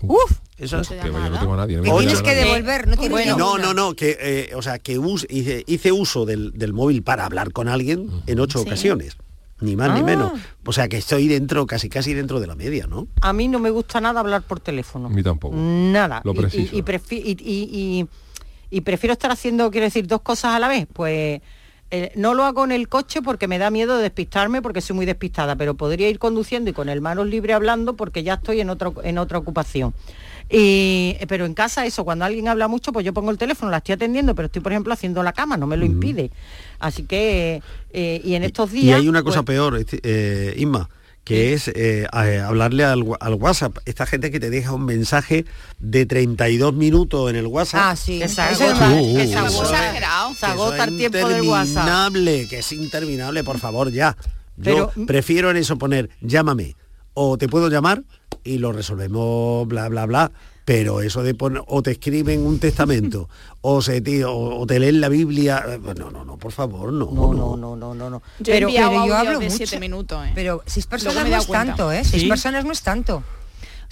Uf, 0.01 0.39
Eso 0.57 0.79
es. 0.79 0.89
Hostia, 0.91 1.03
yo 1.05 1.11
no 1.29 1.39
tengo 1.39 1.53
a 1.53 1.57
nadie. 1.57 1.81
Que 1.81 1.89
no 1.89 1.97
tienes 1.97 2.15
tengo 2.15 2.23
que 2.25 2.29
a 2.31 2.33
nadie. 2.35 2.45
devolver, 2.53 2.87
no 2.87 2.97
tienes 2.97 3.25
ni 3.25 3.31
no, 3.33 3.57
no, 3.57 3.73
no, 3.73 3.93
que, 3.95 4.17
eh, 4.19 4.55
o 4.55 4.61
sea, 4.61 4.77
que 4.79 4.99
us- 4.99 5.25
hice, 5.29 5.63
hice 5.67 5.91
uso 5.91 6.25
del, 6.25 6.51
del 6.53 6.73
móvil 6.73 7.01
para 7.03 7.25
hablar 7.25 7.51
con 7.51 7.67
alguien 7.67 8.09
en 8.27 8.39
ocho 8.39 8.59
Sí. 8.59 8.65
ocasiones. 8.67 9.17
Ni 9.61 9.75
más 9.75 9.93
ni 9.93 10.01
Ah. 10.01 10.03
menos. 10.03 10.31
O 10.65 10.73
sea 10.73 10.87
que 10.89 10.97
estoy 10.97 11.27
dentro, 11.27 11.65
casi 11.65 11.87
casi 11.89 12.13
dentro 12.13 12.39
de 12.39 12.47
la 12.47 12.55
media, 12.55 12.85
¿no? 12.85 13.07
A 13.21 13.31
mí 13.33 13.47
no 13.47 13.59
me 13.59 13.69
gusta 13.69 14.01
nada 14.01 14.19
hablar 14.19 14.41
por 14.43 14.59
teléfono. 14.59 15.07
A 15.07 15.09
mí 15.09 15.23
tampoco. 15.23 15.55
Nada. 15.57 16.21
Lo 16.25 16.33
Y- 16.33 16.35
preciso. 16.37 16.75
Y, 16.75 16.79
y 16.79 16.81
prefi- 16.83 17.21
y- 17.23 17.37
y- 17.39 17.99
y- 18.01 18.07
y 18.77 18.81
prefiero 18.81 19.13
estar 19.13 19.31
haciendo, 19.31 19.71
quiero 19.71 19.85
decir, 19.85 20.05
dos 20.07 20.21
cosas 20.21 20.53
a 20.55 20.59
la 20.59 20.67
vez. 20.67 20.85
Pues 20.91 21.41
eh, 21.91 22.11
no 22.15 22.33
lo 22.33 22.43
hago 22.43 22.63
en 22.65 22.71
el 22.71 22.89
coche 22.89 23.21
porque 23.21 23.47
me 23.47 23.59
da 23.59 23.69
miedo 23.69 23.95
de 23.97 24.03
despistarme 24.03 24.61
porque 24.63 24.81
soy 24.81 24.95
muy 24.95 25.05
despistada, 25.05 25.55
pero 25.55 25.75
podría 25.75 26.09
ir 26.09 26.17
conduciendo 26.19 26.71
y 26.71 26.73
con 26.73 26.89
el 26.89 27.01
manos 27.01 27.27
libre 27.27 27.53
hablando 27.53 27.95
porque 27.95 28.23
ya 28.23 28.33
estoy 28.35 28.59
en 28.61 28.69
otro, 28.71 28.95
en 29.03 29.17
otra 29.19 29.37
ocupación. 29.37 29.93
Y, 30.49 31.15
eh, 31.19 31.25
pero 31.27 31.45
en 31.45 31.53
casa 31.53 31.85
eso, 31.85 32.03
cuando 32.05 32.25
alguien 32.25 32.47
habla 32.47 32.67
mucho, 32.67 32.91
pues 32.91 33.05
yo 33.05 33.13
pongo 33.13 33.31
el 33.31 33.37
teléfono, 33.37 33.71
la 33.71 33.77
estoy 33.77 33.93
atendiendo, 33.93 34.35
pero 34.35 34.45
estoy, 34.47 34.61
por 34.61 34.71
ejemplo, 34.71 34.93
haciendo 34.93 35.23
la 35.23 35.33
cama, 35.33 35.57
no 35.57 35.67
me 35.67 35.77
lo 35.77 35.85
impide. 35.85 36.31
Así 36.79 37.03
que, 37.03 37.61
eh, 37.91 38.21
y 38.23 38.35
en 38.35 38.43
estos 38.43 38.71
días... 38.71 38.85
Y 38.85 39.01
hay 39.01 39.07
una 39.07 39.23
cosa 39.23 39.43
pues, 39.43 39.55
peor, 39.55 39.77
este, 39.77 39.99
eh, 40.03 40.53
Inma, 40.57 40.89
que 41.23 41.53
es 41.53 41.69
eh, 41.69 42.05
a- 42.11 42.47
hablarle 42.47 42.83
al, 42.83 43.03
al 43.21 43.33
WhatsApp. 43.35 43.77
Esta 43.85 44.05
gente 44.05 44.29
que 44.29 44.39
te 44.41 44.49
deja 44.49 44.73
un 44.73 44.83
mensaje 44.85 45.45
de 45.79 46.05
32 46.05 46.73
minutos 46.73 47.29
en 47.29 47.37
el 47.37 47.47
WhatsApp. 47.47 47.81
Ah, 47.83 47.95
sí. 47.95 48.19
Que 48.19 48.27
se 48.27 48.41
Eso 48.51 48.65
agota, 50.41 50.83
el 50.83 50.97
tiempo 50.97 51.17
del 51.29 51.41
WhatsApp. 51.43 51.67
interminable, 51.87 52.47
que 52.49 52.59
es 52.59 52.71
interminable, 52.73 53.43
por 53.43 53.57
favor, 53.59 53.91
ya. 53.91 54.17
Yo 54.57 54.91
Pero- 54.93 55.05
prefiero 55.07 55.49
en 55.49 55.57
eso 55.57 55.77
poner 55.77 56.09
llámame 56.21 56.75
o 57.13 57.37
te 57.37 57.47
puedo 57.47 57.69
llamar 57.69 58.03
y 58.43 58.57
lo 58.57 58.71
resolvemos 58.71 59.67
bla 59.67 59.89
bla 59.89 60.05
bla. 60.05 60.31
Pero 60.65 61.01
eso 61.01 61.23
de 61.23 61.35
poner 61.35 61.61
o 61.67 61.81
te 61.83 61.91
escriben 61.91 62.45
un 62.45 62.57
testamento 62.57 63.27
o 63.61 63.81
se 63.81 63.99
te, 63.99 64.23
o, 64.23 64.33
o 64.61 64.65
te 64.65 64.79
leen 64.79 65.01
la 65.01 65.09
Biblia, 65.09 65.61
eh, 65.67 65.79
no, 65.99 66.09
no, 66.09 66.23
no, 66.23 66.37
por 66.37 66.53
favor, 66.53 66.93
no. 66.93 67.11
No, 67.11 67.33
no, 67.33 67.57
no, 67.57 67.75
no, 67.75 67.93
no, 67.93 68.09
no. 68.09 68.21
Yo 68.39 68.45
Pero- 68.45 68.67
pero 68.69 69.05
yo 69.05 69.15
hablo 69.15 69.39
de 69.39 69.45
mucho. 69.45 69.57
siete 69.57 69.79
minutos, 69.81 70.25
¿eh? 70.25 70.31
Pero 70.33 70.63
seis 70.65 70.85
personas 70.87 71.23
me 71.23 71.29
he 71.29 71.31
no 71.33 71.37
es 71.41 71.47
cuenta. 71.47 71.65
tanto, 71.65 71.91
¿eh? 71.91 72.03
Seis 72.05 72.23
Sí. 72.23 72.29
personas 72.29 72.63
no 72.63 72.71
es 72.71 72.81
tanto. 72.81 73.23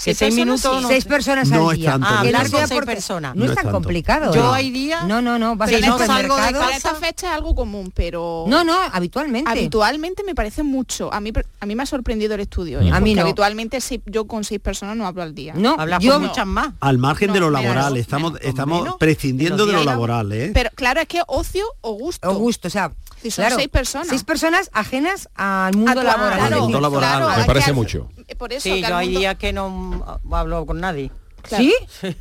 Seis 0.04 0.18
personas 0.18 0.36
minutos 0.46 0.62
sí. 0.78 0.82
no- 0.82 0.88
Seis 0.88 1.06
personas 1.06 1.50
No 1.50 1.70
al 1.70 1.76
es 1.76 1.80
día. 1.82 1.92
tanto, 1.92 2.08
Ah, 2.10 2.22
con 2.24 2.50
sea 2.50 2.68
seis 2.68 2.82
personas. 2.86 3.36
No 3.36 3.40
No 3.40 3.46
es 3.46 3.50
es 3.52 3.56
tan 3.56 3.64
tanto. 3.66 3.78
complicado. 3.78 4.34
Yo 4.34 4.52
¿eh? 4.56 4.58
hay 4.58 4.72
días 4.72 5.06
No, 5.06 5.22
no, 5.22 5.38
no. 5.40 5.56
Vas 5.56 5.70
que 5.70 5.76
al 5.78 5.82
no 5.82 5.98
salgo 6.00 6.36
de 6.36 6.42
casa. 6.52 6.76
esta 6.78 6.96
fecha 6.96 7.28
es 7.30 7.34
algo 7.36 7.54
común, 7.56 7.92
pero 7.96 8.46
No, 8.48 8.64
no, 8.64 8.78
habitualmente. 8.92 9.50
habitualmente 9.50 10.24
me 10.24 10.36
parece 10.36 10.64
mucho. 10.64 11.14
A 11.14 11.20
mí 11.22 11.32
a 11.60 11.66
mí 11.66 11.76
me 11.76 11.84
ha 11.84 11.86
sorprendido 11.86 12.34
el 12.36 12.42
estudio. 12.42 12.82
¿eh? 12.82 12.90
A 12.92 13.00
mí 13.00 13.14
no. 13.16 13.22
habitualmente 13.22 13.80
yo 14.06 14.26
con 14.26 14.44
seis 14.44 14.60
personas 14.60 14.96
no 14.98 15.06
hablo 15.06 15.22
al 15.24 15.36
día. 15.36 15.54
No, 15.56 15.76
Hablas 15.78 16.02
yo 16.02 16.14
con 16.14 16.24
muchas 16.28 16.48
más. 16.48 16.74
Al 16.80 16.98
margen 16.98 17.32
de 17.34 17.40
No, 17.40 17.46
lo 17.48 17.52
laboral, 17.52 17.94
menos, 17.94 18.00
estamos, 18.00 18.34
menos, 18.34 18.48
estamos 18.48 18.82
menos. 18.84 18.96
prescindiendo 18.98 19.64
En 19.64 19.70
de 19.70 19.74
los 19.76 19.86
lo 19.86 19.92
laboral, 19.92 20.32
¿eh? 20.32 20.52
Pero 20.54 20.70
claro, 20.76 21.02
es 21.02 21.08
que 21.08 21.22
ocio 21.28 21.66
o 21.82 21.94
gusto. 21.94 22.30
o 22.30 22.34
gusto, 22.36 22.68
o 22.68 22.72
sea, 22.72 22.92
Si 23.22 23.32
son 23.32 23.44
claro, 23.44 23.56
seis 23.58 23.68
personas. 23.70 24.08
Seis 24.08 24.24
personas 24.24 24.70
ajenas 24.74 25.30
al 25.36 25.76
mundo 25.76 26.04
laboral. 26.04 26.40
Al 26.54 26.60
mundo 26.62 26.82
laboral. 26.82 27.20
claro, 27.24 27.40
Me 27.42 27.46
parece 27.46 27.74
mucho. 27.74 28.10
Por 28.38 28.52
eso, 28.54 28.62
Sí, 28.64 28.82
yo 28.82 28.96
hay 28.98 29.08
mundo- 29.08 29.20
días 29.20 29.36
que 29.36 29.54
no 29.54 30.20
hablo 30.32 30.66
con 30.66 30.80
nadie. 30.80 31.12
Claro. 31.44 31.64
¿Sí? 31.64 31.74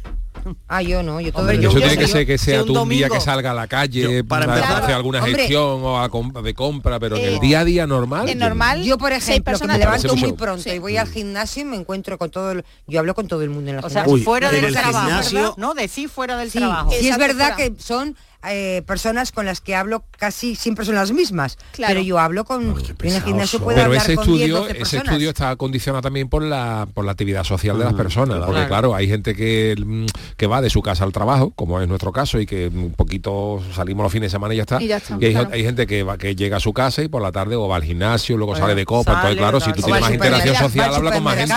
Ah, 0.68 0.80
yo 0.80 1.02
no, 1.02 1.20
yo 1.20 1.32
todo 1.32 1.42
Hombre, 1.42 1.56
el 1.56 1.64
Eso 1.64 1.72
yo- 1.72 1.78
tiene 1.80 1.94
yo- 1.96 2.00
que 2.00 2.06
ser 2.08 2.26
que 2.26 2.38
sea 2.38 2.60
un 2.62 2.66
tú 2.68 2.80
un 2.80 2.88
día 2.88 3.08
domingo- 3.08 3.14
que 3.14 3.20
salga 3.20 3.50
a 3.50 3.54
la 3.54 3.66
calle 3.66 4.18
Yo, 4.20 4.24
para 4.26 4.46
empezar- 4.46 4.82
hacer 4.84 4.94
alguna 4.94 5.18
Hombre. 5.18 5.34
gestión 5.36 5.82
o 5.82 6.00
a 6.00 6.08
com- 6.08 6.32
de 6.32 6.54
compra, 6.54 6.98
pero 6.98 7.16
en 7.16 7.22
Eh, 7.24 7.34
el 7.34 7.40
día 7.40 7.60
a 7.60 7.64
día 7.64 7.86
normal. 7.86 8.26
en 8.28 8.38
yo- 8.38 8.44
normal, 8.48 8.82
Yo, 8.82 8.96
por 8.96 9.12
ejemplo, 9.12 9.34
que 9.34 9.42
personas 9.42 9.76
me 9.78 9.84
levanto 9.84 10.16
muy 10.16 10.32
pronto 10.32 10.62
Sí. 10.62 10.70
y 10.70 10.78
voy 10.78 10.96
al 10.96 11.08
gimnasio 11.08 11.62
y 11.62 11.64
me 11.66 11.76
encuentro 11.76 12.16
con 12.16 12.30
todo 12.30 12.52
el... 12.52 12.64
Yo 12.86 13.00
hablo 13.00 13.14
con 13.14 13.28
todo 13.28 13.42
el 13.42 13.50
mundo 13.50 13.70
en 13.70 13.76
la 13.78 13.86
O 13.86 13.90
sea, 13.90 14.04
Uy, 14.06 14.22
fuera 14.22 14.48
en 14.48 14.54
del 14.54 14.64
el 14.66 14.72
trabajo. 14.72 14.98
gimnasio- 15.08 15.38
¿verdad? 15.40 15.54
No, 15.58 15.74
decir 15.74 16.08
fuera 16.08 16.38
del 16.38 16.50
Sí, 16.50 16.58
trabajo. 16.58 16.90
sí 16.98 17.08
es 17.08 17.18
verdad 17.18 17.54
fuera. 17.54 17.56
que 17.56 17.74
son 17.82 18.16
eh, 18.48 18.82
personas 18.86 19.32
con 19.32 19.44
las 19.46 19.60
que 19.60 19.74
hablo 19.74 20.04
casi 20.18 20.54
siempre 20.54 20.84
son 20.84 20.94
las 20.94 21.12
mismas. 21.12 21.58
Claro. 21.72 21.92
Pero 21.94 22.04
yo 22.04 22.18
hablo 22.18 22.44
con... 22.44 22.74
en 23.02 23.14
el 23.14 23.22
gimnasio 23.22 23.58
puedo 23.58 23.76
Pero 23.76 23.86
hablar 23.86 24.02
ese 24.02 24.14
con 24.16 24.26
10, 24.26 24.36
estudio, 24.38 24.56
12 24.58 24.70
ese 24.70 24.78
personas. 24.78 25.04
estudio 25.06 25.28
está 25.30 25.56
condicionado 25.56 26.02
también 26.02 26.28
por 26.28 26.42
la 26.42 26.88
por 26.94 27.04
la 27.04 27.12
actividad 27.12 27.44
social 27.44 27.78
de 27.78 27.84
las 27.84 27.94
personas, 27.94 28.36
claro. 28.36 28.52
porque 28.52 28.66
Claro. 28.66 28.94
hay 28.94 29.08
gente 29.08 29.34
que, 29.34 29.74
mm, 29.78 30.06
que 30.36 30.46
va 30.46 30.60
de 30.62 30.70
su 30.70 30.82
casa 30.82 31.04
al 31.04 31.12
trabajo, 31.12 31.50
como 31.50 31.80
es 31.80 31.88
nuestro 31.88 32.12
caso, 32.12 32.40
y 32.40 32.46
que 32.46 32.68
un 32.68 32.92
poquito 32.92 33.62
salimos 33.74 34.04
los 34.04 34.12
fines 34.12 34.26
de 34.30 34.36
semana 34.36 34.54
y 34.54 34.58
ya 34.58 34.62
está. 34.62 34.82
Y 34.82 34.86
ya 34.86 34.96
está, 34.98 35.14
hay, 35.14 35.32
claro. 35.32 35.50
hay 35.52 35.62
gente 35.62 35.86
que 35.86 36.02
va, 36.02 36.16
que 36.18 36.34
llega 36.34 36.56
a 36.56 36.60
su 36.60 36.72
casa 36.72 37.02
y 37.02 37.08
por 37.08 37.20
la 37.22 37.32
tarde 37.32 37.56
o 37.56 37.68
va 37.68 37.76
al 37.76 37.84
gimnasio, 37.84 38.36
luego 38.36 38.52
Bueno, 38.52 38.64
sale 38.66 38.74
de 38.74 38.84
copa, 38.84 39.12
entonces 39.12 39.38
claro, 39.38 39.60
si 39.60 39.72
tú 39.72 39.82
tienes 39.82 40.00
más 40.00 40.12
interacción 40.12 40.56
social, 40.56 40.94
habla 40.94 41.12
con 41.12 41.22
más 41.22 41.36
gente. 41.36 41.54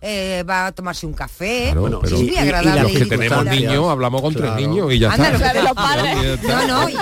Eh, 0.00 0.44
va 0.48 0.66
a 0.66 0.72
tomarse 0.72 1.06
un 1.06 1.12
café. 1.12 1.64
Claro, 1.66 1.80
Bueno, 1.82 1.98
pero- 2.00 2.16
y- 2.18 2.22
muy 2.24 2.30
y- 2.30 2.34
y 2.34 2.38
agradable. 2.38 2.82
los 2.82 2.92
que 2.92 2.98
y 3.04 3.08
tenemos 3.08 3.44
niños 3.46 3.88
hablamos 3.90 4.22
con 4.22 4.32
tres 4.34 4.46
Claro. 4.52 4.60
niños 4.60 4.92
y 4.92 4.98
ya 5.00 5.12
Anda, 5.12 5.30
está. 5.30 5.38
lo 5.38 5.52
que- 5.52 5.58
de 5.58 5.62
los 5.64 5.72
padres. 5.74 6.42
No, 6.42 6.66
no, 6.66 6.88
y 6.88 6.94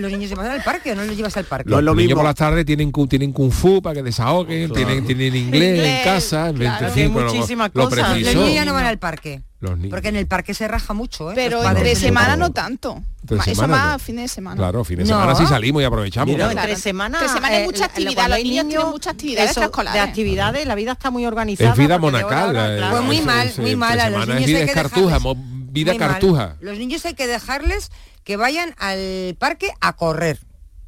los 0.00 0.10
niños 0.12 0.28
se 0.28 0.34
van 0.36 0.46
al 0.50 0.62
parque 0.62 0.92
o 0.92 0.94
no 0.94 1.04
los 1.04 1.16
llevas 1.16 1.36
al 1.36 1.44
parque. 1.44 1.68
No 1.70 1.78
es 1.78 1.84
lo 1.84 1.90
Los 1.90 1.96
niños 1.96 2.08
mismo. 2.10 2.18
por 2.20 2.24
las 2.26 2.34
tardes 2.36 2.64
tienen, 2.64 2.92
tienen 3.08 3.32
kung 3.32 3.50
fu 3.50 3.82
para 3.82 3.94
que 3.96 4.02
desahoguen, 4.02 4.68
Claro. 4.68 4.74
tienen, 4.86 5.04
tienen 5.06 5.34
inglés, 5.36 5.76
Inglés, 5.76 5.98
en 5.98 6.04
casa, 6.04 6.48
en 6.50 6.56
claro. 6.56 6.80
25, 6.86 7.06
Hay 7.08 7.14
pero 7.14 7.26
lo- 7.26 7.34
muchísimas 7.34 7.70
lo 7.74 7.84
cosas. 7.84 7.98
Los 7.98 8.08
preciso. 8.10 8.40
niños 8.40 8.54
ya 8.54 8.64
no 8.64 8.72
van 8.74 8.86
al 8.86 8.98
parque. 8.98 9.42
Los 9.70 9.78
niños. 9.78 9.90
Porque 9.90 10.08
en 10.08 10.16
el 10.16 10.26
parque 10.26 10.54
se 10.54 10.68
raja 10.68 10.92
mucho, 10.94 11.30
¿eh? 11.30 11.34
Pero 11.34 11.62
entre 11.68 11.94
semana 11.96 12.36
no 12.36 12.50
tanto. 12.52 13.02
Eso 13.28 13.42
semana 13.42 13.76
más 13.76 13.92
no. 13.94 13.98
fin 13.98 14.16
de 14.16 14.28
semana. 14.28 14.56
Claro, 14.56 14.84
fin 14.84 14.98
de 14.98 15.04
No. 15.04 15.08
semana 15.08 15.34
sí 15.34 15.46
salimos 15.46 15.80
y 15.82 15.84
aprovechamos. 15.84 16.26
Mira, 16.34 16.50
claro. 16.50 16.60
entre 16.68 16.76
semana, 16.80 17.18
Entre 17.18 17.34
semana 17.34 17.54
hay 17.56 17.62
eh, 17.62 17.66
mucha 17.66 17.84
actividad, 17.86 18.28
los 18.28 18.38
niños 18.42 18.68
tienen 18.68 18.88
muchas 18.88 19.12
actividades 19.14 19.50
eso, 19.50 19.60
extraescolares. 19.60 20.02
De 20.02 20.08
actividades, 20.08 20.66
la 20.66 20.74
vida 20.74 20.92
está 20.92 21.10
muy 21.10 21.24
organizada. 21.26 21.70
Es 21.70 21.76
vida 21.78 21.98
monacal. 21.98 22.50
hora, 22.50 22.74
eh, 22.74 22.76
claro. 22.78 22.92
Pues 22.96 23.04
muy 23.04 23.20
mal, 23.22 23.46
muy 23.56 23.70
entre 23.70 23.76
mal, 23.76 24.00
a 24.00 24.10
los 24.10 24.26
niños 24.28 24.46
vida 24.46 24.58
hay 24.60 24.66
que 24.66 24.72
cartuja, 24.72 25.18
vida 25.18 25.92
Muy 25.92 25.98
mal. 25.98 26.08
cartuja. 26.10 26.56
Los 26.60 26.78
niños 26.78 27.04
hay 27.06 27.14
que 27.14 27.26
dejarles 27.26 27.90
que 28.24 28.36
vayan 28.36 28.74
al 28.78 29.36
parque 29.38 29.70
a 29.80 29.94
correr 29.94 30.38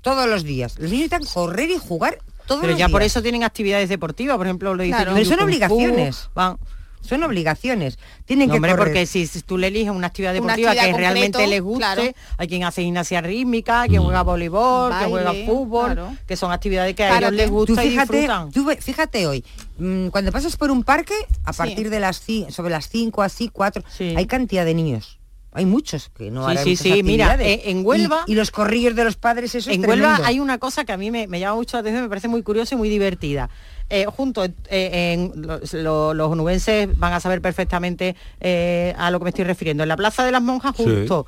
todos 0.03 0.29
los 0.29 0.45
días. 0.45 0.75
Los 0.79 0.91
niños 0.91 1.11
necesitan 1.11 1.25
correr 1.33 1.71
y 1.71 1.79
jugar 1.79 2.19
todos 2.47 2.61
Pero 2.61 2.73
los 2.73 2.79
ya 2.79 2.89
por 2.89 3.01
días. 3.01 3.13
eso 3.13 3.23
tienen 3.23 3.43
actividades 3.45 3.89
deportivas, 3.89 4.37
por 4.37 4.47
ejemplo, 4.47 4.75
lo 4.75 4.83
dice 4.83 4.95
Claro. 4.97 5.15
Pero 5.15 5.25
son 5.27 5.41
obligaciones. 5.41 6.29
van- 6.35 6.59
Son 7.07 7.23
obligaciones. 7.23 7.99
Tienen 8.25 8.49
No, 8.49 8.55
que 8.55 8.57
hombre, 8.59 8.73
correr. 8.73 8.85
porque 8.87 9.07
si, 9.07 9.27
si 9.27 9.41
tú 9.43 9.57
le 9.59 9.69
eliges 9.69 9.91
una 9.91 10.09
actividad 10.09 10.33
Una 10.33 10.41
deportiva 10.55 10.71
actividad 10.73 10.93
que 10.93 10.99
realmente 11.01 11.47
les 11.47 11.63
guste, 11.63 11.79
claro. 11.79 12.03
hay 12.39 12.49
quien 12.49 12.65
hace 12.65 12.83
gimnasia 12.83 13.21
rítmica, 13.21 13.87
quien 13.89 14.03
juega 14.03 14.23
voleibol, 14.23 14.93
que 14.99 15.05
juega 15.07 15.33
fútbol, 15.47 15.93
claro. 15.93 16.17
que 16.27 16.37
son 16.37 16.53
actividades 16.53 16.95
que 16.95 17.05
a 17.05 17.19
ellos 17.19 17.33
les 17.33 17.51
gusta 17.51 17.75
Tú 17.75 17.81
y 17.81 17.91
fíjate, 17.91 18.13
disfrutan. 18.17 18.51
tú 18.51 18.65
ve- 18.65 18.77
fíjate 18.77 19.27
hoy, 19.27 19.45
mm, 19.79 20.09
cuando 20.09 20.33
pasas 20.33 20.57
por 20.57 20.71
un 20.71 20.83
parque, 20.85 21.15
a 21.45 21.53
Sí. 21.53 21.59
partir 21.59 21.91
de 21.91 22.01
las 22.01 22.23
sobre 22.51 22.71
las 22.71 22.89
5, 22.89 23.23
así, 23.23 23.49
4, 23.53 23.83
Sí. 23.89 24.15
hay 24.17 24.27
cantidad 24.27 24.65
de 24.65 24.75
niños. 24.75 25.16
Hay 25.57 25.65
muchos 25.65 26.11
que 26.11 26.31
no 26.31 26.45
Sí, 26.45 26.51
harán 26.53 26.65
sí, 26.65 26.77
sí, 26.77 27.03
mira, 27.03 27.37
eh, 27.41 27.63
en 27.71 27.83
Huelva- 27.85 28.25
Y, 28.27 28.33
y 28.33 28.35
los 28.35 28.51
corrillos 28.51 28.95
de 28.95 29.05
los 29.05 29.17
padres, 29.17 29.55
eso 29.55 29.71
es 29.71 29.77
en 29.77 29.81
Huelva 29.89 30.09
tremendo. 30.09 30.25
hay 30.29 30.39
una 30.41 30.59
cosa 30.59 30.85
que 30.85 30.93
a 30.93 30.97
mí 30.99 31.11
me, 31.11 31.27
me 31.27 31.41
llama 31.41 31.57
mucho 31.57 31.77
la 31.79 31.81
atención, 31.81 32.03
me 32.03 32.09
parece 32.11 32.29
muy 32.29 32.43
curiosa 32.43 32.75
y 32.75 32.79
muy 32.79 32.91
divertida. 32.91 33.49
Eh, 33.89 34.05
junto, 34.07 34.45
eh, 34.45 34.53
en, 34.69 35.33
los, 35.43 35.73
lo- 35.73 36.13
los 36.13 36.31
onubenses 36.33 36.89
van 36.99 37.13
a 37.15 37.21
saber 37.21 37.41
perfectamente 37.41 38.17
eh, 38.41 38.95
a 38.99 39.11
lo 39.11 39.19
que 39.19 39.25
me 39.25 39.31
estoy 39.31 39.45
refiriendo. 39.45 39.83
En 39.85 39.89
la 39.89 39.97
Plaza 39.97 40.25
de 40.25 40.33
las 40.33 40.43
Monjas, 40.43 40.75
Sí. 40.77 40.83
justo, 40.85 41.25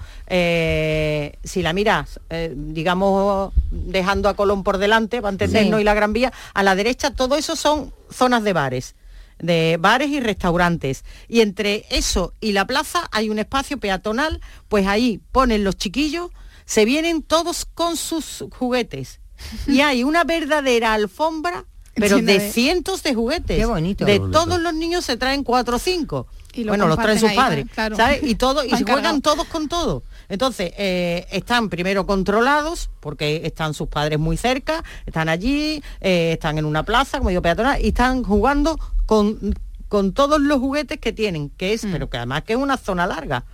eh, 0.52 1.32
si 1.44 1.62
la 1.62 1.72
miras, 1.72 2.20
eh, 2.30 2.52
digamos, 2.54 3.52
dejando 3.70 4.28
a 4.28 4.34
Colón 4.34 4.62
por 4.62 4.78
delante, 4.78 5.22
para 5.22 5.32
entendernos, 5.32 5.78
Sí. 5.78 5.82
y 5.82 5.84
la 5.84 5.94
Gran 5.94 6.12
Vía, 6.12 6.32
a 6.52 6.62
la 6.62 6.74
derecha 6.74 7.12
todo 7.12 7.36
eso 7.36 7.56
son 7.56 7.92
zonas 8.10 8.42
de 8.44 8.52
bares 8.52 8.94
de 9.38 9.76
bares 9.80 10.10
y 10.10 10.20
restaurantes. 10.20 11.04
Y 11.28 11.40
entre 11.40 11.86
eso 11.90 12.32
y 12.40 12.52
la 12.52 12.66
plaza 12.66 13.08
hay 13.12 13.30
un 13.30 13.38
espacio 13.38 13.78
peatonal, 13.78 14.40
pues 14.68 14.86
ahí 14.86 15.20
ponen 15.32 15.64
los 15.64 15.76
chiquillos, 15.76 16.30
se 16.64 16.84
vienen 16.84 17.22
todos 17.22 17.64
con 17.64 17.96
sus 17.96 18.44
juguetes. 18.50 19.20
Y 19.66 19.80
hay 19.82 20.04
una 20.04 20.24
verdadera 20.24 20.94
alfombra, 20.94 21.64
pero 21.94 22.18
de 22.18 22.50
cientos 22.52 23.02
de 23.02 23.14
juguetes. 23.14 23.58
Qué 23.58 23.66
bonito. 23.66 24.04
De 24.04 24.18
todos 24.18 24.60
los 24.60 24.74
niños 24.74 25.04
se 25.04 25.16
traen 25.16 25.42
cuatro 25.42 25.76
o 25.76 25.78
cinco. 25.78 26.26
Y 26.54 26.64
lo 26.64 26.70
bueno, 26.70 26.88
los 26.88 26.98
traen 26.98 27.20
sus 27.20 27.28
ahí, 27.28 27.36
padres, 27.36 27.66
claro. 27.72 27.96
¿sabes? 27.96 28.22
Y 28.22 28.34
todo, 28.34 28.64
y 28.64 28.70
juegan 28.70 29.22
todos 29.22 29.46
con 29.46 29.68
todo. 29.68 30.02
Entonces, 30.28 30.72
eh, 30.76 31.26
están 31.30 31.68
primero 31.70 32.06
controlados, 32.06 32.90
porque 33.00 33.42
están 33.44 33.72
sus 33.74 33.88
padres 33.88 34.18
muy 34.18 34.36
cerca, 34.36 34.84
están 35.06 35.28
allí, 35.28 35.82
eh, 36.00 36.32
están 36.32 36.58
en 36.58 36.64
una 36.66 36.82
plaza, 36.82 37.18
como 37.18 37.30
digo, 37.30 37.42
peatonal, 37.42 37.80
y 37.82 37.88
están 37.88 38.22
jugando 38.22 38.78
con, 39.06 39.54
con 39.88 40.12
todos 40.12 40.40
los 40.40 40.58
juguetes 40.58 40.98
que 40.98 41.12
tienen, 41.12 41.50
que 41.50 41.72
es, 41.72 41.86
pero 41.90 42.10
que 42.10 42.18
además 42.18 42.42
que 42.42 42.52
es 42.52 42.58
una 42.58 42.76
zona 42.76 43.06
larga. 43.06 43.44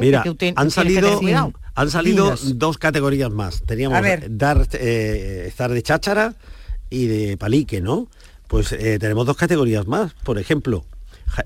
Mira, 0.00 0.22
Que 0.22 0.30
tú 0.30 0.36
tien- 0.36 0.54
han 0.56 0.70
salido, 0.70 1.20
han 1.74 1.90
salido 1.90 2.34
dos 2.54 2.78
categorías 2.78 3.30
más. 3.32 3.62
Teníamos 3.66 3.98
A 3.98 4.00
ver. 4.00 4.26
dar, 4.30 4.68
eh, 4.74 5.46
estar 5.48 5.72
de 5.72 5.82
cháchara 5.82 6.34
y 6.88 7.06
de 7.06 7.36
palique, 7.36 7.80
¿no? 7.80 8.06
Pues 8.46 8.70
eh, 8.70 8.98
tenemos 9.00 9.26
dos 9.26 9.36
categorías 9.36 9.88
más. 9.88 10.12
Por 10.22 10.38
ejemplo, 10.38 10.84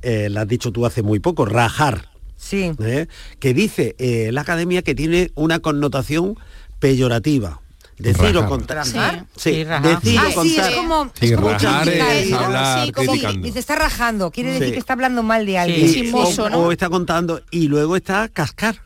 eh, 0.02 0.28
la 0.30 0.42
has 0.42 0.48
dicho 0.48 0.70
tú 0.72 0.84
hace 0.84 1.02
muy 1.02 1.20
poco, 1.20 1.46
rajar. 1.46 2.10
Sí. 2.48 2.72
¿eh? 2.80 3.06
Que 3.40 3.54
dice 3.54 3.94
eh, 3.98 4.30
la 4.32 4.42
academia 4.42 4.82
que 4.82 4.94
tiene 4.94 5.30
una 5.34 5.58
connotación 5.58 6.36
peyorativa. 6.78 7.60
Decir 7.98 8.24
o 8.36 8.42
Rajar. 8.42 8.48
contar. 8.48 8.76
¿Rajar? 8.76 9.24
Sí, 9.36 9.50
Sí, 9.50 9.64
decir 9.64 9.68
Ah, 9.70 9.80
o 10.26 10.28
sí, 10.28 10.34
contar. 10.34 10.70
es 10.70 10.76
como- 10.76 11.04
Sí, 11.18 11.26
es 11.26 11.32
como 11.36 11.48
rajar 11.48 11.82
criticar, 11.84 12.12
es 12.16 12.30
¿no? 12.30 12.38
hablar 12.38 12.84
Sí, 12.86 12.92
como. 12.92 13.12
Dice, 13.42 13.58
está 13.58 13.74
rajando, 13.76 14.30
quiere 14.30 14.50
decir 14.52 14.66
Sí. 14.66 14.72
que 14.74 14.78
está 14.78 14.92
hablando 14.92 15.22
mal 15.22 15.46
de 15.46 15.56
alguien. 15.58 16.06
Y- 16.06 16.12
o, 16.12 16.18
o 16.58 16.72
está 16.72 16.90
contando 16.90 17.40
y 17.50 17.68
luego 17.68 17.96
está 17.96 18.28
cascar. 18.28 18.76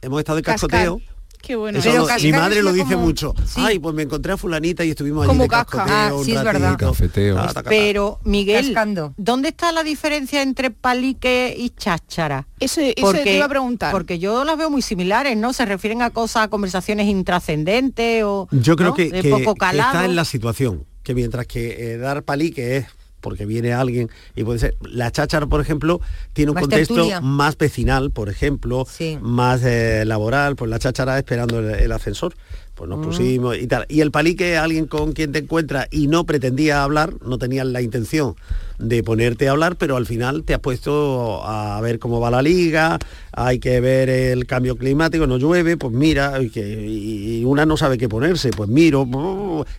Hemos 0.00 0.18
estado 0.20 0.36
de 0.36 0.42
Cascar. 0.42 0.88
Qué 1.46 1.56
bueno. 1.56 1.78
Eso 1.78 1.90
Pero 1.90 2.06
mi 2.22 2.32
madre 2.32 2.62
lo 2.62 2.72
dice 2.72 2.94
como- 2.94 3.06
mucho. 3.06 3.34
sí. 3.44 3.60
Ay, 3.62 3.78
pues 3.78 3.94
me 3.94 4.02
encontré 4.02 4.32
a 4.32 4.36
fulanita 4.36 4.84
y 4.84 4.90
estuvimos 4.90 5.22
allí 5.24 5.28
Como 5.28 5.42
de 5.42 5.48
casca. 5.48 5.78
cascoteo 5.84 5.96
Ah, 5.96 6.14
un 6.14 6.24
sí, 6.24 6.34
es 6.34 6.42
verdad. 6.44 6.76
Cafeteo. 6.78 7.36
Pero, 7.68 8.18
Miguel, 8.24 8.66
Cascando. 8.66 9.12
¿dónde 9.18 9.48
está 9.50 9.70
la 9.72 9.82
diferencia 9.82 10.40
entre 10.42 10.70
palique 10.70 11.54
y 11.58 11.70
cháchara? 11.70 12.46
Eso, 12.60 12.80
eso 12.80 13.12
te 13.12 13.36
iba 13.36 13.44
a 13.44 13.48
preguntar. 13.48 13.92
Porque 13.92 14.18
yo 14.18 14.44
las 14.44 14.56
veo 14.56 14.70
muy 14.70 14.80
similares, 14.82 15.36
¿no? 15.36 15.52
Se 15.52 15.66
refieren 15.66 16.00
a 16.02 16.10
cosas, 16.10 16.44
a 16.44 16.48
conversaciones 16.48 17.06
intrascendentes 17.08 18.22
o 18.24 18.48
Yo 18.50 18.76
creo 18.76 18.88
¿no? 18.90 18.94
que, 18.94 19.10
de 19.10 19.20
que- 19.22 19.30
poco 19.30 19.54
que 19.54 19.66
está 19.76 20.04
en 20.04 20.16
la 20.16 20.24
situación, 20.24 20.84
que 21.02 21.14
mientras 21.14 21.46
que 21.46 21.92
eh, 21.94 21.98
dar 21.98 22.22
palique 22.22 22.78
es 22.78 22.86
porque 23.24 23.46
viene 23.46 23.72
alguien 23.72 24.10
y 24.36 24.44
puede 24.44 24.58
ser 24.60 24.76
la 24.82 25.10
cháchara 25.10 25.46
por 25.46 25.60
ejemplo 25.60 26.00
tiene 26.34 26.50
un 26.50 26.54
Más 26.56 26.62
contexto 26.64 26.94
tertulia. 26.94 27.20
más 27.22 27.56
vecinal 27.58 28.10
por 28.12 28.28
ejemplo 28.28 28.86
más 29.22 29.62
eh, 29.64 30.04
laboral 30.06 30.54
pues 30.54 30.70
la 30.70 30.78
cháchara 30.78 31.18
esperando 31.18 31.58
el, 31.58 31.70
el 31.80 31.90
ascensor 31.92 32.34
pues 32.74 32.90
nos 32.90 32.98
Mm. 32.98 33.02
pusimos 33.02 33.56
y 33.56 33.66
tal 33.68 33.86
y 33.88 34.00
el 34.00 34.10
palique 34.10 34.56
alguien 34.56 34.86
con 34.86 35.12
quien 35.12 35.30
te 35.32 35.38
encuentras 35.38 35.86
y 35.92 36.06
no 36.08 36.24
pretendía 36.26 36.82
hablar 36.82 37.14
no 37.24 37.38
tenías 37.38 37.66
la 37.66 37.80
intención 37.80 38.34
de 38.78 39.02
ponerte 39.04 39.46
a 39.48 39.52
hablar 39.52 39.76
pero 39.76 39.96
al 39.96 40.06
final 40.06 40.42
te 40.42 40.54
has 40.54 40.60
puesto 40.60 41.40
a 41.46 41.80
ver 41.80 41.98
cómo 42.00 42.18
va 42.20 42.30
la 42.32 42.42
liga 42.42 42.98
hay 43.32 43.58
que 43.60 43.80
ver 43.80 44.10
el 44.10 44.46
cambio 44.46 44.76
climático 44.76 45.26
no 45.28 45.38
llueve 45.38 45.76
pues 45.76 45.92
mira 45.94 46.42
y, 46.42 46.50
que- 46.50 46.84
y 46.86 47.44
una 47.44 47.64
no 47.64 47.76
sabe 47.76 47.96
qué 47.96 48.08
ponerse 48.08 48.50
pues 48.50 48.68
miro 48.68 49.06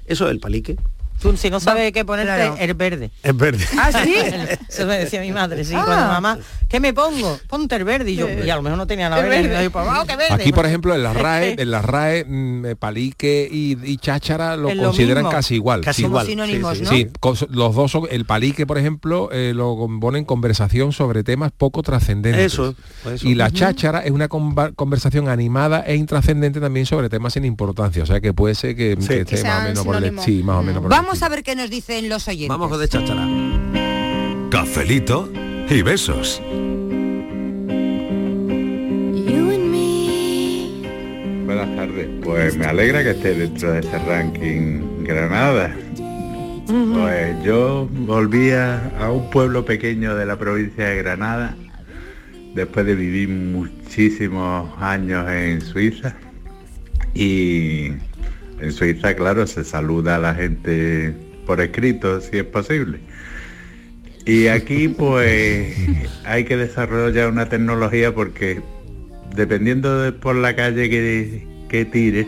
eso 0.08 0.26
es 0.26 0.32
el 0.32 0.40
palique 0.40 0.78
Tú, 1.22 1.36
si 1.38 1.50
no 1.50 1.60
sabes 1.60 1.92
qué 1.92 2.06
ponerte, 2.06 2.34
claro. 2.36 2.56
el 2.60 2.74
verde. 2.76 3.10
es 3.24 3.36
verde 3.36 3.66
¿Ah, 3.80 3.90
sí? 4.04 4.16
Eso 4.70 4.86
me 4.86 4.98
decía 5.00 5.22
mi 5.22 5.32
madre, 5.32 5.64
sí, 5.64 5.74
Ah. 5.76 5.84
cuando 5.86 6.08
mamá, 6.08 6.38
¿qué 6.68 6.80
me 6.80 6.94
pongo? 6.94 7.40
Ponte 7.48 7.76
el 7.76 7.84
verde. 7.84 8.12
Y 8.12 8.16
yo, 8.16 8.28
y 8.30 8.50
a 8.50 8.56
lo 8.56 8.62
mejor 8.62 8.78
no 8.78 8.86
tenía 8.86 9.10
nada 9.10 9.24
El 9.24 9.30
verde. 9.30 9.48
verde. 9.48 9.62
Y 9.62 9.64
yo, 9.66 9.72
pues, 9.72 9.86
"Ah, 9.90 10.04
qué 10.08 10.16
verde". 10.18 10.34
Aquí, 10.34 10.52
por 10.52 10.66
ejemplo, 10.66 10.94
en 10.94 11.02
la 11.04 11.14
RAE, 11.14 11.56
en 11.60 11.72
la 11.72 11.82
RAE, 11.82 12.26
mm, 12.26 12.66
eh, 12.66 12.76
palique 12.76 13.48
y, 13.52 13.78
y 13.84 13.98
cháchara 13.98 14.56
lo 14.58 14.68
consideran 14.76 15.24
mismo. 15.24 15.32
casi 15.32 15.56
igual. 15.56 15.82
Casi 15.82 16.02
sí. 16.04 16.08
igual. 16.08 16.26
sinónimos, 16.28 16.78
sí, 16.78 16.84
¿no? 16.84 16.90
Sí, 16.92 17.08
los 17.50 17.74
dos 17.76 17.92
son, 17.92 18.04
el 18.12 18.26
palique, 18.26 18.68
por 18.68 18.78
ejemplo, 18.78 19.30
eh, 19.32 19.54
lo 19.56 19.76
componen 19.78 20.26
conversación 20.26 20.92
sobre 20.92 21.24
temas 21.24 21.52
poco 21.52 21.82
trascendentes. 21.82 22.54
Eso, 22.54 22.76
eso. 23.12 23.28
Y 23.28 23.36
la 23.36 23.50
cháchara 23.52 24.00
es 24.02 24.12
una 24.12 24.28
conversación 24.28 25.30
animada 25.30 25.82
e 25.88 25.96
intrascendente 25.96 26.60
también 26.60 26.86
sobre 26.86 27.10
temas 27.10 27.34
sin 27.34 27.46
importancia. 27.46 28.04
O 28.04 28.06
sea 28.06 28.20
que 28.22 28.34
puede 28.34 28.54
ser 28.56 28.76
que, 28.76 28.96
Sí. 29.00 29.08
que 29.08 29.26
Que 29.26 29.36
esté 29.36 29.48
más 29.48 29.60
o 29.60 29.64
menos 29.68 29.86
por 29.86 29.96
el, 30.04 30.20
sí, 30.20 30.44
más 30.44 30.58
o 30.58 30.64
menos 30.64 30.82
por 30.84 30.92
el 30.92 30.98
Vamos 31.16 31.24
a 31.24 31.30
ver 31.30 31.44
qué 31.44 31.56
nos 31.56 31.70
dicen 31.70 32.10
los 32.10 32.28
oyentes. 32.28 32.50
vamos 32.50 32.68
con 32.68 32.78
de 32.78 32.90
cháchara 32.90 33.26
Cafelito 34.52 35.32
y 35.70 35.82
besos. 35.82 36.42
Buenas 41.46 41.74
tardes. 41.78 42.10
Pues 42.22 42.58
me 42.58 42.66
alegra 42.66 43.02
que 43.02 43.12
esté 43.12 43.34
dentro 43.34 43.72
de 43.72 43.80
este 43.80 43.98
ranking 44.00 45.06
Granada. 45.06 45.74
Pues 46.68 47.44
yo 47.46 47.88
volvía 47.90 48.92
a 49.00 49.10
un 49.10 49.30
pueblo 49.30 49.64
pequeño 49.64 50.16
de 50.16 50.26
la 50.26 50.38
provincia 50.38 50.90
de 50.90 50.98
Granada 50.98 51.56
después 52.56 52.86
de 52.86 52.94
vivir 52.94 53.30
muchísimos 53.30 54.70
años 54.82 55.26
en 55.30 55.62
Suiza. 55.62 56.14
Y 57.14 57.92
en 58.60 58.72
Suiza, 58.72 59.16
claro, 59.16 59.46
se 59.48 59.64
saluda 59.64 60.16
a 60.16 60.20
la 60.20 60.36
gente 60.36 61.14
por 61.46 61.62
escrito, 61.62 62.22
si 62.22 62.38
es 62.38 62.44
posible. 62.44 63.00
Y 64.26 64.48
aquí 64.48 64.88
pues 64.88 65.78
hay 66.26 66.46
que 66.46 66.58
desarrollar 66.58 67.30
una 67.30 67.48
tecnología 67.48 68.14
porque 68.14 68.62
dependiendo 69.36 70.02
de 70.02 70.12
por 70.12 70.36
la 70.36 70.56
calle 70.56 70.90
que, 70.90 71.48
que 71.70 72.28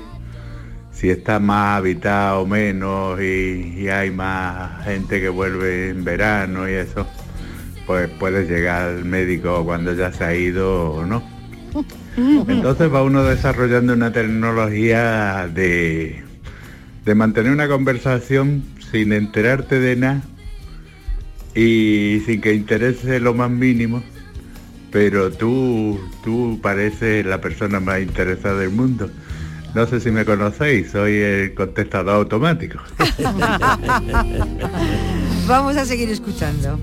si 0.92 1.10
está 1.10 1.40
más 1.40 1.78
habitado 1.78 2.42
o 2.42 2.46
menos 2.46 3.20
y, 3.22 3.76
y 3.78 3.88
hay 3.90 4.12
más 4.12 4.84
gente 4.86 5.20
que 5.22 5.30
vuelve 5.30 5.90
en 5.90 6.04
verano 6.04 6.70
y 6.70 6.74
eso, 6.74 7.08
pues 7.86 8.10
puedes 8.20 8.50
llegar 8.50 8.90
al 8.90 9.06
médico 9.06 9.64
cuando 9.64 9.94
ya 9.94 10.12
se 10.12 10.24
ha 10.24 10.36
ido 10.36 10.92
o 10.92 11.06
no. 11.06 11.24
Entonces 12.18 12.92
va 12.92 13.04
uno 13.04 13.24
desarrollando 13.24 13.94
una 13.94 14.12
tecnología 14.12 15.48
de, 15.54 16.24
de 17.06 17.16
mantener 17.16 17.52
una 17.52 17.68
conversación 17.68 18.64
sin 18.92 19.14
enterarte 19.14 19.80
de 19.80 19.96
nada 19.96 20.24
y 21.54 22.24
sin 22.26 22.42
que 22.42 22.56
interese 22.56 23.20
lo 23.20 23.36
más 23.36 23.52
mínimo, 23.52 24.02
pero 24.92 25.32
tú, 25.32 26.00
tú 26.24 26.60
pareces 26.62 27.24
la 27.24 27.40
persona 27.40 27.80
más 27.80 28.02
interesada 28.02 28.58
del 28.58 28.72
mundo. 28.72 29.12
No 29.76 29.86
sé 29.86 30.00
si 30.00 30.10
me 30.10 30.26
conocéis, 30.26 30.90
soy 30.92 31.18
el 31.18 31.54
contestador 31.54 32.16
automático. 32.16 32.80
Vamos 35.48 35.78
a 35.78 35.86
seguir 35.86 36.10
escuchando. 36.10 36.80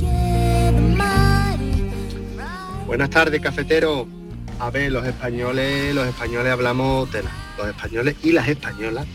Buenas 2.86 3.10
tardes, 3.10 3.40
cafetero. 3.40 4.06
A 4.58 4.70
ver, 4.70 4.92
los 4.92 5.04
españoles, 5.06 5.94
los 5.94 6.06
españoles 6.06 6.52
hablamos 6.52 7.10
tela. 7.10 7.30
Los 7.58 7.68
españoles 7.68 8.16
y 8.22 8.32
las 8.32 8.48
españolas 8.48 9.06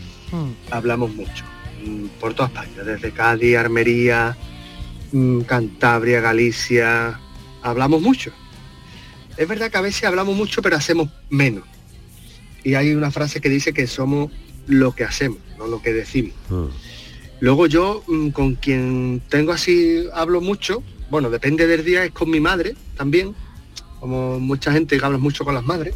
hablamos 0.70 1.14
mucho. 1.14 1.44
mm, 1.84 2.06
Por 2.20 2.34
toda 2.34 2.48
España, 2.48 2.82
desde 2.84 3.10
Cádiz, 3.10 3.56
Armería, 3.56 4.36
mm, 5.12 5.40
Cantabria, 5.42 6.20
Galicia. 6.20 7.18
Hablamos 7.62 8.00
mucho. 8.00 8.32
Es 9.36 9.48
verdad 9.48 9.70
que 9.70 9.78
a 9.78 9.82
veces 9.82 10.04
hablamos 10.04 10.36
mucho, 10.36 10.62
pero 10.62 10.76
hacemos 10.76 11.08
menos. 11.30 11.64
Y 12.62 12.74
hay 12.74 12.94
una 12.94 13.10
frase 13.10 13.40
que 13.40 13.48
dice 13.48 13.72
que 13.72 13.86
somos 13.86 14.30
lo 14.66 14.94
que 14.94 15.04
hacemos, 15.04 15.38
no 15.58 15.66
lo 15.66 15.80
que 15.82 15.92
decimos. 15.92 16.34
Luego 17.40 17.66
yo 17.66 18.02
mm, 18.06 18.28
con 18.28 18.54
quien 18.56 19.22
tengo 19.30 19.52
así, 19.52 20.04
hablo 20.12 20.40
mucho, 20.42 20.82
bueno, 21.10 21.30
depende 21.30 21.66
del 21.66 21.84
día, 21.84 22.04
es 22.04 22.12
con 22.12 22.30
mi 22.30 22.38
madre 22.38 22.74
también, 22.96 23.34
como 24.00 24.40
mucha 24.40 24.72
gente 24.72 24.98
que 24.98 25.04
habla 25.04 25.18
mucho 25.18 25.44
con 25.44 25.54
las 25.54 25.64
madres, 25.64 25.94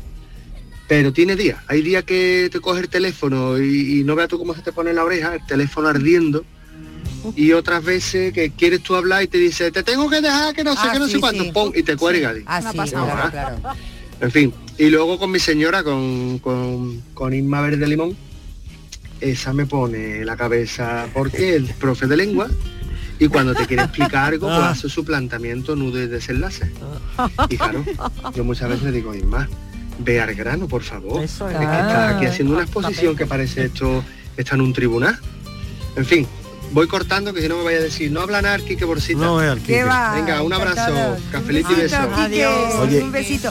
pero 0.87 1.13
tiene 1.13 1.35
días. 1.37 1.59
Hay 1.67 1.81
días 1.83 2.05
que 2.05 2.49
te 2.53 2.61
coge 2.61 2.81
el 2.83 2.89
teléfono 2.89 3.59
y, 3.59 4.01
y 4.01 4.05
no 4.05 4.15
veas 4.15 4.29
tú 4.29 4.39
cómo 4.39 4.55
se 4.55 4.63
te 4.63 4.73
pone 4.73 4.91
en 4.91 4.97
la 4.97 5.05
oreja, 5.05 5.35
el 5.35 5.47
teléfono 5.47 5.89
ardiendo, 5.89 6.45
y 7.35 7.53
otras 7.53 7.83
veces 7.83 8.35
que 8.35 8.51
quieres 8.51 8.83
tú 8.83 8.95
hablar 8.95 9.23
y 9.23 9.27
te 9.29 9.39
dice, 9.39 9.71
te 9.73 9.83
tengo 9.83 10.11
que 10.11 10.21
dejar, 10.21 10.55
que 10.55 10.63
no 10.63 10.75
sé, 10.75 10.81
Ah, 10.83 10.93
que 10.93 10.99
no 10.99 11.07
sí, 11.07 11.13
sé 11.15 11.21
cuánto, 11.21 11.43
sí. 11.43 11.51
y 11.77 11.83
te 11.83 11.97
cuelga. 11.97 12.35
Ah, 12.45 12.61
sí, 12.61 12.77
claro, 12.91 13.31
claro. 13.31 13.57
En 14.21 14.31
fin, 14.31 14.53
y 14.77 14.91
luego 14.91 15.19
con 15.19 15.31
mi 15.31 15.39
señora, 15.39 15.83
con, 15.83 16.39
con, 16.41 17.01
con 17.15 17.33
Inma 17.33 17.63
Verde 17.63 17.87
Limón, 17.89 18.15
esa 19.21 19.55
me 19.55 19.65
pone 19.65 20.23
la 20.25 20.37
cabeza 20.37 21.09
porque 21.15 21.55
el 21.57 21.65
profe 21.67 22.07
de 22.07 22.17
lengua 22.19 22.49
y 23.19 23.29
cuando 23.29 23.55
te 23.55 23.67
quiere 23.67 23.83
explicar 23.85 24.33
algo, 24.33 24.47
pues 24.49 24.59
hace 24.61 24.89
su 24.89 25.05
planteamiento 25.05 25.77
nudo 25.77 26.03
y 26.03 26.07
desenlace. 26.09 26.71
Y 27.49 27.57
claro, 27.57 27.85
yo 28.35 28.45
muchas 28.45 28.69
veces 28.69 28.85
le 28.85 28.93
digo, 28.93 29.15
Inma, 29.15 29.49
ve 29.99 30.21
al 30.21 30.35
grano, 30.35 30.67
por 30.69 30.83
favor. 30.83 31.23
Eso 31.23 31.49
Es 31.49 31.55
es. 31.55 31.59
que 31.61 31.65
está 31.65 32.09
aquí 32.17 32.27
Ah, 32.27 32.29
haciendo 32.31 32.55
una 32.55 32.63
exposición 32.65 33.17
que 33.17 33.27
parece 33.27 33.67
esto 33.67 34.05
está 34.37 34.55
en 34.57 34.61
un 34.63 34.73
tribunal. 34.73 35.19
En 35.97 36.05
fin, 36.05 36.27
voy 36.73 36.89
cortando 36.89 37.33
que 37.33 37.41
si 37.41 37.49
no 37.49 37.59
me 37.59 37.65
vaya 37.65 37.79
a 37.79 37.83
decir, 37.83 38.11
no 38.11 38.21
habla 38.21 38.43
Narqui 38.43 38.75
que 38.77 38.85
bolsita. 38.85 39.21
No 39.21 39.41
es 39.41 39.49
Arqui. 39.51 39.73
Venga, 39.73 40.43
un 40.43 40.53
abrazo, 40.53 41.17
cafelito 41.31 41.73
y 41.73 41.77
beso. 41.77 41.97
Oye, 42.81 43.03
un 43.03 43.13
besito. 43.13 43.51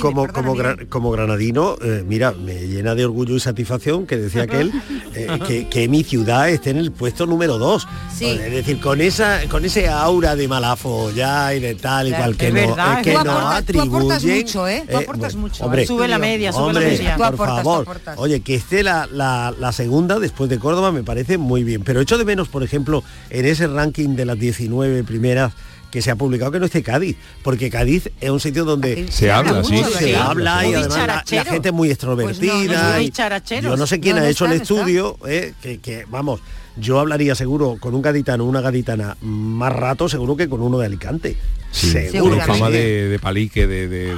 Como, 0.00 0.26
como, 0.28 0.54
como 0.88 1.10
granadino, 1.10 1.76
eh, 1.82 2.02
mira, 2.06 2.32
me 2.32 2.54
llena 2.66 2.94
de 2.94 3.04
orgullo 3.04 3.36
y 3.36 3.40
satisfacción 3.40 4.06
que 4.06 4.16
decía 4.16 4.42
aquel 4.44 4.72
eh, 5.14 5.28
que, 5.46 5.68
que 5.68 5.88
mi 5.88 6.02
ciudad 6.02 6.48
esté 6.48 6.70
en 6.70 6.78
el 6.78 6.92
puesto 6.92 7.26
número 7.26 7.58
dos. 7.58 7.86
Sí. 8.16 8.26
Es 8.26 8.50
decir, 8.52 8.80
con 8.80 9.00
esa, 9.00 9.40
con 9.48 9.64
ese 9.64 9.88
aura 9.88 10.34
de 10.34 10.48
malafo 10.48 11.10
ya 11.12 11.54
y 11.54 11.60
de 11.60 11.74
tal 11.74 12.08
y 12.08 12.10
Claro, 12.10 12.24
cual 12.24 12.36
que 12.36 12.48
no, 12.48 12.54
verdad, 12.54 12.98
eh, 12.98 13.02
que 13.02 13.16
atribuyen. 13.16 14.36
mucho, 14.38 14.68
¿eh? 14.68 14.84
Tú 14.90 14.96
aportas 14.96 15.34
mucho. 15.36 15.64
Hombre, 15.64 15.86
Sube 15.86 16.08
la 16.08 16.18
media, 16.18 16.52
sube 16.52 16.60
la 16.62 16.66
hombre, 16.80 16.86
media. 16.86 17.16
Por 17.16 17.26
aportas, 17.26 17.56
favor. 17.56 17.82
aportas. 17.82 18.18
Oye, 18.18 18.40
que 18.40 18.54
esté 18.54 18.82
la, 18.82 19.06
la- 19.12 19.54
la 19.58 19.72
segunda 19.72 20.18
después 20.18 20.48
de 20.50 20.58
Córdoba 20.58 20.90
me 20.92 21.02
parece 21.02 21.38
muy 21.38 21.64
bien. 21.64 21.82
Pero 21.84 22.00
echo 22.00 22.18
de 22.18 22.24
menos, 22.24 22.48
por 22.48 22.62
ejemplo, 22.62 23.02
en 23.30 23.44
ese 23.46 23.66
ranking 23.66 24.16
de 24.16 24.24
las 24.24 24.38
19 24.38 25.04
primeras 25.04 25.52
que 25.92 26.00
se 26.02 26.10
ha 26.10 26.16
publicado 26.16 26.50
que 26.50 26.58
no 26.58 26.64
esté 26.66 26.82
Cádiz, 26.82 27.16
porque 27.44 27.70
Cádiz 27.70 28.08
es 28.20 28.30
un 28.30 28.40
sitio 28.40 28.64
donde 28.64 29.06
Se 29.12 29.30
habla, 29.30 29.62
sí, 29.62 29.76
se 29.98 30.06
sí. 30.06 30.14
habla 30.14 30.66
y 30.66 30.74
además 30.74 31.24
la- 31.30 31.44
gente 31.44 31.68
es 31.68 31.74
muy 31.74 31.90
extrovertida. 31.90 32.54
muy 32.54 32.64
y- 33.04 33.60
yo 33.60 33.76
no 33.76 33.86
sé 33.86 34.00
quién 34.00 34.16
No, 34.16 34.22
ha 34.22 34.28
hecho 34.28 34.46
está, 34.46 34.54
el 34.56 34.62
estudio, 34.62 35.18
eh, 35.28 35.52
que, 35.62 35.78
que, 35.78 36.06
vamos, 36.08 36.40
yo 36.78 36.98
hablaría 36.98 37.34
seguro 37.34 37.76
con 37.78 37.94
un 37.94 38.00
gaditano 38.00 38.44
una 38.46 38.62
gaditana 38.62 39.16
más 39.20 39.72
rato 39.72 40.08
seguro 40.08 40.34
que 40.34 40.48
con 40.48 40.62
uno 40.62 40.78
de 40.78 40.86
Alicante. 40.86 41.36
Sí, 41.70 41.90
Seguro. 41.90 42.36
con 42.38 42.46
fama 42.46 42.70
de, 42.70 43.08
de 43.08 43.18
palique, 43.18 43.66
de, 43.66 43.88
de, 43.88 44.16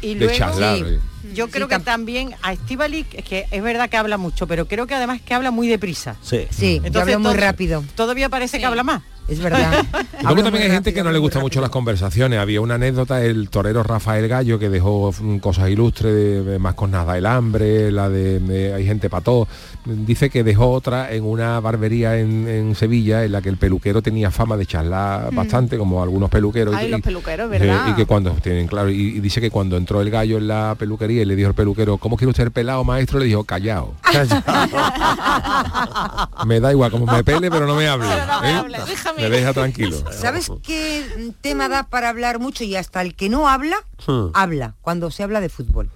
Y 0.00 0.14
de 0.14 0.20
luego, 0.26 0.34
charlar. 0.38 0.76
sí, 0.78 0.84
eh. 0.86 0.98
yo 1.34 1.48
creo 1.48 1.66
que 1.68 1.78
también 1.80 2.34
a 2.42 2.52
Estivali, 2.52 3.04
es 3.12 3.24
que 3.24 3.46
es 3.50 3.62
verdad 3.62 3.88
que 3.90 3.96
habla 3.96 4.18
mucho, 4.18 4.46
pero 4.46 4.66
creo 4.66 4.86
que 4.86 4.94
además 4.94 5.20
que 5.20 5.34
habla 5.34 5.50
muy 5.50 5.66
deprisa. 5.68 6.16
Sí, 6.22 6.46
Sí, 6.50 6.80
yo 6.92 7.00
hablo 7.00 7.18
muy 7.18 7.34
rápido. 7.34 7.82
Todavía 7.96 8.28
parece 8.28 8.58
que 8.60 8.66
habla 8.66 8.84
más. 8.84 9.02
Es 9.28 9.40
verdad. 9.40 9.84
Y 10.20 10.24
luego 10.24 10.42
también 10.42 10.64
hay 10.64 10.70
gente 10.72 10.92
que 10.92 11.04
no 11.04 11.12
le 11.12 11.18
gustan 11.18 11.42
mucho 11.42 11.60
las 11.60 11.70
conversaciones. 11.70 12.40
Había 12.40 12.60
una 12.60 12.74
anécdota, 12.74 13.22
el 13.22 13.50
torero 13.50 13.84
Rafael 13.84 14.26
Gallo, 14.26 14.58
que 14.58 14.68
dejó 14.68 15.14
mm, 15.16 15.36
cosas 15.38 15.70
ilustres, 15.70 16.12
de, 16.12 16.42
de 16.42 16.58
más 16.58 16.74
con 16.74 16.90
nada 16.90 17.16
el 17.16 17.24
hambre, 17.24 17.92
la 17.92 18.08
de, 18.08 18.40
de 18.40 18.74
hay 18.74 18.84
gente 18.84 19.08
para 19.08 19.22
todo. 19.22 19.46
Dice 19.84 20.28
que 20.28 20.42
dejó 20.42 20.72
otra 20.72 21.12
en 21.12 21.22
una 21.24 21.60
barbería 21.60 22.18
en, 22.18 22.48
en 22.48 22.74
Sevilla, 22.74 23.24
en 23.24 23.30
la 23.30 23.40
que 23.40 23.48
el 23.48 23.58
peluquero 23.58 24.02
tenía 24.02 24.32
fama 24.32 24.56
de 24.56 24.66
charlar 24.66 24.88
Mm. 25.30 25.36
bastante, 25.36 25.78
como 25.78 26.02
algunos 26.02 26.30
peluqueros. 26.30 26.74
Ay, 26.74 26.88
y, 26.88 26.90
los 26.90 27.00
peluqueros, 27.00 27.46
eh, 27.46 27.58
¿verdad? 27.58 27.88
y 27.88 27.92
que 27.94 28.06
cuando 28.06 28.30
tienen 28.32 28.66
claro, 28.66 28.90
y, 28.90 28.94
y 28.94 29.20
dice 29.20 29.40
que 29.40 29.50
cuando 29.50 29.76
entró 29.76 30.00
el 30.00 30.10
gallo 30.10 30.38
en 30.38 30.48
la 30.48 30.74
peluquería 30.78 31.22
y 31.22 31.24
le 31.24 31.36
dijo 31.36 31.48
el 31.48 31.54
peluquero, 31.54 31.98
¿cómo 31.98 32.16
quiere 32.16 32.30
usted 32.30 32.44
el 32.44 32.50
pelado, 32.50 32.82
maestro? 32.84 33.18
Le 33.18 33.26
dijo, 33.26 33.44
callao. 33.44 33.94
me 36.46 36.60
da 36.60 36.72
igual, 36.72 36.90
como 36.90 37.06
me 37.06 37.22
pele, 37.24 37.50
pero 37.50 37.66
no 37.66 37.74
me 37.74 37.88
hable. 37.88 38.06
¿eh? 38.06 39.17
Me 39.18 39.30
deja 39.30 39.52
tranquilo. 39.52 40.02
¿Sabes 40.12 40.50
qué 40.62 41.04
tema 41.40 41.68
da 41.68 41.88
para 41.88 42.08
hablar 42.08 42.38
mucho 42.38 42.64
y 42.64 42.76
hasta 42.76 43.02
el 43.02 43.14
que 43.14 43.28
no 43.28 43.48
habla, 43.48 43.76
Hmm. 44.06 44.28
habla 44.34 44.74
cuando 44.80 45.10
se 45.10 45.22
habla 45.22 45.40
de 45.40 45.48
fútbol? 45.48 45.90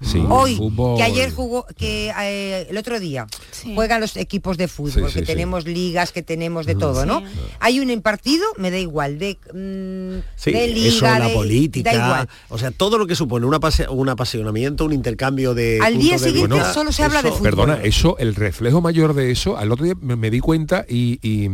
Sí, 0.00 0.22
Hoy, 0.28 0.54
fútbol. 0.54 0.96
que 0.96 1.02
ayer 1.02 1.32
jugó, 1.32 1.66
que 1.76 2.12
eh, 2.22 2.68
el 2.70 2.78
otro 2.78 3.00
día 3.00 3.26
juegan 3.74 4.00
los 4.00 4.16
equipos 4.16 4.56
de 4.56 4.68
fútbol, 4.68 5.10
Sí, 5.10 5.18
que 5.18 5.26
tenemos 5.26 5.64
ligas, 5.64 6.12
que 6.12 6.22
tenemos 6.22 6.66
de 6.66 6.76
todo, 6.76 7.04
¿no? 7.04 7.20
Hay 7.58 7.80
un 7.80 7.90
en 7.90 8.00
partido, 8.00 8.44
me 8.58 8.70
da 8.70 8.78
igual, 8.78 9.18
de, 9.18 9.36
mm, 9.52 10.22
Sí, 10.36 10.52
de 10.52 10.68
liga, 10.68 10.88
eso, 10.88 11.04
la 11.04 11.26
de- 11.26 11.34
política, 11.34 11.90
da 11.92 11.96
igual. 12.06 12.28
o 12.48 12.58
sea, 12.58 12.70
todo 12.70 12.96
lo 12.96 13.08
que 13.08 13.16
supone 13.16 13.44
una 13.44 13.58
pase- 13.58 13.88
un 13.88 14.08
apasionamiento, 14.08 14.84
un 14.84 14.92
intercambio 14.92 15.52
de 15.54 15.80
Al 15.82 15.94
día 15.94 16.10
puntos 16.12 16.20
de 16.22 16.28
siguiente 16.30 16.54
vista, 16.54 16.72
solo 16.74 16.92
se 16.92 17.02
habla 17.02 17.20
de 17.22 17.30
eso- 17.30 17.38
fútbol. 17.38 17.50
Perdona, 17.50 17.82
eso, 17.82 18.16
el 18.18 18.36
reflejo 18.36 18.80
mayor 18.80 19.14
de 19.14 19.32
eso, 19.32 19.56
al 19.58 19.72
otro 19.72 19.84
día 19.84 19.94
me, 20.00 20.14
me 20.14 20.30
di 20.30 20.38
cuenta 20.38 20.86
y, 20.88 21.18
y, 21.28 21.50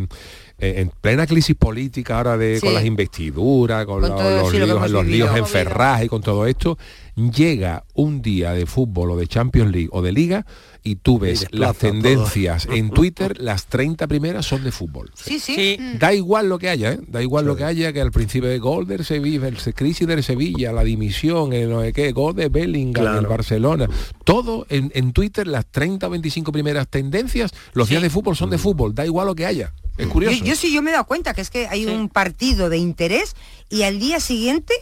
en 0.80 0.90
plena 1.00 1.26
crisis 1.26 1.56
política 1.56 2.16
ahora 2.18 2.36
de 2.36 2.56
Sí. 2.58 2.66
con 2.66 2.74
las 2.74 2.84
investiduras, 2.84 3.84
con, 3.86 4.00
Con 4.00 4.10
los, 4.10 4.90
lo 4.90 5.02
líos, 5.02 5.28
los 5.30 5.38
en 5.38 5.46
Ferraz 5.46 6.04
y 6.04 6.08
con 6.08 6.22
todo 6.22 6.46
esto, 6.46 6.78
llega 7.16 7.84
un 7.94 8.22
día 8.22 8.52
de 8.52 8.66
fútbol 8.66 9.12
o 9.12 9.16
de 9.16 9.26
Champions 9.26 9.70
League 9.72 9.88
o 9.92 10.02
de 10.02 10.12
Liga 10.12 10.46
y 10.82 10.96
tú 10.96 11.18
ves 11.18 11.46
las 11.50 11.76
tendencias 11.78 12.66
en 12.70 12.90
Twitter, 12.90 13.40
las 13.40 13.66
30 13.66 14.06
primeras 14.06 14.44
son 14.46 14.62
de 14.64 14.70
fútbol. 14.72 15.10
Sí, 15.14 15.38
sí. 15.38 15.78
Da 15.98 16.12
igual 16.12 16.48
lo 16.48 16.58
que 16.58 16.68
haya, 16.68 16.92
¿eh? 16.92 16.98
da 17.06 17.22
igual 17.22 17.46
lo 17.46 17.56
que 17.56 17.64
haya, 17.64 17.92
que 17.92 18.00
al 18.00 18.10
principio 18.12 18.48
de 18.50 18.58
gol 18.58 18.86
del 18.86 19.04
Sevilla, 19.04 19.48
el 19.48 19.56
crisis 19.74 20.06
del 20.06 20.22
Sevilla, 20.22 20.72
la 20.72 20.84
dimisión, 20.84 21.52
el 21.52 21.70
no 21.70 21.80
sé 21.82 21.92
qué, 21.92 22.12
gol 22.12 22.34
de 22.34 22.48
Bellingham, 22.48 23.04
Claro. 23.04 23.20
el 23.20 23.26
Barcelona, 23.26 23.88
todo 24.24 24.66
en, 24.68 24.90
en 24.94 25.12
Twitter, 25.12 25.46
las 25.46 25.66
30 25.66 26.06
o 26.06 26.10
25 26.10 26.52
primeras 26.52 26.88
tendencias, 26.88 27.52
los 27.72 27.88
días 27.88 28.02
de 28.02 28.10
fútbol 28.10 28.36
son 28.36 28.50
de 28.50 28.58
fútbol, 28.58 28.94
da 28.94 29.06
igual 29.06 29.26
lo 29.28 29.34
que 29.34 29.46
haya. 29.46 29.72
Es 29.96 30.08
curioso. 30.08 30.36
Yo, 30.36 30.44
yo 30.44 30.56
sí, 30.56 30.72
yo 30.72 30.82
me 30.82 30.90
he 30.90 30.92
dado 30.92 31.06
cuenta 31.06 31.34
que 31.34 31.40
es 31.40 31.50
que 31.50 31.68
hay 31.68 31.86
un 31.86 32.08
partido 32.08 32.68
de 32.68 32.78
interés 32.78 33.36
y 33.68 33.82
al 33.82 33.98
día 33.98 34.20
siguiente 34.20 34.74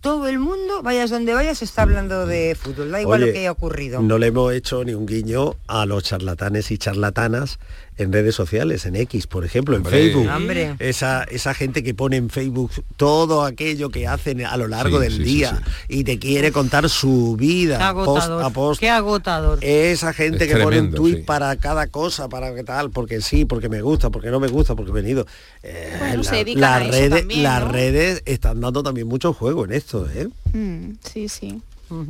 todo 0.00 0.28
el 0.28 0.38
mundo, 0.38 0.82
vayas 0.82 1.10
donde 1.10 1.34
vayas, 1.34 1.60
está 1.60 1.82
hablando 1.82 2.26
de 2.26 2.56
fútbol. 2.58 2.90
Da 2.90 3.00
igual 3.02 3.20
Oye, 3.22 3.26
lo 3.26 3.32
que 3.34 3.38
haya 3.40 3.52
ocurrido. 3.52 4.00
No 4.00 4.16
le 4.16 4.28
hemos 4.28 4.52
hecho 4.52 4.82
ni 4.82 4.94
un 4.94 5.06
guiño 5.06 5.56
a 5.66 5.84
los 5.84 6.04
charlatanes 6.04 6.70
y 6.70 6.78
charlatanas 6.78 7.58
en 8.00 8.12
redes 8.12 8.34
sociales, 8.34 8.86
en 8.86 8.96
X, 8.96 9.26
por 9.26 9.44
ejemplo, 9.44 9.76
en 9.76 9.82
Hombre. 9.84 9.98
Facebook. 10.00 10.28
Hombre. 10.34 10.74
Esa, 10.78 11.24
esa 11.24 11.54
gente 11.54 11.82
que 11.82 11.94
pone 11.94 12.16
en 12.16 12.30
Facebook 12.30 12.70
todo 12.96 13.44
aquello 13.44 13.90
que 13.90 14.06
hacen 14.06 14.44
a 14.44 14.56
lo 14.56 14.68
largo 14.68 14.98
Sí, 14.98 15.02
del 15.04 15.12
sí, 15.12 15.18
sí, 15.18 15.24
día 15.24 15.62
y 15.88 16.04
te 16.04 16.18
quiere 16.18 16.52
contar 16.52 16.88
su 16.88 17.36
vida 17.38 17.78
Qué 17.78 17.94
post 17.94 18.08
agotador. 18.24 18.44
a 18.44 18.50
post. 18.50 18.80
Qué 18.80 18.90
agotador. 18.90 19.58
Esa 19.62 20.12
gente 20.12 20.44
Es 20.46 20.54
que 20.54 20.62
pone 20.62 20.80
un 20.80 20.92
tuit 20.92 21.16
sí. 21.18 21.22
para 21.22 21.54
cada 21.56 21.86
cosa, 21.88 22.28
para 22.28 22.54
qué 22.54 22.64
tal, 22.64 22.90
porque 22.90 23.20
sí, 23.20 23.44
porque 23.44 23.68
me 23.68 23.82
gusta, 23.82 24.10
porque 24.10 24.30
no 24.30 24.40
me 24.40 24.48
gusta, 24.48 24.74
porque 24.74 24.90
he 24.90 24.94
venido. 24.94 25.26
Eh, 25.62 25.96
Bueno, 25.98 26.24
se 26.24 26.32
la- 26.32 26.36
dedican 26.38 26.60
las 26.60 26.88
redes, 26.90 27.20
también, 27.20 27.42
las 27.42 27.68
redes 27.68 28.22
están 28.24 28.60
dando 28.60 28.82
también 28.82 29.06
mucho 29.06 29.32
juego 29.32 29.64
en 29.64 29.72
esto, 29.72 30.08
¿eh? 30.14 30.28
Mm, 30.52 30.92
sí, 31.04 31.28
sí. 31.28 31.60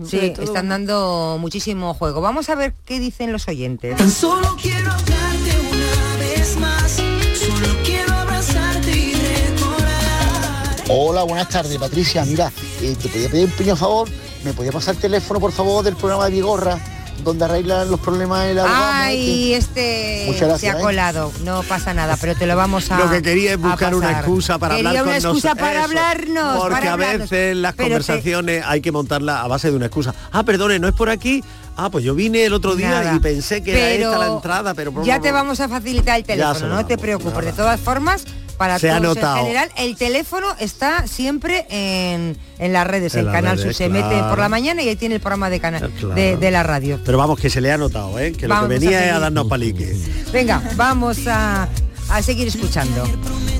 Sí, 0.06 0.34
están 0.38 0.68
dando 0.68 1.38
muchísimo 1.40 1.94
juego. 1.94 2.20
Vamos 2.20 2.48
a 2.50 2.54
ver 2.54 2.74
qué 2.84 2.98
dicen 2.98 3.32
los 3.32 3.48
oyentes. 3.48 4.00
Solo 4.12 4.56
quiero 4.60 4.90
hablarte 4.90 5.52
una 5.72 6.16
vez 6.18 6.56
más. 6.58 6.92
Solo 6.92 7.82
quiero 7.84 8.12
abrazarte 8.14 8.90
y 8.90 9.12
recordar. 9.14 10.76
Hola, 10.88 11.22
buenas 11.22 11.48
tardes, 11.48 11.78
Patricia. 11.78 12.24
Mira, 12.24 12.52
eh, 12.82 12.96
te 13.00 13.08
podía 13.08 13.30
pedir 13.30 13.46
un 13.46 13.52
pequeño 13.52 13.76
favor. 13.76 14.08
¿Me 14.44 14.52
podía 14.52 14.72
pasar 14.72 14.94
el 14.94 15.00
teléfono, 15.00 15.40
por 15.40 15.52
favor, 15.52 15.84
del 15.84 15.96
programa 15.96 16.24
de 16.26 16.30
Vigorra, 16.30 16.78
donde 17.24 17.44
arreglan 17.44 17.90
los 17.90 18.00
problemas 18.00 18.46
de 18.46 18.54
la? 18.54 18.64
Ay, 19.04 19.54
este 19.54 20.24
Muchas 20.26 20.48
gracias, 20.48 20.60
se 20.72 20.76
ha 20.76 20.80
¿eh? 20.80 20.82
colado. 20.82 21.32
No 21.44 21.62
pasa 21.62 21.94
nada, 21.94 22.16
pero 22.20 22.34
te 22.34 22.46
lo 22.46 22.56
vamos 22.56 22.90
a 22.90 22.98
Lo 22.98 23.10
que 23.10 23.22
quería 23.22 23.52
es 23.52 23.58
buscar 23.60 23.94
una 23.94 24.12
excusa 24.12 24.58
para 24.58 24.76
Quería 24.76 24.90
hablar 24.90 25.04
una 25.04 25.12
con 25.12 25.22
excusa 25.24 25.48
nos- 25.50 25.58
para 25.58 25.72
eso, 25.80 25.84
hablarnos. 25.84 26.58
Porque 26.58 26.74
para 26.74 26.90
a 26.90 26.92
hablarnos. 26.94 27.30
veces 27.30 27.56
las 27.56 27.74
Pero 27.74 27.84
te- 27.88 27.90
conversaciones 27.94 28.64
hay 28.66 28.80
que 28.80 28.92
montarlas 28.92 29.36
a 29.44 29.46
base 29.48 29.70
de 29.70 29.76
una 29.76 29.86
excusa. 29.86 30.14
Ah, 30.32 30.42
perdone, 30.42 30.78
no 30.78 30.88
es 30.88 30.94
por 30.94 31.10
aquí. 31.10 31.42
Ah, 31.76 31.88
pues 31.90 32.04
yo 32.04 32.14
vine 32.14 32.44
el 32.44 32.52
otro 32.52 32.76
día 32.76 32.90
Nada. 32.90 33.14
y 33.14 33.20
pensé 33.20 33.62
que 33.62 33.72
era 33.72 34.08
esta 34.10 34.18
la 34.18 34.26
entrada, 34.34 34.74
pero 34.74 34.92
ya 35.02 35.20
te 35.20 35.32
vamos 35.32 35.60
a 35.60 35.68
facilitar 35.68 36.18
el 36.18 36.24
teléfono, 36.24 36.68
no 36.74 36.84
te 36.84 36.98
preocupes. 36.98 37.44
De 37.44 37.52
todas 37.52 37.80
formas, 37.80 38.24
para 38.60 38.78
Se 38.78 38.90
ha 38.90 39.00
todos 39.00 39.16
notado. 39.16 39.36
en 39.38 39.42
general, 39.44 39.70
el 39.78 39.96
teléfono 39.96 40.46
está 40.60 41.06
siempre 41.06 41.66
en, 41.70 42.36
en 42.58 42.72
las 42.74 42.86
redes, 42.86 43.14
En 43.14 43.24
las 43.24 43.34
Canal 43.34 43.56
redes. 43.56 43.74
Se 43.74 43.88
mete 43.88 44.22
por 44.28 44.38
la 44.38 44.50
mañana 44.50 44.82
y 44.82 44.88
ahí 44.90 44.96
tiene 44.96 45.14
el 45.14 45.20
programa 45.22 45.48
de, 45.48 45.60
canal 45.60 45.90
Claro. 45.98 46.14
de, 46.14 46.36
de 46.36 46.50
la 46.50 46.62
radio. 46.62 47.00
Pero 47.02 47.16
vamos, 47.16 47.40
que 47.40 47.48
se 47.48 47.62
le 47.62 47.72
ha 47.72 47.78
notado, 47.78 48.18
¿eh? 48.18 48.32
Que 48.32 48.46
Vamos 48.46 48.68
lo 48.68 48.76
a 48.76 48.78
que 48.78 48.84
venía 48.84 49.06
es 49.08 49.12
a 49.14 49.18
darnos 49.18 49.46
palique. 49.46 49.96
Venga, 50.30 50.62
vamos 50.76 51.26
a, 51.26 51.70
a 52.10 52.22
seguir 52.22 52.48
escuchando. 52.48 53.02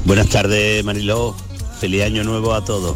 Buenas 0.05 0.29
tardes, 0.29 0.85
Mariló. 0.85 1.35
Feliz 1.81 2.03
año 2.05 2.23
nuevo 2.23 2.53
a 2.53 2.63
todos. 2.63 2.95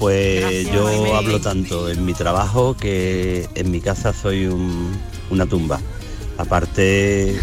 Pues 0.00 0.68
yo 0.72 1.14
hablo 1.16 1.40
tanto 1.40 1.88
en 1.88 2.04
mi 2.04 2.14
trabajo 2.14 2.76
que 2.76 3.48
en 3.54 3.70
mi 3.70 3.80
casa 3.80 4.12
soy 4.12 4.46
un- 4.46 4.90
una 5.30 5.46
tumba. 5.46 5.78
Aparte, 6.36 7.38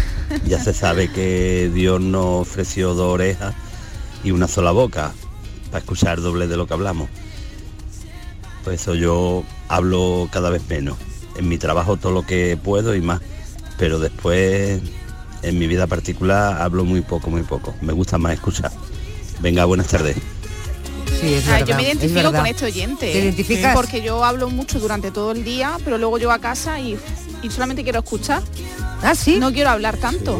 ya 0.46 0.62
se 0.62 0.74
sabe 0.74 1.10
que 1.10 1.70
Dios 1.72 2.00
nos 2.00 2.42
ofreció 2.42 2.94
dos 2.94 3.14
orejas 3.14 3.54
y 4.22 4.30
una 4.30 4.48
sola 4.48 4.70
boca 4.70 5.12
para 5.70 5.78
escuchar 5.78 6.20
doble 6.20 6.46
de 6.46 6.56
lo 6.56 6.66
que 6.66 6.74
hablamos. 6.74 7.08
Por 8.64 8.72
eso 8.72 8.94
yo 8.94 9.44
hablo 9.68 10.28
cada 10.32 10.50
vez 10.50 10.62
menos. 10.68 10.96
En 11.36 11.48
mi 11.48 11.58
trabajo 11.58 11.96
todo 11.96 12.12
lo 12.12 12.26
que 12.26 12.56
puedo 12.56 12.94
y 12.94 13.00
más. 13.00 13.20
Pero 13.76 13.98
después, 13.98 14.80
en 15.42 15.58
mi 15.58 15.66
vida 15.66 15.86
particular, 15.86 16.62
hablo 16.62 16.84
muy 16.84 17.00
poco, 17.00 17.30
muy 17.30 17.42
poco. 17.42 17.74
Me 17.80 17.92
gusta 17.92 18.18
más 18.18 18.34
escuchar. 18.34 18.70
Venga, 19.40 19.64
buenas 19.64 19.88
tardes. 19.88 20.16
Sí, 21.20 21.34
es 21.34 21.46
verdad, 21.46 21.66
yo 21.66 21.76
me 21.76 21.82
identifico 21.82 22.32
con 22.32 22.46
este 22.46 22.64
oyente. 22.64 23.06
¿Te 23.06 23.18
¿eh? 23.18 23.22
identificas? 23.22 23.74
Porque 23.74 24.02
yo 24.02 24.24
hablo 24.24 24.48
mucho 24.48 24.78
durante 24.78 25.10
todo 25.10 25.32
el 25.32 25.44
día, 25.44 25.76
pero 25.84 25.98
luego 25.98 26.18
llego 26.18 26.32
a 26.32 26.38
casa 26.38 26.80
y, 26.80 26.96
y 27.44 27.50
solamente 27.50 27.82
quiero 27.84 28.00
escuchar. 28.00 28.42
Ah, 29.02 29.14
sí. 29.14 29.36
No 29.38 29.52
quiero 29.52 29.70
hablar 29.70 29.96
tanto. 29.98 30.38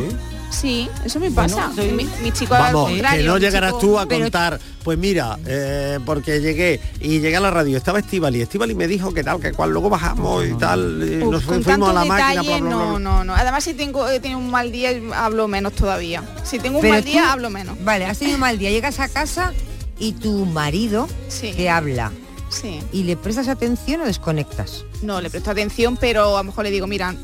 Sí, 0.50 0.88
eso 1.04 1.18
me 1.18 1.32
pasa. 1.32 1.68
Mi, 1.76 2.08
mi 2.22 2.30
chico 2.32 2.54
al 2.54 2.72
Vamos, 2.72 2.90
contrario, 2.90 3.20
que 3.22 3.26
no 3.26 3.38
llegarás 3.38 3.70
chico- 3.72 3.80
tú 3.80 3.98
a 3.98 4.06
Pero- 4.06 4.20
contar, 4.22 4.60
pues 4.84 4.96
mira, 4.96 5.36
eh, 5.46 5.98
porque 6.06 6.40
llegué 6.40 6.80
y 7.00 7.18
llegué 7.18 7.36
a 7.36 7.40
la 7.40 7.50
radio, 7.50 7.76
estaba 7.76 7.98
Estivali, 7.98 8.40
Estivali 8.40 8.72
me 8.72 8.86
dijo 8.86 9.12
que 9.12 9.24
tal, 9.24 9.40
que 9.40 9.50
cual, 9.52 9.70
luego 9.72 9.90
bajamos 9.90 10.46
y 10.46 10.52
tal, 10.54 11.02
y 11.10 11.24
Uf, 11.24 11.32
nos 11.32 11.42
con 11.42 11.60
fuimos 11.64 11.90
a 11.90 11.92
la 11.92 12.04
máquina, 12.04 12.42
bla, 12.42 12.58
bla, 12.58 12.58
bla, 12.60 12.70
no, 12.70 12.98
no, 13.00 13.24
no. 13.24 13.34
Además, 13.34 13.64
si 13.64 13.74
tengo, 13.74 14.08
he 14.08 14.20
tenido 14.20 14.38
un 14.38 14.48
mal 14.50 14.70
día, 14.70 14.92
hablo 15.16 15.48
menos 15.48 15.72
todavía. 15.72 16.22
Si 16.44 16.60
tengo 16.60 16.76
un 16.78 16.82
Pero 16.82 16.94
mal 16.94 17.02
tú- 17.02 17.08
día, 17.10 17.32
hablo 17.32 17.50
menos. 17.50 17.76
Vale, 17.82 18.06
has 18.06 18.18
tenido 18.20 18.36
un 18.36 18.40
mal 18.42 18.56
día, 18.56 18.70
llegas 18.70 19.00
a 19.00 19.08
casa 19.08 19.52
y 19.98 20.12
tu 20.12 20.46
marido 20.46 21.08
te 21.40 21.68
habla. 21.68 22.12
Sí. 22.54 22.80
y 22.92 23.02
le 23.04 23.16
prestas 23.16 23.48
atención 23.48 24.00
o 24.00 24.04
desconectas. 24.04 24.84
No, 25.02 25.20
le 25.20 25.30
presto 25.30 25.50
atención, 25.50 25.96
pero 25.96 26.36
a 26.36 26.40
lo 26.40 26.44
mejor 26.44 26.64
le 26.64 26.70
digo, 26.70 26.86
mira, 26.86 27.14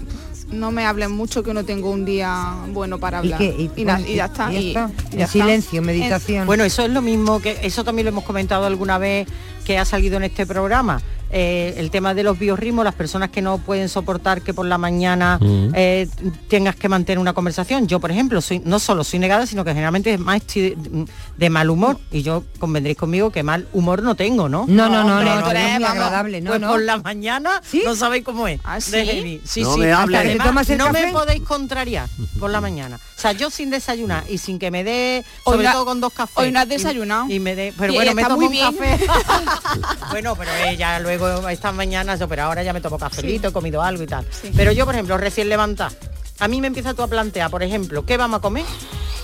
no 0.51 0.70
me 0.72 0.85
hablen 0.85 1.12
mucho 1.12 1.43
que 1.43 1.55
no 1.55 1.64
tengo 1.64 1.91
un 1.91 2.05
día 2.05 2.55
bueno 2.72 2.99
para 2.99 3.18
¿Y 3.18 3.20
hablar. 3.20 3.39
qué? 3.39 3.55
¿Y 3.59 3.68
pues, 3.68 4.09
y 4.09 4.14
ya 4.16 4.24
está. 4.26 4.53
y 4.53 4.72
ya 4.72 4.87
está? 4.87 4.91
y 5.12 5.16
ya 5.16 5.24
está. 5.24 5.33
silencio, 5.33 5.83
meditación. 5.83 6.47
Bueno, 6.47 6.64
eso 6.64 6.83
es 6.85 6.91
lo 6.91 7.03
mismo 7.03 7.41
que 7.41 7.59
eso 7.62 7.85
también 7.85 8.07
lo 8.07 8.11
hemos 8.11 8.24
comentado 8.24 8.66
alguna 8.66 8.99
vez 8.99 9.28
que 9.64 9.78
ha 9.78 9.85
salido 9.85 10.16
en 10.16 10.24
este 10.24 10.47
programa. 10.47 11.01
Eh, 11.33 11.74
el 11.76 11.91
tema 11.91 12.12
de 12.14 12.22
los 12.24 12.39
biorritmos, 12.39 12.85
las 12.85 12.95
personas 12.95 13.31
que 13.31 13.41
no 13.41 13.59
pueden 13.59 13.89
soportar 13.89 14.43
que 14.43 14.53
por 14.53 14.66
la 14.66 14.78
mañana 14.78 15.39
Mm. 15.41 15.72
eh, 15.74 16.09
tengas 16.49 16.74
que 16.76 16.89
mantener 16.89 17.18
una 17.18 17.33
conversación. 17.33 17.87
Yo, 17.87 18.01
por 18.01 18.11
ejemplo, 18.11 18.41
soy 18.41 18.61
no 18.64 18.78
solo 18.81 19.05
soy 19.05 19.18
negada, 19.20 19.47
sino 19.47 19.64
que 19.64 19.70
generalmente 19.70 20.18
más 20.18 20.37
estoy 20.39 20.70
de, 20.76 21.07
de 21.37 21.51
mal 21.51 21.70
humor. 21.70 21.99
Y 22.11 22.22
yo 22.22 22.43
convendréis 22.59 22.97
conmigo 22.97 23.31
que 23.31 23.43
mal 23.43 23.68
humor 23.72 24.03
no 24.03 24.14
tengo, 24.16 24.49
¿no? 24.49 24.64
No, 24.66 24.89
no, 24.89 25.05
no, 25.05 25.18
hombre, 25.18 25.24
no, 25.31 25.51
eres 25.51 25.72
muy 25.74 25.83
vamos, 25.85 25.91
agradable, 25.91 26.41
no, 26.41 26.51
pues 26.51 26.61
no. 26.61 26.68
por 26.70 26.83
la 26.83 26.99
mañana 26.99 27.62
no 27.85 27.95
sabéis 27.97 28.24
cómo 28.24 28.49
es. 28.49 28.61
¿sí? 28.81 28.91
de 28.91 29.05
heavy. 29.07 29.41
Sí, 29.45 29.62
No 29.62 29.74
sí. 29.74 29.81
me. 29.81 29.93
Además, 29.93 30.22
¿Te 30.22 30.39
tomas 30.39 30.70
el 30.70 30.78
no 30.78 30.87
café? 30.87 31.07
me 31.07 31.12
podéis 31.12 31.43
contrariar 31.43 32.09
por 32.41 32.51
la 32.51 32.61
mañana. 32.61 32.97
O 33.16 33.20
sea, 33.20 33.33
yo 33.33 33.51
sin 33.51 33.70
desayunar 33.70 34.24
y 34.28 34.39
sin 34.39 34.59
que 34.59 34.70
me 34.70 34.83
dé, 34.83 35.24
sobre 35.45 35.64
no- 35.64 35.72
todo 35.72 35.85
con 35.85 36.01
dos 36.01 36.12
cafés. 36.12 36.37
hoy 36.39 36.51
no 36.51 36.59
has 36.59 36.66
y- 36.66 36.70
desayunado. 36.70 37.26
Y, 37.28 37.39
me 37.39 37.55
dé, 37.55 37.72
pero 37.78 37.93
Y 37.93 37.97
bueno, 37.97 38.14
me 38.14 38.22
está 38.22 38.35
tomo 38.35 38.49
muy 38.49 38.61
un 38.62 38.76
bien. 38.76 38.97
café. 38.97 39.07
bueno, 40.11 40.35
pero 40.37 40.51
ella 40.68 40.99
luego 41.01 41.20
estas 41.51 41.75
mañanas, 41.75 42.21
yo, 42.21 42.29
pero 42.29 42.43
ahora 42.43 42.62
ya 42.62 42.73
me 42.73 42.81
tomo 42.81 42.99
cafelito, 42.99 43.49
he 43.49 43.53
comido 43.53 43.83
algo 43.83 44.03
y 44.03 44.07
tal. 44.07 44.27
Pero 44.57 44.73
yo, 44.73 44.85
por 44.85 44.95
ejemplo, 44.95 45.16
recién 45.16 45.49
levantada, 45.49 45.93
a 46.39 46.49
mí 46.49 46.61
me 46.61 46.66
empieza 46.66 46.95
tú 46.95 47.03
a 47.03 47.09
plantear, 47.09 47.51
por 47.51 47.62
ejemplo, 47.62 48.05
¿qué 48.05 48.16
vamos 48.16 48.39
a 48.39 48.41
comer? 48.41 48.64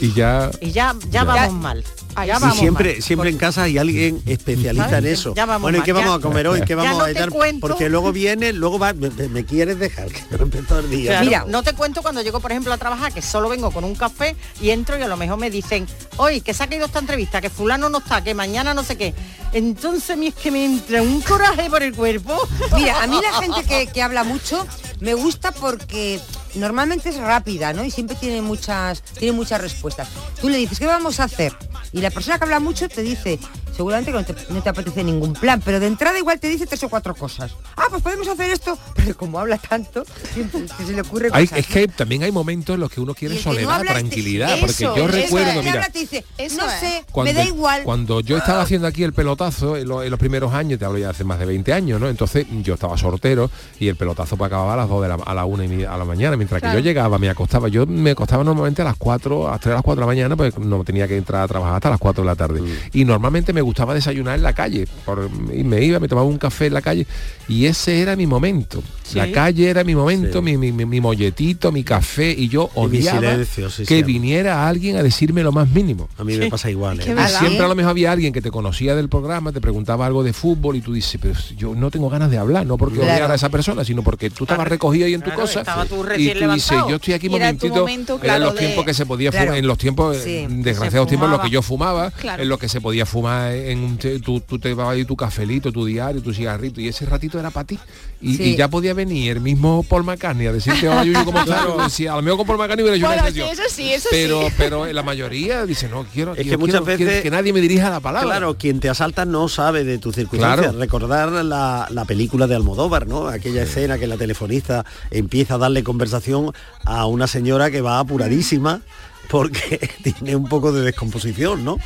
Y 0.00 0.12
ya 0.12 0.50
Y 0.60 0.72
ya, 0.72 0.94
ya 1.10 1.24
vamos 1.24 1.52
mal. 1.54 1.84
Y 2.24 2.56
siempre, 2.56 2.92
mal. 2.94 3.02
siempre 3.02 3.30
en 3.30 3.38
casa 3.38 3.64
hay 3.64 3.78
alguien 3.78 4.22
especialista 4.26 4.98
en 4.98 5.06
eso. 5.06 5.34
Ya 5.34 5.44
vamos 5.46 5.62
bueno, 5.62 5.76
¿y 5.76 5.80
mal, 5.80 5.84
qué 5.84 5.92
ya- 5.92 5.98
vamos 6.00 6.18
a 6.18 6.22
comer 6.22 6.48
hoy? 6.48 6.62
¿Qué 6.62 6.74
vamos 6.74 6.98
no 6.98 7.04
a 7.04 7.28
cuento. 7.28 7.66
Porque 7.66 7.88
luego 7.88 8.12
viene, 8.12 8.52
luego 8.52 8.78
va, 8.78 8.92
me, 8.92 9.10
me 9.10 9.44
quieres 9.44 9.78
dejar, 9.78 10.08
que 10.12 10.22
no 10.30 10.44
empezó 10.44 10.78
el 10.78 10.90
día. 10.90 11.20
Claro, 11.20 11.46
no 11.48 11.62
te 11.62 11.74
cuento 11.74 12.02
cuando 12.02 12.22
llego, 12.22 12.40
por 12.40 12.50
ejemplo, 12.50 12.72
a 12.72 12.78
trabajar, 12.78 13.12
que 13.12 13.22
solo 13.22 13.48
vengo 13.48 13.70
con 13.70 13.84
un 13.84 13.94
café 13.94 14.36
y 14.60 14.70
entro 14.70 14.98
y 14.98 15.02
a 15.02 15.08
lo 15.08 15.16
mejor 15.16 15.38
me 15.38 15.50
dicen, 15.50 15.86
hoy 16.16 16.40
que 16.40 16.54
se 16.54 16.62
ha 16.62 16.68
caído 16.68 16.86
esta 16.86 16.98
entrevista, 16.98 17.40
que 17.40 17.50
fulano 17.50 17.88
no 17.88 17.98
está, 17.98 18.22
que 18.22 18.34
mañana 18.34 18.74
no 18.74 18.82
sé 18.82 18.96
qué. 18.96 19.14
Entonces 19.52 20.16
es 20.20 20.34
que 20.34 20.50
me 20.50 20.64
entra 20.64 21.02
un 21.02 21.20
coraje 21.20 21.68
por 21.70 21.82
el 21.82 21.94
cuerpo. 21.94 22.36
Mira, 22.74 23.02
a 23.02 23.06
mí 23.06 23.18
la 23.22 23.40
gente 23.40 23.64
que, 23.64 23.86
que 23.86 24.02
habla 24.02 24.24
mucho 24.24 24.66
me 25.00 25.14
gusta 25.14 25.52
porque 25.52 26.20
normalmente 26.54 27.10
es 27.10 27.16
rápida, 27.16 27.72
¿no? 27.72 27.84
Y 27.84 27.90
siempre 27.90 28.16
tiene 28.16 28.42
muchas, 28.42 29.02
tiene 29.18 29.32
muchas 29.32 29.60
respuestas. 29.60 30.08
Tú 30.40 30.48
le 30.48 30.58
dices, 30.58 30.78
¿qué 30.78 30.86
vamos 30.86 31.20
a 31.20 31.24
hacer? 31.24 31.52
Y 31.92 32.00
la 32.06 32.12
persona 32.12 32.38
que 32.38 32.44
habla 32.44 32.60
mucho 32.60 32.88
te 32.88 33.02
dice, 33.02 33.40
seguramente 33.76 34.10
que 34.12 34.18
no 34.18 34.24
te, 34.24 34.34
no 34.52 34.62
te 34.62 34.68
apetece 34.68 35.04
ningún 35.04 35.32
plan, 35.34 35.60
pero 35.64 35.78
de 35.80 35.86
entrada 35.86 36.18
igual 36.18 36.40
te 36.40 36.48
dice 36.48 36.66
tres 36.66 36.82
o 36.84 36.88
cuatro 36.88 37.14
cosas. 37.14 37.52
Ah, 37.76 37.84
pues 37.90 38.02
podemos 38.02 38.26
hacer 38.28 38.50
esto. 38.50 38.78
Pero 38.96 39.16
como 39.16 39.38
habla 39.38 39.58
tanto, 39.58 40.04
se 40.34 40.92
le 40.92 41.00
ocurre 41.02 41.28
Hay- 41.32 41.46
cosas. 41.46 41.58
es 41.60 41.66
que 41.66 41.86
también 41.88 42.22
hay 42.24 42.32
momentos 42.32 42.74
en 42.74 42.80
los 42.80 42.90
que 42.90 43.00
uno 43.00 43.14
quiere 43.14 43.36
no 43.36 43.40
soledad, 43.40 43.82
tranquilidad, 43.82 44.56
eso, 44.56 44.66
porque 44.66 44.82
yo 44.84 44.94
eso, 44.94 45.06
recuerdo, 45.08 45.60
mira, 45.62 45.72
habla 45.74 45.88
te 45.90 45.98
dice, 46.00 46.24
Eso 46.38 46.56
no 46.62 46.66
es. 46.70 46.80
sé, 46.80 47.04
cuando, 47.12 47.32
me 47.32 47.38
da 47.38 47.44
igual. 47.44 47.82
cuando 47.84 48.20
yo 48.20 48.36
estaba 48.36 48.62
haciendo 48.62 48.86
aquí 48.88 49.02
el 49.04 49.12
pelotazo 49.12 49.76
en, 49.76 49.88
lo- 49.88 50.02
en 50.02 50.10
los 50.10 50.18
primeros 50.18 50.52
años, 50.54 50.78
te 50.78 50.84
hablo 50.84 50.98
ya 50.98 51.10
hace 51.10 51.24
más 51.24 51.38
de 51.38 51.46
20 51.46 51.72
años, 51.72 52.00
¿no? 52.00 52.08
Entonces 52.08 52.46
yo 52.62 52.74
estaba 52.74 52.96
sortero 52.98 53.50
y 53.78 53.88
el 53.88 53.96
pelotazo 53.96 54.36
pues 54.36 54.46
acababa 54.48 54.74
a 54.74 54.76
las 54.76 54.88
2 54.88 55.02
de 55.02 55.08
la, 55.08 55.14
a 55.14 55.34
la 55.34 55.44
1 55.44 55.62
y 55.64 55.68
media- 55.68 55.92
a 55.92 55.98
la 55.98 56.04
mañana, 56.04 56.36
mientras 56.36 56.60
Claro. 56.60 56.76
que 56.76 56.82
yo 56.82 56.84
llegaba, 56.88 57.18
me 57.18 57.28
acostaba, 57.28 57.68
yo 57.68 57.86
me 57.86 58.10
acostaba 58.12 58.42
normalmente 58.42 58.82
a 58.82 58.86
las 58.86 58.96
4, 58.96 59.48
a 59.48 59.52
las 59.52 59.60
3 59.60 59.72
a 59.72 59.74
las 59.76 59.82
4 59.84 60.00
de 60.00 60.00
la 60.00 60.06
mañana, 60.06 60.36
pues 60.36 60.58
no 60.58 60.82
tenía 60.84 61.06
que 61.06 61.16
entrar 61.16 61.42
a 61.42 61.48
trabajar 61.48 61.76
hasta 61.76 61.90
las 61.90 61.98
4 62.00 62.22
de 62.22 62.26
la 62.26 62.34
tarde. 62.36 62.60
Y 62.92 63.04
normalmente 63.04 63.52
me 63.52 63.60
gustaba 63.66 63.92
desayunar 63.94 64.36
en 64.36 64.42
la 64.42 64.52
calle, 64.54 64.86
por- 65.04 65.28
y 65.54 65.62
me 65.64 65.82
iba, 65.84 65.98
me 66.00 66.08
tomaba 66.08 66.26
un 66.26 66.38
café 66.38 66.66
en 66.66 66.74
la 66.74 66.80
calle, 66.82 67.06
y 67.48 67.66
ese 67.66 68.00
era 68.00 68.16
mi 68.16 68.26
momento. 68.26 68.82
Sí. 69.02 69.18
La 69.18 69.30
calle 69.30 69.68
era 69.70 69.84
mi 69.84 69.94
momento, 69.94 70.42
mi, 70.42 70.56
mi, 70.56 70.72
mi- 70.72 70.84
mi 70.86 71.00
molletito, 71.00 71.70
mi 71.70 71.84
café, 71.84 72.30
y 72.36 72.48
yo 72.48 72.70
Y 72.74 72.80
mi 72.80 72.84
odiaba 72.98 73.20
silencio, 73.20 73.70
sí, 73.70 73.84
que 73.84 74.02
viniera 74.02 74.66
alguien 74.68 74.96
a 74.96 75.02
decirme 75.02 75.42
lo 75.42 75.52
más 75.52 75.68
mínimo. 75.68 76.08
A 76.18 76.24
mí 76.24 76.36
me 76.36 76.48
pasa 76.50 76.70
igual. 76.70 76.98
¿eh? 77.00 77.04
Y 77.04 77.28
siempre 77.38 77.64
a 77.64 77.68
lo 77.68 77.74
mejor 77.74 77.90
había 77.90 78.10
alguien 78.12 78.32
que 78.32 78.40
te 78.42 78.50
conocía 78.50 78.96
del 78.96 79.08
programa, 79.08 79.52
te 79.52 79.60
preguntaba 79.60 80.06
algo 80.06 80.22
de 80.24 80.32
fútbol 80.32 80.76
y 80.76 80.80
tú 80.80 80.92
dices, 80.92 81.18
pero 81.22 81.34
yo 81.56 81.74
no 81.74 81.90
tengo 81.90 82.08
ganas 82.10 82.30
de 82.30 82.38
hablar, 82.38 82.66
no 82.66 82.76
porque 82.78 82.96
Claro. 82.96 83.12
odiara 83.12 83.32
a 83.32 83.36
esa 83.36 83.48
persona, 83.48 83.84
sino 83.84 84.02
porque 84.02 84.30
tú 84.30 84.44
estabas 84.44 84.66
recogido 84.68 85.06
ahí 85.06 85.14
en 85.14 85.20
tu 85.20 85.26
Claro, 85.26 85.40
cosa 85.42 85.60
estaba 85.60 85.84
tú 85.84 86.04
y 86.16 86.32
tú 86.32 86.50
dices, 86.52 86.78
yo 86.88 86.96
estoy 86.96 87.14
aquí 87.14 87.26
era 87.26 87.38
momentito, 87.38 87.74
momento, 87.76 88.12
eran 88.14 88.20
claro, 88.24 88.44
los 88.46 88.54
de- 88.54 88.60
tiempos 88.60 88.84
que 88.84 88.94
se 88.94 89.06
podía 89.06 89.30
Claro. 89.30 89.46
fumar, 89.46 89.58
en 89.58 89.66
los 89.66 89.78
tiempos, 89.78 90.16
Sí, 90.16 90.30
eh, 90.30 90.46
desgraciados 90.50 91.08
tiempos 91.08 91.26
en 91.26 91.32
los 91.32 91.40
que 91.40 91.50
yo 91.50 91.62
fumaba, 91.62 92.10
Claro. 92.10 92.42
en 92.42 92.48
los 92.48 92.58
que 92.58 92.68
se 92.68 92.80
podía 92.80 93.06
fumar 93.06 93.52
en 93.72 93.78
un 93.80 93.96
te- 93.98 94.20
tú, 94.20 94.40
tú 94.40 94.58
te 94.58 94.68
llevabas 94.68 94.94
ahí 94.94 95.04
tu 95.04 95.16
cafelito, 95.16 95.72
tu 95.72 95.84
diario, 95.84 96.22
tu 96.22 96.32
cigarrito, 96.32 96.80
y 96.80 96.88
ese 96.88 97.06
ratito 97.06 97.38
era 97.38 97.50
para 97.50 97.66
ti. 97.66 97.78
Y, 98.20 98.36
Sí. 98.36 98.42
y 98.44 98.56
ya 98.56 98.68
podía 98.68 98.94
venir 98.94 99.32
el 99.32 99.40
mismo 99.40 99.82
Paul 99.82 100.04
McCartney 100.04 100.46
a 100.46 100.52
decirte, 100.52 100.86
Yuyu, 101.04 101.24
¿cómo 101.24 101.38
estás? 101.40 101.46
Claro. 101.66 101.88
Si 101.90 102.06
a 102.06 102.14
lo 102.16 102.22
mejor 102.22 102.38
con 102.38 102.46
Paul 102.46 102.58
McCartney 102.58 102.82
hubiera 102.88 103.08
una 103.08 103.18
sí, 103.22 103.26
sesión. 103.28 103.48
eso 103.50 103.62
sí, 103.68 103.92
eso 103.92 104.08
pero, 104.10 104.42
sí. 104.48 104.54
pero 104.56 104.86
la 104.92 105.02
mayoría 105.02 105.64
dice, 105.66 105.88
no, 105.88 106.04
quiero, 106.12 106.32
Es 106.32 106.38
que 106.38 106.42
quiero- 106.44 106.58
muchas 106.58 106.80
quiero- 106.82 106.98
veces- 107.04 107.22
que 107.22 107.30
nadie 107.30 107.52
me 107.52 107.60
dirija 107.60 107.90
la 107.90 108.00
palabra. 108.00 108.26
Claro, 108.28 108.56
quien 108.56 108.80
te 108.80 108.88
asalta 108.88 109.24
no 109.24 109.48
sabe 109.48 109.84
de 109.84 109.98
tus 109.98 110.14
circunstancias. 110.14 110.66
Claro. 110.68 110.78
Recordar 110.78 111.30
la, 111.44 111.86
la 111.90 112.04
película 112.04 112.46
de 112.46 112.54
Almodóvar, 112.54 113.06
¿no? 113.06 113.28
Aquella 113.28 113.62
escena 113.62 113.98
que 113.98 114.06
la 114.06 114.16
telefonista 114.16 114.84
empieza 115.10 115.54
a 115.54 115.58
darle 115.58 115.82
conversación 115.84 116.52
a 116.84 117.06
una 117.06 117.26
señora 117.26 117.70
que 117.70 117.80
va 117.80 117.98
apuradísima 118.00 118.80
porque 119.28 119.90
tiene 120.02 120.36
un 120.36 120.48
poco 120.48 120.72
de 120.72 120.82
descomposición, 120.82 121.64
¿no? 121.64 121.78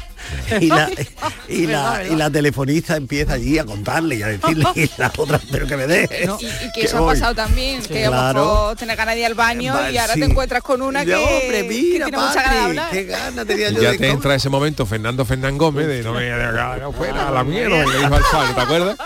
Y 0.60 0.66
la, 0.66 0.90
y 1.48 1.66
la, 1.66 2.02
y 2.08 2.14
la 2.16 2.30
telefonista 2.30 2.96
empieza 2.96 3.34
allí 3.34 3.58
a 3.58 3.64
contarle 3.64 4.16
y 4.16 4.22
a 4.22 4.28
decirle 4.28 4.66
y 4.74 4.90
la 4.98 5.12
otra, 5.16 5.40
pero 5.50 5.66
que 5.66 5.76
me 5.76 5.86
deje. 5.86 6.24
Y, 6.24 6.44
y 6.46 6.48
que 6.72 6.80
que 6.80 6.82
eso 6.86 6.98
ha 6.98 7.00
voy". 7.00 7.14
pasado 7.14 7.34
también, 7.34 7.82
que 7.82 8.04
a 8.04 8.10
lo 8.10 8.12
Claro. 8.16 8.40
mejor 8.40 8.76
tener 8.76 8.96
ganas 8.96 9.14
de 9.14 9.20
ir 9.20 9.26
al 9.26 9.34
baño 9.34 9.74
Va, 9.74 9.90
y 9.90 9.98
ahora 9.98 10.14
sí. 10.14 10.20
te 10.20 10.26
encuentras 10.26 10.62
con 10.62 10.82
una 10.82 11.04
que, 11.04 11.14
hombre, 11.14 11.62
que 11.62 11.62
mira, 11.64 12.06
tiene 12.06 12.18
mucha 12.18 12.34
ganas 12.34 12.44
de 12.44 12.50
Patri, 12.50 12.58
hablar. 12.68 12.90
qué 12.90 13.04
gana 13.04 13.44
tenía 13.44 13.70
Y 13.70 13.74
yo 13.74 13.82
ya 13.82 13.90
de 13.92 13.98
te 13.98 14.08
entra 14.10 14.34
ese 14.34 14.48
momento 14.48 14.86
Fernando 14.86 15.24
Fernán 15.24 15.56
Gómez 15.58 15.86
de 15.86 16.02
no 16.02 16.12
me 16.14 16.92
fuera 16.92 17.28
a 17.28 17.30
la 17.30 17.44
mierda 17.44 17.84
que 17.84 17.90
le 17.90 17.98
dijo 17.98 18.14
al 18.14 18.54
¿te 18.54 18.60
acuerdas? 18.60 18.96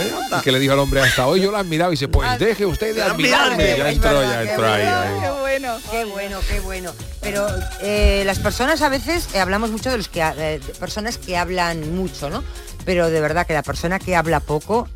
¿Eh? 0.00 0.12
Y 0.38 0.42
que 0.42 0.52
le 0.52 0.58
dijo 0.58 0.72
al 0.72 0.78
hombre 0.78 1.00
hasta 1.00 1.26
hoy 1.26 1.40
yo 1.40 1.50
lo 1.50 1.56
he 1.56 1.60
admirado 1.60 1.90
y 1.90 1.94
dice 1.94 2.08
pues 2.08 2.38
deje 2.38 2.66
usted 2.66 2.94
de 2.94 3.02
admirarme 3.02 3.76
ya 3.76 3.90
entró 3.90 4.22
ya 4.22 4.42
qué 4.42 4.50
entró 4.50 4.66
ahí. 4.72 4.84
Qué 5.20 5.30
bueno. 5.40 5.78
Qué 5.90 6.04
bueno, 6.04 6.40
qué 6.48 6.60
bueno. 6.60 6.92
Pero 7.20 7.46
eh, 7.80 8.22
las 8.26 8.38
personas 8.38 8.80
a 8.82 8.88
veces 8.88 9.28
eh, 9.34 9.40
hablamos 9.40 9.70
mucho 9.70 9.90
de 9.90 9.96
los 9.98 10.08
que 10.08 10.22
ha- 10.22 10.34
de 10.34 10.60
personas 10.80 11.18
que 11.18 11.36
hablan 11.36 11.94
mucho, 11.96 12.30
¿no? 12.30 12.42
Pero 12.84 13.10
de 13.10 13.20
verdad 13.20 13.46
que 13.46 13.52
la 13.54 13.62
persona 13.62 13.98
que 13.98 14.14
habla 14.16 14.40
poco 14.40 14.88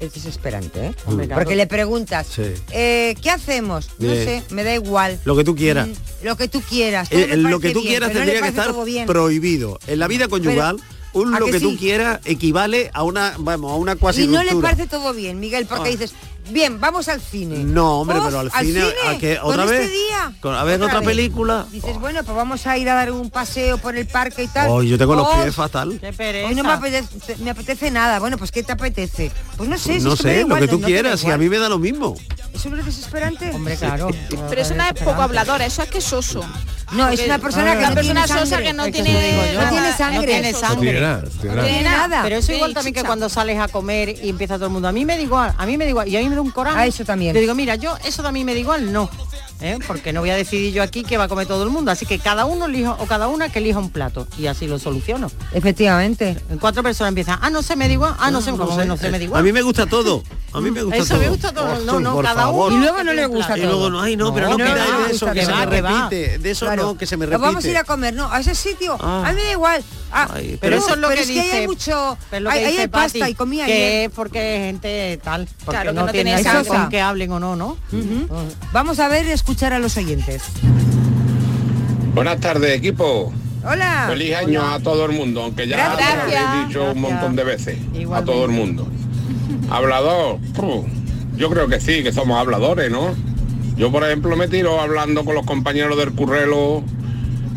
es 0.00 0.12
desesperante, 0.14 0.86
¿eh? 0.86 0.94
Hombre, 1.06 1.26
claro. 1.26 1.40
Porque 1.42 1.56
le 1.56 1.66
preguntas, 1.66 2.26
Sí. 2.34 2.52
eh, 2.72 3.14
¿qué 3.22 3.30
hacemos? 3.30 3.90
No 3.98 4.12
Bien. 4.12 4.24
sé, 4.24 4.42
me 4.50 4.64
da 4.64 4.74
igual. 4.74 5.18
Lo 5.24 5.36
que 5.36 5.44
tú 5.44 5.54
quieras. 5.54 5.88
Mm, 5.88 5.92
Lo 6.24 6.36
que 6.36 6.48
tú 6.48 6.60
quieras. 6.62 7.08
Eh, 7.10 7.36
lo 7.36 7.60
que 7.60 7.70
tú 7.72 7.80
bien, 7.80 7.92
quieras 7.92 8.08
no 8.10 8.14
tendría 8.20 8.40
que 8.42 8.48
estar 8.48 8.72
prohibido. 9.06 9.78
En 9.86 9.98
la 9.98 10.08
vida 10.08 10.28
conyugal, 10.28 10.78
un 11.14 11.34
¿a 11.34 11.40
lo 11.40 11.46
que 11.46 11.52
que, 11.52 11.60
tú 11.60 11.76
quieras 11.76 12.20
equivale 12.24 12.90
a 12.92 13.02
una, 13.02 13.34
vamos, 13.38 13.72
a 13.72 13.76
una 13.76 13.96
cuasi 13.96 14.24
Y 14.24 14.26
no 14.26 14.42
le 14.42 14.54
parece 14.56 14.86
todo 14.86 15.12
bien, 15.14 15.40
Miguel, 15.40 15.66
porque 15.66 15.88
Ah. 15.88 15.92
dices, 15.92 16.12
bien, 16.50 16.80
vamos 16.80 17.08
al 17.08 17.20
cine. 17.20 17.58
No, 17.64 18.00
hombre, 18.00 18.18
pero 18.24 18.38
al 18.40 18.50
cine, 18.50 18.82
¿a 19.06 19.16
qué? 19.18 19.38
¿Con 19.40 19.50
¿Otra 19.52 19.64
este 19.64 19.78
vez? 19.78 19.90
día? 19.90 20.32
Con- 20.40 20.54
a 20.54 20.64
ver, 20.64 20.82
otra 20.82 21.00
vez. 21.00 21.08
película. 21.08 21.66
Dices, 21.70 21.98
bueno, 21.98 22.22
pues 22.24 22.36
vamos 22.36 22.66
a 22.66 22.76
ir 22.78 22.88
a 22.88 22.94
dar 22.94 23.10
un 23.12 23.30
paseo 23.30 23.78
por 23.78 23.96
el 23.96 24.06
parque 24.06 24.44
y 24.44 24.48
tal. 24.48 24.68
Hoy 24.70 24.88
yo 24.88 24.98
tengo 24.98 25.14
los 25.14 25.28
pies 25.28 25.54
fatal. 25.54 25.98
Qué 26.00 26.12
pereza. 26.12 26.48
Hoy 26.48 26.54
no 26.54 26.62
me 26.64 26.72
apetece, 26.72 27.36
me 27.38 27.50
apetece 27.50 27.90
nada. 27.90 28.18
Bueno, 28.18 28.38
pues 28.38 28.50
¿qué 28.52 28.62
te 28.62 28.72
apetece? 28.72 29.30
Pues 29.56 29.68
no 29.68 29.78
sé, 29.78 29.98
si 29.98 30.04
no 30.04 30.16
que 30.16 30.22
sé, 30.22 30.34
lo 30.36 30.40
igual, 30.40 30.60
que 30.60 30.68
tú 30.68 30.78
no 30.78 30.86
quieras, 30.86 31.22
y 31.24 31.30
a 31.30 31.38
mí 31.38 31.48
me 31.48 31.58
da 31.58 31.68
lo 31.68 31.78
mismo. 31.78 32.14
¿Eso 32.52 32.68
no 32.70 32.76
es 32.78 32.86
desesperante? 32.86 33.50
Hombre, 33.50 33.76
claro. 33.76 34.08
Pero 34.48 34.60
eso 34.60 34.74
no 34.74 34.84
es 34.84 34.92
poco 35.02 35.22
habladora, 35.22 35.66
eso 35.66 35.82
es 35.82 35.88
que 35.90 36.00
soso. 36.00 36.44
No, 36.92 37.08
es 37.08 37.20
una 37.24 37.38
persona 37.38 37.72
que 37.72 37.78
una 37.78 37.88
no 37.88 37.94
persona 37.94 38.24
tiene 38.24 38.40
sosa 38.40 38.46
sangre. 38.56 38.66
que 38.66 38.72
no 38.74 38.84
que 38.84 38.92
tiene, 38.92 39.10
no 39.12 39.18
sangre. 39.96 40.14
No 40.14 40.22
tiene 40.24 40.52
No 40.52 40.58
sangre. 40.58 40.82
tiene 40.84 41.00
nada, 41.00 41.22
no 41.22 41.62
tiene 41.64 41.82
nada. 41.82 42.22
Pero 42.22 42.36
eso 42.36 42.52
igual 42.52 42.74
también 42.74 42.94
que 42.94 43.02
cuando 43.02 43.28
sales 43.28 43.58
a 43.58 43.66
comer 43.68 44.10
y 44.22 44.28
empieza 44.28 44.56
todo 44.56 44.66
el 44.66 44.72
mundo. 44.72 44.86
A 44.88 44.92
mí 44.92 45.04
me 45.04 45.16
da 45.16 45.22
igual, 45.22 45.54
a 45.58 45.66
mí 45.66 45.76
me 45.76 45.84
da 45.84 45.90
igual. 45.90 46.08
Y 46.08 46.16
a 46.16 46.20
mí 46.20 46.28
un 46.40 46.50
coraje. 46.50 46.78
A 46.78 46.86
eso 46.86 47.04
también. 47.04 47.32
Te 47.34 47.40
digo, 47.40 47.54
mira, 47.54 47.74
yo 47.76 47.96
eso 48.04 48.22
también 48.22 48.46
me 48.46 48.54
da 48.54 48.60
igual, 48.60 48.92
no. 48.92 49.08
¿eh? 49.60 49.78
Porque 49.86 50.12
no 50.12 50.20
voy 50.20 50.30
a 50.30 50.36
decidir 50.36 50.72
yo 50.74 50.82
aquí 50.82 51.02
qué 51.04 51.16
va 51.16 51.24
a 51.24 51.28
comer 51.28 51.46
todo 51.46 51.62
el 51.62 51.70
mundo. 51.70 51.90
Así 51.90 52.04
que 52.06 52.18
cada 52.18 52.44
uno 52.44 52.66
elijo, 52.66 52.96
o 52.98 53.06
cada 53.06 53.28
una 53.28 53.48
que 53.50 53.60
elija 53.60 53.78
un 53.78 53.90
plato. 53.90 54.26
Y 54.38 54.46
así 54.46 54.66
lo 54.66 54.78
soluciono. 54.78 55.30
Efectivamente. 55.52 56.36
En 56.50 56.58
cuatro 56.58 56.82
personas 56.82 57.08
empiezan, 57.10 57.38
ah, 57.40 57.50
no 57.50 57.62
sé, 57.62 57.74
me 57.76 57.86
da 57.86 57.92
igual, 57.94 58.14
ah, 58.18 58.30
no 58.30 58.40
que 58.44 58.50
no 58.86 58.96
sé, 58.96 59.10
me 59.10 59.18
da 59.18 59.24
igual. 59.24 59.40
A 59.40 59.42
mí 59.42 59.52
me 59.52 59.62
gusta 59.62 59.86
todo. 59.86 60.22
A 60.52 60.60
mí 60.60 60.70
me 60.70 60.82
gusta 60.82 60.98
Eso 60.98 61.14
todo. 61.14 61.18
me 61.20 61.28
gusta 61.30 61.52
todo. 61.52 61.78
No, 61.84 61.98
no, 62.00 62.12
por 62.12 62.24
cada 62.24 62.42
favor. 62.42 62.72
uno. 62.72 62.76
Y 62.80 62.84
luego 62.84 63.02
no 63.02 63.12
le 63.12 63.26
gusta 63.26 63.58
Y 63.58 63.62
todo. 63.62 63.70
luego 63.72 63.90
no, 63.90 64.00
ay 64.02 64.16
no, 64.16 64.32
pero 64.32 64.50
no, 64.50 64.58
No, 64.58 64.64
pidáis 64.64 64.76
no, 64.92 64.98
de 64.98 65.02
no, 65.02 65.06
eso, 65.06 65.26
gusta 65.26 65.32
que 65.32 65.40
se 65.40 65.46
todo. 65.52 65.60
me 65.66 65.70
Que 65.70 65.80
va. 65.82 66.08
repite. 66.10 66.38
De 66.38 66.50
eso 66.50 66.66
Claro. 66.66 66.82
no, 66.84 66.98
que 66.98 67.06
se 67.06 67.16
me 67.16 67.24
Nos 67.26 67.30
repite. 67.32 67.46
vamos 67.46 67.64
a 67.64 67.68
ir 67.68 67.76
a 67.76 67.84
comer, 67.84 68.14
no, 68.14 68.30
a 68.30 68.40
ese 68.40 68.54
sitio. 68.54 68.96
Ah. 69.00 69.24
A 69.26 69.30
mí 69.30 69.36
me 69.36 69.42
da 69.44 69.50
igual. 69.52 69.84
Ah, 70.16 70.28
Ay, 70.34 70.56
Pero 70.60 70.76
no, 70.76 70.82
eso 70.82 70.94
es 70.94 71.00
lo 71.00 71.08
pero 71.08 71.16
que 71.16 71.22
es 71.22 71.26
que 71.26 71.34
dice. 71.34 71.52
ahí 71.52 71.60
hay 71.62 71.66
mucho. 71.66 72.16
pero 72.30 72.38
es 72.38 72.42
lo 72.44 72.50
que 72.50 72.56
ahí 72.56 72.70
dice 72.70 72.80
hay 72.82 72.88
pasta 72.88 73.28
y 73.28 73.34
comida 73.34 73.66
que 73.66 74.04
es 74.04 74.10
porque 74.10 74.62
gente 74.66 75.18
tal, 75.24 75.48
porque 75.64 75.70
Claro, 75.72 75.90
que 75.90 75.94
no, 75.96 76.06
no 76.06 76.12
tiene 76.12 76.36
con 76.68 76.88
que 76.88 77.00
hablen 77.00 77.32
o 77.32 77.40
no, 77.40 77.56
¿no? 77.56 77.76
Ujú. 77.92 78.28
Vamos 78.72 79.00
a 79.00 79.08
ver, 79.08 79.26
escuchar 79.26 79.72
a 79.72 79.80
los 79.80 79.96
oyentes. 79.96 80.42
Buenas 82.14 82.38
tardes, 82.38 82.70
equipo. 82.78 83.32
Hola. 83.68 84.06
Feliz 84.08 84.34
año 84.36 84.62
a 84.64 84.78
todo 84.78 85.06
el 85.06 85.12
mundo, 85.12 85.42
aunque 85.42 85.66
ya 85.66 85.76
lo 85.76 85.94
habéis 85.94 86.68
dicho 86.68 86.92
un 86.92 87.00
montón 87.00 87.34
de 87.34 87.42
veces. 87.44 87.78
A 88.12 88.22
todo 88.22 88.44
el 88.44 88.52
mundo. 88.52 88.86
Hablador, 89.68 90.38
yo 91.36 91.50
creo 91.50 91.66
que 91.66 91.80
sí, 91.80 92.02
que 92.04 92.12
somos 92.12 92.38
habladores, 92.38 92.90
¿no? 92.90 93.14
Yo, 93.76 93.90
por 93.90 94.04
ejemplo, 94.04 94.36
me 94.36 94.46
tiro 94.46 94.80
hablando 94.80 95.24
con 95.24 95.34
los 95.34 95.44
compañeros 95.44 95.98
del 95.98 96.12
currelo 96.12 96.84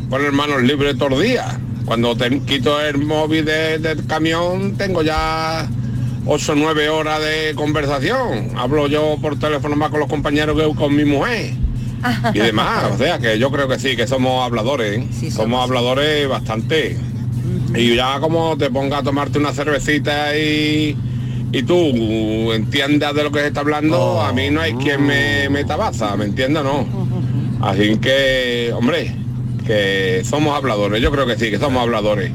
con 0.10 0.24
las 0.24 0.34
manos 0.34 0.64
libres 0.64 0.98
todos 0.98 1.12
los 1.12 1.22
días. 1.22 1.46
Cuando 1.88 2.16
te 2.16 2.40
quito 2.42 2.80
el 2.82 2.98
móvil 3.00 3.46
de- 3.46 3.80
del 3.80 4.06
camión, 4.06 4.76
tengo 4.78 5.02
ya 5.02 5.68
8 6.26 6.52
o 6.52 6.56
9 6.56 6.90
horas 6.90 7.22
de 7.22 7.54
conversación. 7.56 8.52
Hablo 8.58 8.88
yo 8.88 9.18
por 9.22 9.40
teléfono 9.40 9.76
más 9.78 9.90
con 9.90 10.02
los 10.02 10.10
compañeros 10.10 10.56
que 10.62 10.76
con 10.76 10.94
mi 10.94 11.06
mujer 11.06 11.54
y 12.34 12.40
demás. 12.40 12.92
O 12.94 12.98
sea 12.98 13.18
que 13.20 13.40
yo 13.40 13.50
creo 13.52 13.70
que 13.70 13.80
sí, 13.80 13.96
que 13.96 14.06
somos 14.06 14.46
habladores. 14.46 15.00
¿eh? 15.00 15.08
somos 15.32 15.64
habladores 15.64 16.28
bastante. 16.28 16.98
Y 17.74 17.96
ya 17.96 18.20
como 18.20 18.58
te 18.58 18.70
ponga 18.70 18.98
a 18.98 19.04
tomarte 19.04 19.40
una 19.40 19.54
cervecita 19.54 20.38
y, 20.38 20.96
y 21.54 21.64
tú 21.64 22.52
entiendas 22.52 23.16
de 23.16 23.24
lo 23.24 23.32
que 23.32 23.40
se 23.40 23.48
está 23.48 23.62
hablando, 23.62 24.22
a 24.22 24.34
mí 24.34 24.50
no 24.50 24.60
hay 24.60 24.74
quien 24.74 25.06
me 25.06 25.48
meta 25.50 25.78
baza, 25.78 26.18
¿me 26.18 26.26
entiendes? 26.26 26.64
No. 26.64 26.86
Así 27.62 27.98
que, 27.98 28.72
hombre, 28.76 29.16
que 29.68 30.24
somos 30.28 30.56
habladores, 30.56 31.02
yo 31.02 31.12
creo 31.12 31.28
que 31.28 31.38
sí, 31.38 31.52
que 31.52 31.60
somos 31.60 31.84
habladores. 31.84 32.32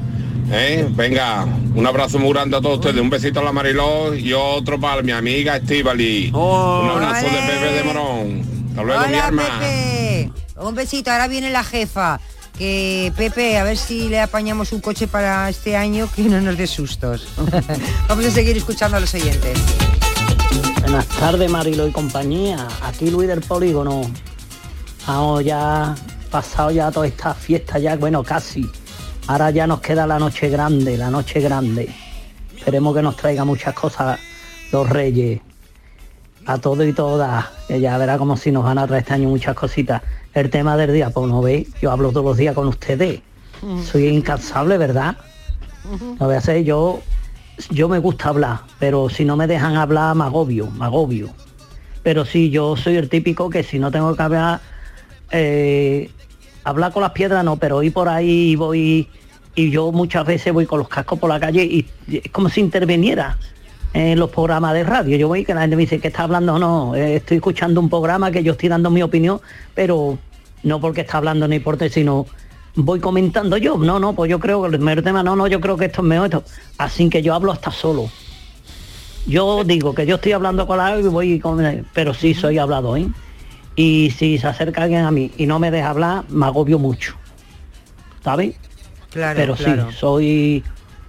¿eh? 0.50 0.86
Venga, 0.90 1.46
un 1.74 1.86
abrazo 1.86 2.18
muy 2.18 2.32
grande 2.32 2.58
a 2.58 2.60
todos 2.60 2.78
ustedes, 2.78 3.00
un 3.00 3.10
besito 3.10 3.40
a 3.40 3.42
la 3.42 3.52
Mariló 3.52 4.14
y 4.14 4.32
otro 4.34 4.78
para 4.78 5.02
mi 5.02 5.12
amiga 5.12 5.56
Estivali. 5.56 6.30
un 6.32 6.90
abrazo 6.90 7.26
de 7.26 7.40
Pepe 7.40 7.72
de 7.72 7.84
Morón. 7.84 8.42
Hasta 8.68 8.82
luego, 8.82 9.00
mi 9.00 9.14
Hola, 9.14 9.26
arma. 9.26 9.42
Pepe. 9.60 10.30
Un 10.56 10.74
besito, 10.74 11.10
ahora 11.10 11.26
viene 11.26 11.50
la 11.50 11.64
jefa. 11.64 12.20
Que 12.56 13.10
Pepe, 13.16 13.56
a 13.58 13.64
ver 13.64 13.78
si 13.78 14.10
le 14.10 14.20
apañamos 14.20 14.72
un 14.72 14.80
coche 14.80 15.08
para 15.08 15.48
este 15.48 15.74
año 15.74 16.08
que 16.14 16.22
no 16.22 16.40
nos 16.42 16.58
dé 16.58 16.66
sustos. 16.66 17.26
Vamos 18.08 18.26
a 18.26 18.30
seguir 18.30 18.56
escuchando 18.56 18.98
a 18.98 19.00
los 19.00 19.14
oyentes. 19.14 19.58
Buenas 20.82 21.06
tardes, 21.06 21.50
Marilo 21.50 21.88
y 21.88 21.92
compañía. 21.92 22.68
Aquí 22.82 23.10
Luis 23.10 23.26
del 23.26 23.40
Polígono. 23.40 24.02
Vamos 25.06 25.44
ya, 25.44 25.94
pasado 26.32 26.70
ya 26.70 26.90
toda 26.90 27.06
esta 27.06 27.34
fiesta 27.34 27.78
ya, 27.78 27.94
bueno, 27.96 28.24
casi. 28.24 28.68
Ahora 29.26 29.50
ya 29.50 29.66
nos 29.66 29.80
queda 29.80 30.06
la 30.06 30.18
noche 30.18 30.48
grande, 30.48 30.96
la 30.96 31.10
noche 31.10 31.40
grande. 31.40 31.94
Esperemos 32.56 32.96
que 32.96 33.02
nos 33.02 33.16
traiga 33.16 33.44
muchas 33.44 33.74
cosas 33.74 34.18
los 34.72 34.88
reyes. 34.88 35.40
A 36.46 36.56
todo 36.58 36.84
y 36.84 36.92
todas. 36.94 37.44
Ya 37.68 37.98
verá 37.98 38.16
como 38.16 38.36
si 38.36 38.50
nos 38.50 38.64
van 38.64 38.78
a 38.78 38.86
traer 38.86 39.02
este 39.02 39.14
año 39.14 39.28
muchas 39.28 39.54
cositas. 39.54 40.02
El 40.32 40.48
tema 40.48 40.76
del 40.76 40.92
día, 40.94 41.10
pues 41.10 41.28
no 41.28 41.42
veis, 41.42 41.68
yo 41.80 41.92
hablo 41.92 42.10
todos 42.10 42.24
los 42.24 42.36
días 42.38 42.54
con 42.54 42.66
ustedes. 42.66 43.20
Soy 43.84 44.08
incansable, 44.08 44.78
¿verdad? 44.78 45.16
No 46.18 46.26
voy 46.26 46.34
a 46.34 46.40
ser 46.40 46.64
yo, 46.64 47.02
yo 47.70 47.88
me 47.88 47.98
gusta 47.98 48.30
hablar, 48.30 48.60
pero 48.78 49.08
si 49.08 49.24
no 49.24 49.36
me 49.36 49.46
dejan 49.46 49.76
hablar 49.76 50.16
me 50.16 50.24
agobio, 50.24 50.70
me 50.70 50.86
agobio. 50.86 51.28
Pero 52.02 52.24
sí, 52.24 52.50
yo 52.50 52.76
soy 52.76 52.96
el 52.96 53.08
típico 53.08 53.50
que 53.50 53.62
si 53.62 53.78
no 53.78 53.92
tengo 53.92 54.16
que 54.16 54.22
hablar, 54.22 54.60
eh, 55.30 56.10
hablar 56.64 56.92
con 56.92 57.02
las 57.02 57.12
piedras 57.12 57.44
no, 57.44 57.56
pero 57.56 57.82
ir 57.82 57.92
por 57.92 58.08
ahí 58.08 58.56
voy 58.56 59.08
y 59.54 59.70
yo 59.70 59.92
muchas 59.92 60.24
veces 60.26 60.52
voy 60.52 60.66
con 60.66 60.78
los 60.78 60.88
cascos 60.88 61.18
por 61.18 61.28
la 61.28 61.38
calle 61.38 61.64
y 61.64 61.86
es 62.10 62.30
como 62.32 62.48
si 62.48 62.60
interviniera 62.60 63.36
en 63.92 64.18
los 64.18 64.30
programas 64.30 64.72
de 64.74 64.84
radio. 64.84 65.16
Yo 65.16 65.28
voy 65.28 65.44
que 65.44 65.54
la 65.54 65.62
gente 65.62 65.76
me 65.76 65.82
dice 65.82 66.00
que 66.00 66.08
está 66.08 66.22
hablando, 66.22 66.58
no, 66.58 66.94
eh, 66.94 67.16
estoy 67.16 67.36
escuchando 67.36 67.80
un 67.80 67.90
programa 67.90 68.30
que 68.30 68.42
yo 68.42 68.52
estoy 68.52 68.68
dando 68.68 68.90
mi 68.90 69.02
opinión, 69.02 69.40
pero 69.74 70.18
no 70.62 70.80
porque 70.80 71.02
está 71.02 71.18
hablando 71.18 71.46
ni 71.48 71.58
por 71.58 71.78
sino 71.90 72.26
voy 72.74 73.00
comentando 73.00 73.56
yo. 73.56 73.76
No, 73.76 73.98
no, 73.98 74.14
pues 74.14 74.30
yo 74.30 74.38
creo 74.38 74.62
que 74.62 74.76
el 74.76 74.78
mejor 74.78 75.02
tema, 75.02 75.22
no, 75.22 75.36
no, 75.36 75.46
yo 75.46 75.60
creo 75.60 75.76
que 75.76 75.86
esto 75.86 76.00
es 76.00 76.06
mejor. 76.06 76.26
Esto. 76.26 76.44
Así 76.78 77.08
que 77.10 77.22
yo 77.22 77.34
hablo 77.34 77.52
hasta 77.52 77.70
solo. 77.70 78.08
Yo 79.26 79.62
digo 79.64 79.94
que 79.94 80.06
yo 80.06 80.16
estoy 80.16 80.32
hablando 80.32 80.66
con 80.66 80.78
la 80.78 80.98
y 80.98 81.02
voy 81.02 81.40
pero 81.92 82.12
sí 82.12 82.34
soy 82.34 82.58
hablado, 82.58 82.96
¿eh? 82.96 83.06
Y 83.76 84.10
si 84.10 84.38
se 84.38 84.46
acerca 84.46 84.82
alguien 84.82 85.04
a 85.04 85.10
mí 85.10 85.30
y 85.36 85.46
no 85.46 85.58
me 85.58 85.70
deja 85.70 85.90
hablar, 85.90 86.24
me 86.28 86.46
agobio 86.46 86.78
mucho. 86.78 87.16
¿Sabes? 88.22 88.54
Claro, 89.10 89.36
pero 89.38 89.54
claro. 89.54 89.90
sí, 89.90 89.96
soy 89.96 90.64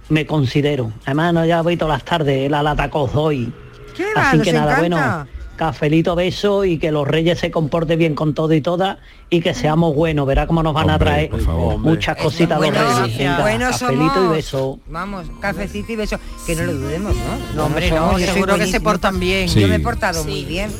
me 0.08 0.26
considero. 0.26 0.92
Además, 1.06 1.32
no, 1.34 1.44
ya 1.46 1.62
voy 1.62 1.76
todas 1.76 1.94
las 1.98 2.04
tardes, 2.04 2.50
la 2.50 2.62
lata 2.62 2.90
que 2.90 2.98
os 2.98 3.12
doy. 3.12 3.52
¿Qué 3.96 4.04
va? 4.16 4.28
Así 4.28 4.38
Nos 4.38 4.44
que 4.46 4.52
nada, 4.52 4.76
encanta. 4.78 4.80
bueno, 5.24 5.28
cafelito, 5.56 6.14
beso 6.14 6.64
y 6.64 6.78
que 6.78 6.90
los 6.90 7.06
reyes 7.06 7.38
se 7.38 7.50
comporten 7.50 7.98
bien 7.98 8.14
con 8.14 8.34
todo 8.34 8.52
y 8.54 8.60
todas 8.60 8.98
y 9.30 9.40
que 9.40 9.54
seamos 9.54 9.94
buenos. 9.94 10.26
Verá 10.26 10.46
cómo 10.46 10.62
nos 10.62 10.74
van 10.74 10.90
a 10.90 10.98
traer 10.98 11.30
muchas 11.78 12.16
cositas 12.16 12.60
los 12.60 12.70
Bueno, 12.70 13.00
reyes. 13.02 13.18
Venga, 13.18 13.70
cafelito 13.70 14.24
y 14.24 14.28
beso. 14.28 14.78
Vamos, 14.88 15.26
cafecito 15.40 15.92
y 15.92 15.96
beso. 15.96 16.18
Que 16.46 16.54
no 16.56 16.64
lo 16.64 16.74
dudemos, 16.74 17.14
¿no? 17.14 17.54
No, 17.56 17.66
hombre, 17.66 17.90
no, 17.90 18.18
yo 18.18 18.26
seguro 18.32 18.56
que 18.56 18.66
se 18.66 18.80
portan 18.80 19.18
bien. 19.20 19.48
Yo 19.48 19.68
me 19.68 19.74
he 19.76 19.78
Sí. 19.78 19.84
portado 19.84 20.24
muy 20.24 20.44
bien. 20.44 20.70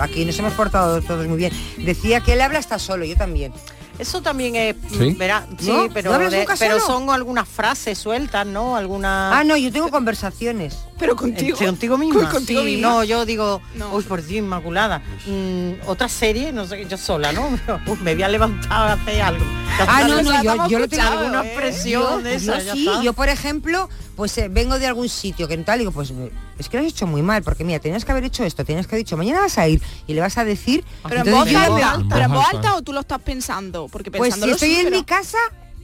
Aquí 0.00 0.24
nos 0.24 0.38
hemos 0.38 0.52
portado 0.54 1.00
todos 1.02 1.26
muy 1.26 1.36
bien. 1.38 1.52
Decía 1.78 2.20
que 2.20 2.34
él 2.34 2.40
habla 2.40 2.58
hasta 2.58 2.78
solo, 2.78 3.04
yo 3.04 3.16
también. 3.16 3.52
Eso 3.98 4.20
también 4.22 4.56
es, 4.56 4.74
¿Sí? 4.90 5.14
verá, 5.16 5.46
sí, 5.58 5.70
¿No? 5.70 5.88
pero, 5.94 6.12
¿No 6.12 6.18
de- 6.30 6.46
pero 6.58 6.80
son 6.80 7.10
algunas 7.10 7.48
frases 7.48 7.96
sueltas, 7.96 8.44
¿no? 8.44 8.76
Algunas. 8.76 9.32
Ah, 9.34 9.44
no, 9.44 9.56
yo 9.56 9.70
tengo 9.70 9.88
conversaciones. 9.90 10.76
Pero 10.98 11.14
contigo. 11.14 11.56
contigo 11.56 11.96
misma. 11.96 12.28
Contigo 12.30 12.60
sí, 12.62 12.66
misma. 12.66 12.88
No, 12.88 13.04
yo 13.04 13.24
digo, 13.24 13.60
uy, 13.92 14.02
por 14.04 14.20
Dios, 14.24 14.38
Inmaculada. 14.44 15.00
mm, 15.26 15.86
otra 15.86 16.08
serie, 16.08 16.52
no 16.52 16.66
sé, 16.66 16.86
yo 16.88 16.96
sola, 16.98 17.32
¿no? 17.32 17.48
Me 18.02 18.14
voy 18.14 18.22
a 18.24 18.28
levantar 18.28 18.72
a 18.72 18.92
hacer 18.94 19.22
algo. 19.22 19.44
Ya 19.78 19.86
Ah, 19.88 20.04
no, 20.08 20.22
no, 20.22 20.42
yo, 20.42 20.68
yo 20.68 20.78
lo 20.78 20.88
tengo 20.88 21.02
escuchando 21.02 21.18
alguna 21.20 21.40
una 21.40 21.48
expresión 21.48 22.22
de 22.22 22.34
esa, 22.34 22.58
yo 22.58 22.64
ya 22.64 22.72
sí, 22.72 22.88
está. 22.88 23.02
yo 23.02 23.12
por 23.12 23.28
ejemplo, 23.28 23.88
pues 24.16 24.36
eh, 24.38 24.48
vengo 24.48 24.78
de 24.78 24.86
algún 24.86 25.08
sitio 25.08 25.48
que 25.48 25.56
tal, 25.58 25.78
digo, 25.78 25.90
pues 25.92 26.10
eh, 26.10 26.30
es 26.58 26.68
que 26.68 26.76
lo 26.78 26.82
has 26.84 26.90
hecho 26.90 27.06
muy 27.06 27.22
mal, 27.22 27.42
porque 27.42 27.64
mira, 27.64 27.78
tenías 27.78 28.04
que 28.04 28.12
haber 28.12 28.24
hecho 28.24 28.44
esto, 28.44 28.64
tenías 28.64 28.86
que 28.86 28.94
haber 28.94 29.04
dicho, 29.04 29.16
mañana 29.16 29.40
vas 29.40 29.58
a 29.58 29.66
ir 29.68 29.82
y 30.06 30.14
le 30.14 30.20
vas 30.20 30.38
a 30.38 30.44
decir. 30.44 30.84
Pero 31.08 31.24
en 31.24 31.30
voz 31.32 31.48
alta, 31.54 32.02
pero 32.08 32.24
en 32.24 32.32
voz 32.32 32.44
alta 32.52 32.74
o 32.76 32.82
tú 32.82 32.92
lo 32.92 33.00
estás 33.00 33.20
pensando, 33.20 33.88
porque 33.90 34.10
Pues 34.10 34.34
si 34.34 34.50
estoy 34.50 34.70
sí, 34.70 34.76
en 34.80 34.84
pero- 34.86 34.96
mi 34.98 35.04
casa, 35.04 35.38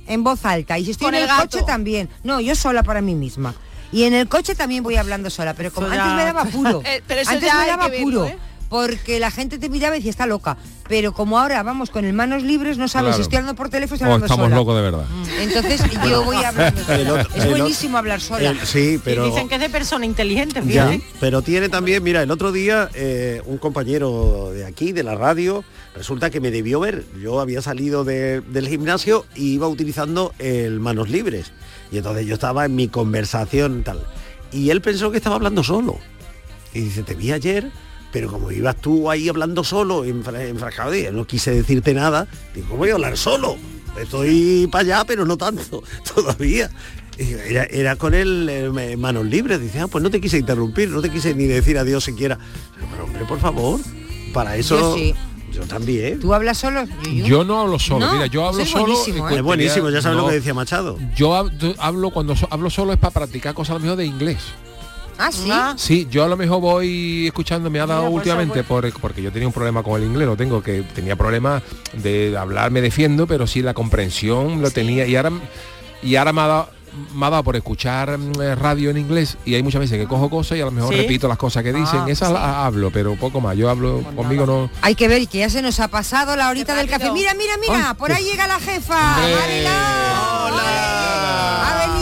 en 0.07 0.23
voz 0.25 0.45
alta, 0.45 0.79
y 0.79 0.85
si 0.85 0.93
estoy 0.93 1.07
Con 1.07 1.15
en 1.15 1.23
el 1.23 1.29
coche 1.37 1.63
también. 1.67 2.09
No, 2.25 2.41
yo 2.41 2.55
sola 2.55 2.83
para 2.83 3.01
mí 3.01 3.15
misma. 3.15 3.55
Y 3.93 4.05
en 4.05 4.15
el 4.15 4.29
coche 4.29 4.55
también 4.55 4.85
voy 4.85 4.95
hablando 4.95 5.31
sola, 5.31 5.55
pero 5.55 5.73
como 5.73 5.89
antes 5.89 6.15
me 6.15 6.25
daba 6.25 6.45
puro. 6.53 6.83
Eh, 6.85 7.03
pero 7.09 7.23
eso 7.23 7.31
antes 7.33 7.49
ya 7.49 7.59
me 7.61 7.67
daba 7.67 7.89
puro. 7.91 8.27
¿eh? 8.27 8.39
Porque 8.71 9.19
la 9.21 9.31
gente 9.33 9.59
te 9.59 9.69
miraba 9.69 9.97
y 9.97 9.99
decía, 9.99 10.13
está 10.13 10.27
loca. 10.27 10.57
Pero 10.89 11.13
como 11.13 11.39
ahora 11.41 11.63
vamos 11.65 11.91
con 11.91 12.05
el 12.05 12.13
manos 12.13 12.43
libres, 12.45 12.79
no 12.79 12.87
sabes 12.89 13.09
Claro. 13.09 13.17
si 13.17 13.23
estoy 13.23 13.37
hablando 13.39 13.57
por 13.57 13.69
teléfono 13.69 13.97
O 14.11 14.17
estamos 14.17 14.45
sola. 14.47 14.57
locos 14.57 14.77
de 14.77 14.83
verdad. 14.83 15.05
Entonces 15.41 15.83
yo 16.09 16.25
voy 16.25 16.37
hablando 16.37 16.81
sola. 16.85 16.97
El 17.01 17.11
otro- 17.11 17.35
es 17.35 17.45
el 17.45 17.51
buenísimo 17.51 17.99
hablar 17.99 18.21
sola. 18.21 18.51
el- 18.51 18.61
sí, 18.67 19.01
pero... 19.05 19.27
Y 19.27 19.31
dicen 19.31 19.49
que 19.49 19.57
es 19.57 19.61
de 19.61 19.69
persona 19.71 20.07
inteligente, 20.07 20.63
Ya, 20.67 20.97
pero 21.19 21.43
tiene 21.43 21.69
también, 21.69 22.03
mira, 22.03 22.23
el 22.23 22.31
otro 22.31 22.53
día 22.53 22.89
eh, 22.95 23.43
un 23.45 23.59
compañero 23.59 24.53
de 24.53 24.65
aquí, 24.65 24.93
de 24.93 25.03
la 25.03 25.17
radio, 25.17 25.65
resulta 25.95 26.31
que 26.31 26.39
me 26.41 26.53
debió 26.53 26.79
ver. 26.79 27.05
Yo 27.21 27.41
había 27.41 27.63
salido 27.63 28.05
de- 28.05 28.41
del 28.41 28.69
gimnasio 28.69 29.27
y 29.35 29.53
iba 29.55 29.67
utilizando 29.67 30.33
el 30.39 30.79
manos 30.79 31.09
libres. 31.11 31.51
Y 31.91 31.97
entonces 31.99 32.25
yo 32.25 32.35
estaba 32.35 32.65
en 32.67 32.77
mi 32.77 32.87
conversación 32.87 33.83
tal. 33.83 34.01
Y 34.53 34.71
él 34.71 34.81
pensó 34.81 35.11
que 35.11 35.17
estaba 35.17 35.35
hablando 35.35 35.65
solo. 35.65 35.99
Y 36.73 36.83
dice, 36.83 37.03
te 37.03 37.15
vi 37.17 37.33
ayer, 37.33 37.73
pero 38.13 38.31
como 38.31 38.51
ibas 38.51 38.77
tú 38.77 39.11
ahí 39.11 39.29
hablando 39.29 39.63
solo, 39.65 40.05
enfra- 40.05 40.47
enfrascado, 40.49 40.95
y 40.95 41.07
no 41.13 41.27
quise 41.27 41.53
decirte 41.53 41.95
nada. 41.95 42.27
Digo, 42.55 42.67
¿cómo 42.69 42.79
voy 42.79 42.91
a 42.91 42.95
hablar 42.95 43.17
solo? 43.17 43.57
Estoy 44.01 44.69
para 44.71 44.83
allá, 44.83 45.05
pero 45.07 45.25
no 45.25 45.37
tanto, 45.37 45.83
todavía. 46.15 46.71
Era, 47.19 47.65
era 47.65 47.97
con 47.97 48.15
él 48.15 48.49
eh, 48.51 48.97
manos 48.97 49.27
libres. 49.27 49.61
Dice, 49.61 49.81
ah, 49.81 49.89
pues 49.89 50.03
no 50.03 50.11
te 50.11 50.21
quise 50.21 50.39
interrumpir, 50.39 50.89
no 50.89 51.03
te 51.03 51.11
quise 51.11 51.35
ni 51.35 51.45
decir 51.45 51.77
adiós 51.77 52.03
siquiera. 52.05 52.39
Pero 52.91 53.05
hombre, 53.05 53.25
por 53.27 53.39
favor, 53.39 53.79
para 54.33 54.57
eso... 54.57 54.79
Yo 54.79 54.95
sí. 54.95 55.15
yo 55.53 55.63
también. 55.65 56.19
¿Tú 56.19 56.33
hablas 56.33 56.57
solo? 56.59 56.85
Yo 57.13 57.45
no 57.45 57.61
hablo 57.61 57.79
solo, 57.79 58.07
No, 58.07 58.13
mira, 58.15 58.27
yo 58.27 58.47
hablo 58.47 58.65
solo. 58.65 58.87
buenísimo, 58.87 59.29
¿eh? 59.29 59.37
Es 59.37 59.43
buenísimo, 59.43 59.91
ya 59.91 60.01
sabes 60.01 60.17
lo 60.17 60.29
que 60.29 60.35
decía 60.37 60.55
Machado. 60.55 60.99
Yo 61.15 61.33
hab- 61.35 61.55
yo 61.59 61.75
hablo 61.79 62.11
cuando 62.11 62.35
so- 62.37 62.49
hablo 62.51 62.71
solo 62.71 62.95
es 62.95 62.99
para 62.99 63.13
practicar 63.13 63.53
cosas 63.53 63.73
a 63.73 63.75
lo 63.75 63.81
mejor 63.81 63.99
de 63.99 64.07
inglés. 64.07 64.39
Ah, 65.21 65.31
sí. 65.33 65.51
Sí, 65.77 66.09
yo 66.11 66.25
a 66.25 66.29
lo 66.29 66.37
mejor 66.37 66.61
voy 66.61 67.27
escuchando, 67.27 67.69
me 67.71 67.79
ha 67.79 67.87
dado 67.87 68.01
Mira, 68.01 68.11
pues, 68.11 68.17
últimamente 68.21 68.65
por- 68.65 68.93
porque 69.01 69.21
yo 69.23 69.31
tenía 69.31 69.47
un 69.47 69.53
problema 69.53 69.83
con 69.83 70.01
el 70.01 70.09
inglés, 70.09 70.27
lo 70.27 70.37
tengo, 70.37 70.63
que 70.63 70.83
tenía 70.95 71.15
problemas 71.17 71.63
de 71.93 72.37
hablar, 72.39 72.71
me 72.71 72.81
defiendo, 72.81 73.27
pero 73.27 73.47
sí 73.47 73.61
la 73.63 73.75
comprensión 73.75 74.63
lo 74.63 74.71
tenía 74.71 75.07
y 75.07 75.17
ahora 75.17 75.33
y 76.03 76.17
ahora 76.17 76.33
me 76.33 76.41
ha 76.41 76.47
dado 76.47 76.81
me 77.15 77.25
ha 77.27 77.31
dado 77.31 77.45
por 77.45 77.55
escuchar 77.55 78.19
mm, 78.19 78.41
eh, 78.43 78.55
radio 78.57 78.91
en 78.91 78.97
inglés 78.99 79.37
y 79.45 79.55
hay 79.55 79.63
muchas 79.63 79.81
veces 79.81 79.97
que 79.97 80.09
cojo 80.09 80.29
cosas 80.29 80.59
y 80.59 80.61
a 80.61 80.65
lo 80.65 80.73
mejor 80.73 80.93
¿Sí? 80.93 81.01
repito 81.03 81.29
las 81.29 81.39
cosas 81.39 81.63
que 81.63 81.73
dicen, 81.73 82.01
Ah, 82.01 82.07
esas 82.09 82.29
sí. 82.29 82.35
las 82.35 82.43
hablo, 82.43 82.91
pero 82.91 83.15
poco 83.15 83.41
más. 83.41 83.57
Yo 83.57 83.71
hablo 83.71 84.03
conmigo 84.17 84.45
no. 84.45 84.69
Hay 84.83 84.97
que 84.97 85.07
ver 85.07 85.29
que 85.29 85.39
ya 85.39 85.49
se 85.51 85.63
nos 85.63 85.79
ha 85.79 85.87
pasado 85.87 86.35
la 86.35 86.49
horita 86.49 86.75
del 86.75 86.89
café. 86.89 87.13
Mira, 87.13 87.33
mira, 87.35 87.53
mira, 87.61 87.91
Ay, 87.91 87.95
por 87.97 88.09
qué- 88.09 88.15
ahí 88.15 88.25
llega 88.25 88.49
la 88.49 88.59
jefa. 88.59 89.17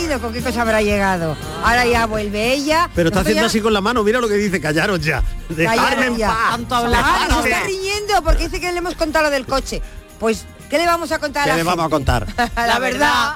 Ha 0.09 0.13
venido, 0.13 0.27
¿con 0.27 0.33
qué 0.33 0.41
cosa 0.43 0.63
habrá 0.63 0.81
llegado? 0.81 1.37
Ahora 1.63 1.85
ya 1.85 2.07
vuelve 2.07 2.55
ella. 2.55 2.89
Pero 2.95 3.11
está 3.11 3.21
haciendo 3.21 3.43
ya- 3.43 3.47
así 3.47 3.61
con 3.61 3.75
la 3.75 3.83
mano, 3.83 4.03
mira 4.03 4.21
lo 4.21 4.29
que 4.29 4.35
dice, 4.37 4.59
callaros 4.59 5.05
ya. 5.05 5.23
En 5.51 6.17
ya. 6.17 6.29
paz. 6.29 6.61
Ah, 6.95 7.41
se 7.43 7.51
está 7.51 7.65
riñendo 7.65 8.23
porque 8.25 8.45
dice 8.45 8.59
que 8.59 8.73
le 8.73 8.79
hemos 8.79 8.95
contado 8.95 9.27
lo 9.27 9.31
del 9.31 9.45
coche. 9.45 9.83
Pues 10.19 10.47
¿Qué 10.71 10.79
le 10.79 10.87
vamos 10.87 11.13
a 11.13 11.19
contar 11.19 11.43
a 11.43 11.45
¿Qué 11.45 11.51
la 11.51 11.57
le 11.57 11.63
vamos 11.63 11.87
a 11.87 11.89
contar? 11.91 12.27
La 12.57 12.79
verdad. 12.79 13.35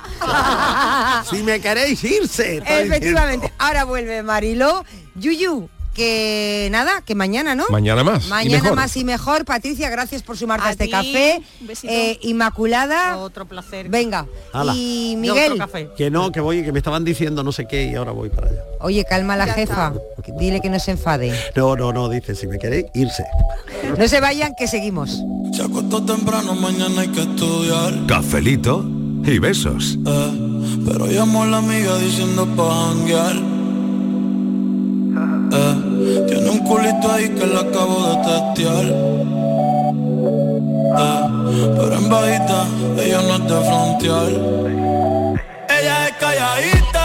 si 1.28 1.42
me 1.42 1.60
queréis 1.60 2.02
irse. 2.04 2.62
Efectivamente. 2.66 3.52
Ahora 3.58 3.84
vuelve 3.84 4.22
Marilo. 4.22 4.84
Yuyu, 5.14 5.68
que 5.94 6.68
nada, 6.70 7.02
que 7.02 7.14
mañana, 7.14 7.54
¿no? 7.54 7.64
Mañana 7.70 8.02
más 8.02 8.26
y 8.26 8.30
Mañana 8.30 8.62
mejor. 8.62 8.76
más 8.76 8.96
y 8.96 9.04
mejor. 9.04 9.44
Patricia, 9.44 9.90
gracias 9.90 10.22
por 10.22 10.36
sumarte 10.36 10.68
a, 10.68 10.70
este 10.70 10.88
café. 10.88 11.42
Eh, 11.82 12.18
Inmaculada. 12.22 13.18
Otro 13.18 13.46
placer. 13.46 13.88
Venga. 13.88 14.26
Hala. 14.52 14.74
Y 14.74 15.16
Miguel. 15.18 15.62
Que 15.96 16.10
no, 16.10 16.32
que 16.32 16.40
voy, 16.40 16.64
que 16.64 16.72
me 16.72 16.78
estaban 16.78 17.04
diciendo 17.04 17.42
no 17.42 17.52
sé 17.52 17.66
qué 17.66 17.84
y 17.84 17.94
ahora 17.94 18.12
voy 18.12 18.30
para 18.30 18.48
allá. 18.48 18.62
Oye, 18.80 19.04
calma 19.04 19.34
a 19.34 19.36
la 19.36 19.46
jefa. 19.46 19.92
Dile 20.38 20.60
que 20.60 20.70
no 20.70 20.78
se 20.78 20.92
enfade. 20.92 21.32
No, 21.54 21.76
no, 21.76 21.92
no, 21.92 22.08
dice, 22.08 22.34
si 22.34 22.46
me 22.46 22.58
queréis, 22.58 22.86
irse. 22.94 23.24
No 23.98 24.08
se 24.08 24.20
vayan, 24.20 24.54
que 24.56 24.66
seguimos. 24.66 25.22
Se 25.52 25.62
acostó 25.62 26.02
temprano, 26.04 26.54
mañana 26.54 27.02
hay 27.02 27.08
que 27.08 27.22
estudiar. 27.22 28.06
Cafelito 28.06 28.84
y 29.24 29.38
besos. 29.38 29.98
Pero 30.04 31.06
llamó 31.06 31.44
a 31.44 31.46
la 31.46 31.58
amiga 31.58 31.96
diciendo 31.98 32.46
pa' 32.56 32.88
janguear. 32.88 33.61
Eh, 35.14 36.24
tiene 36.28 36.48
un 36.50 36.58
culito 36.60 37.12
ahí 37.12 37.28
que 37.28 37.46
la 37.46 37.60
acabo 37.60 37.96
de 38.08 38.16
testear. 38.28 38.84
Eh, 40.98 41.22
pero 41.76 41.94
en 41.94 42.08
bajita, 42.08 42.64
ella 42.98 43.20
no 43.22 43.34
es 43.34 43.42
de 43.42 43.60
frontear. 43.68 44.30
Ella 45.68 46.08
es 46.08 46.12
calladita, 46.18 47.04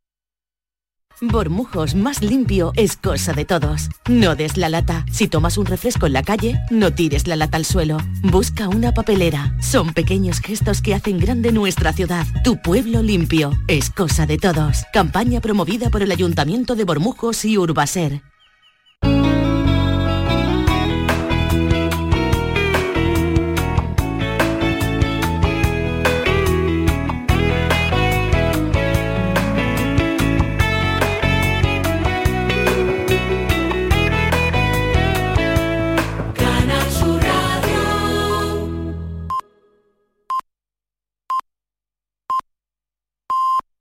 Bormujos 1.23 1.93
más 1.93 2.23
limpio 2.23 2.71
es 2.75 2.97
cosa 2.97 3.33
de 3.33 3.45
todos. 3.45 3.89
No 4.09 4.35
des 4.35 4.57
la 4.57 4.69
lata. 4.69 5.05
Si 5.11 5.27
tomas 5.27 5.59
un 5.59 5.67
refresco 5.67 6.07
en 6.07 6.13
la 6.13 6.23
calle, 6.23 6.59
no 6.71 6.91
tires 6.91 7.27
la 7.27 7.35
lata 7.35 7.57
al 7.57 7.65
suelo. 7.65 7.97
Busca 8.23 8.67
una 8.67 8.91
papelera. 8.91 9.55
Son 9.61 9.93
pequeños 9.93 10.39
gestos 10.39 10.81
que 10.81 10.95
hacen 10.95 11.19
grande 11.19 11.51
nuestra 11.51 11.93
ciudad. 11.93 12.25
Tu 12.43 12.59
pueblo 12.59 13.03
limpio 13.03 13.51
es 13.67 13.91
cosa 13.91 14.25
de 14.25 14.39
todos. 14.39 14.83
Campaña 14.91 15.41
promovida 15.41 15.91
por 15.91 16.01
el 16.01 16.11
Ayuntamiento 16.11 16.75
de 16.75 16.85
Bormujos 16.85 17.45
y 17.45 17.55
Urbaser. 17.55 18.23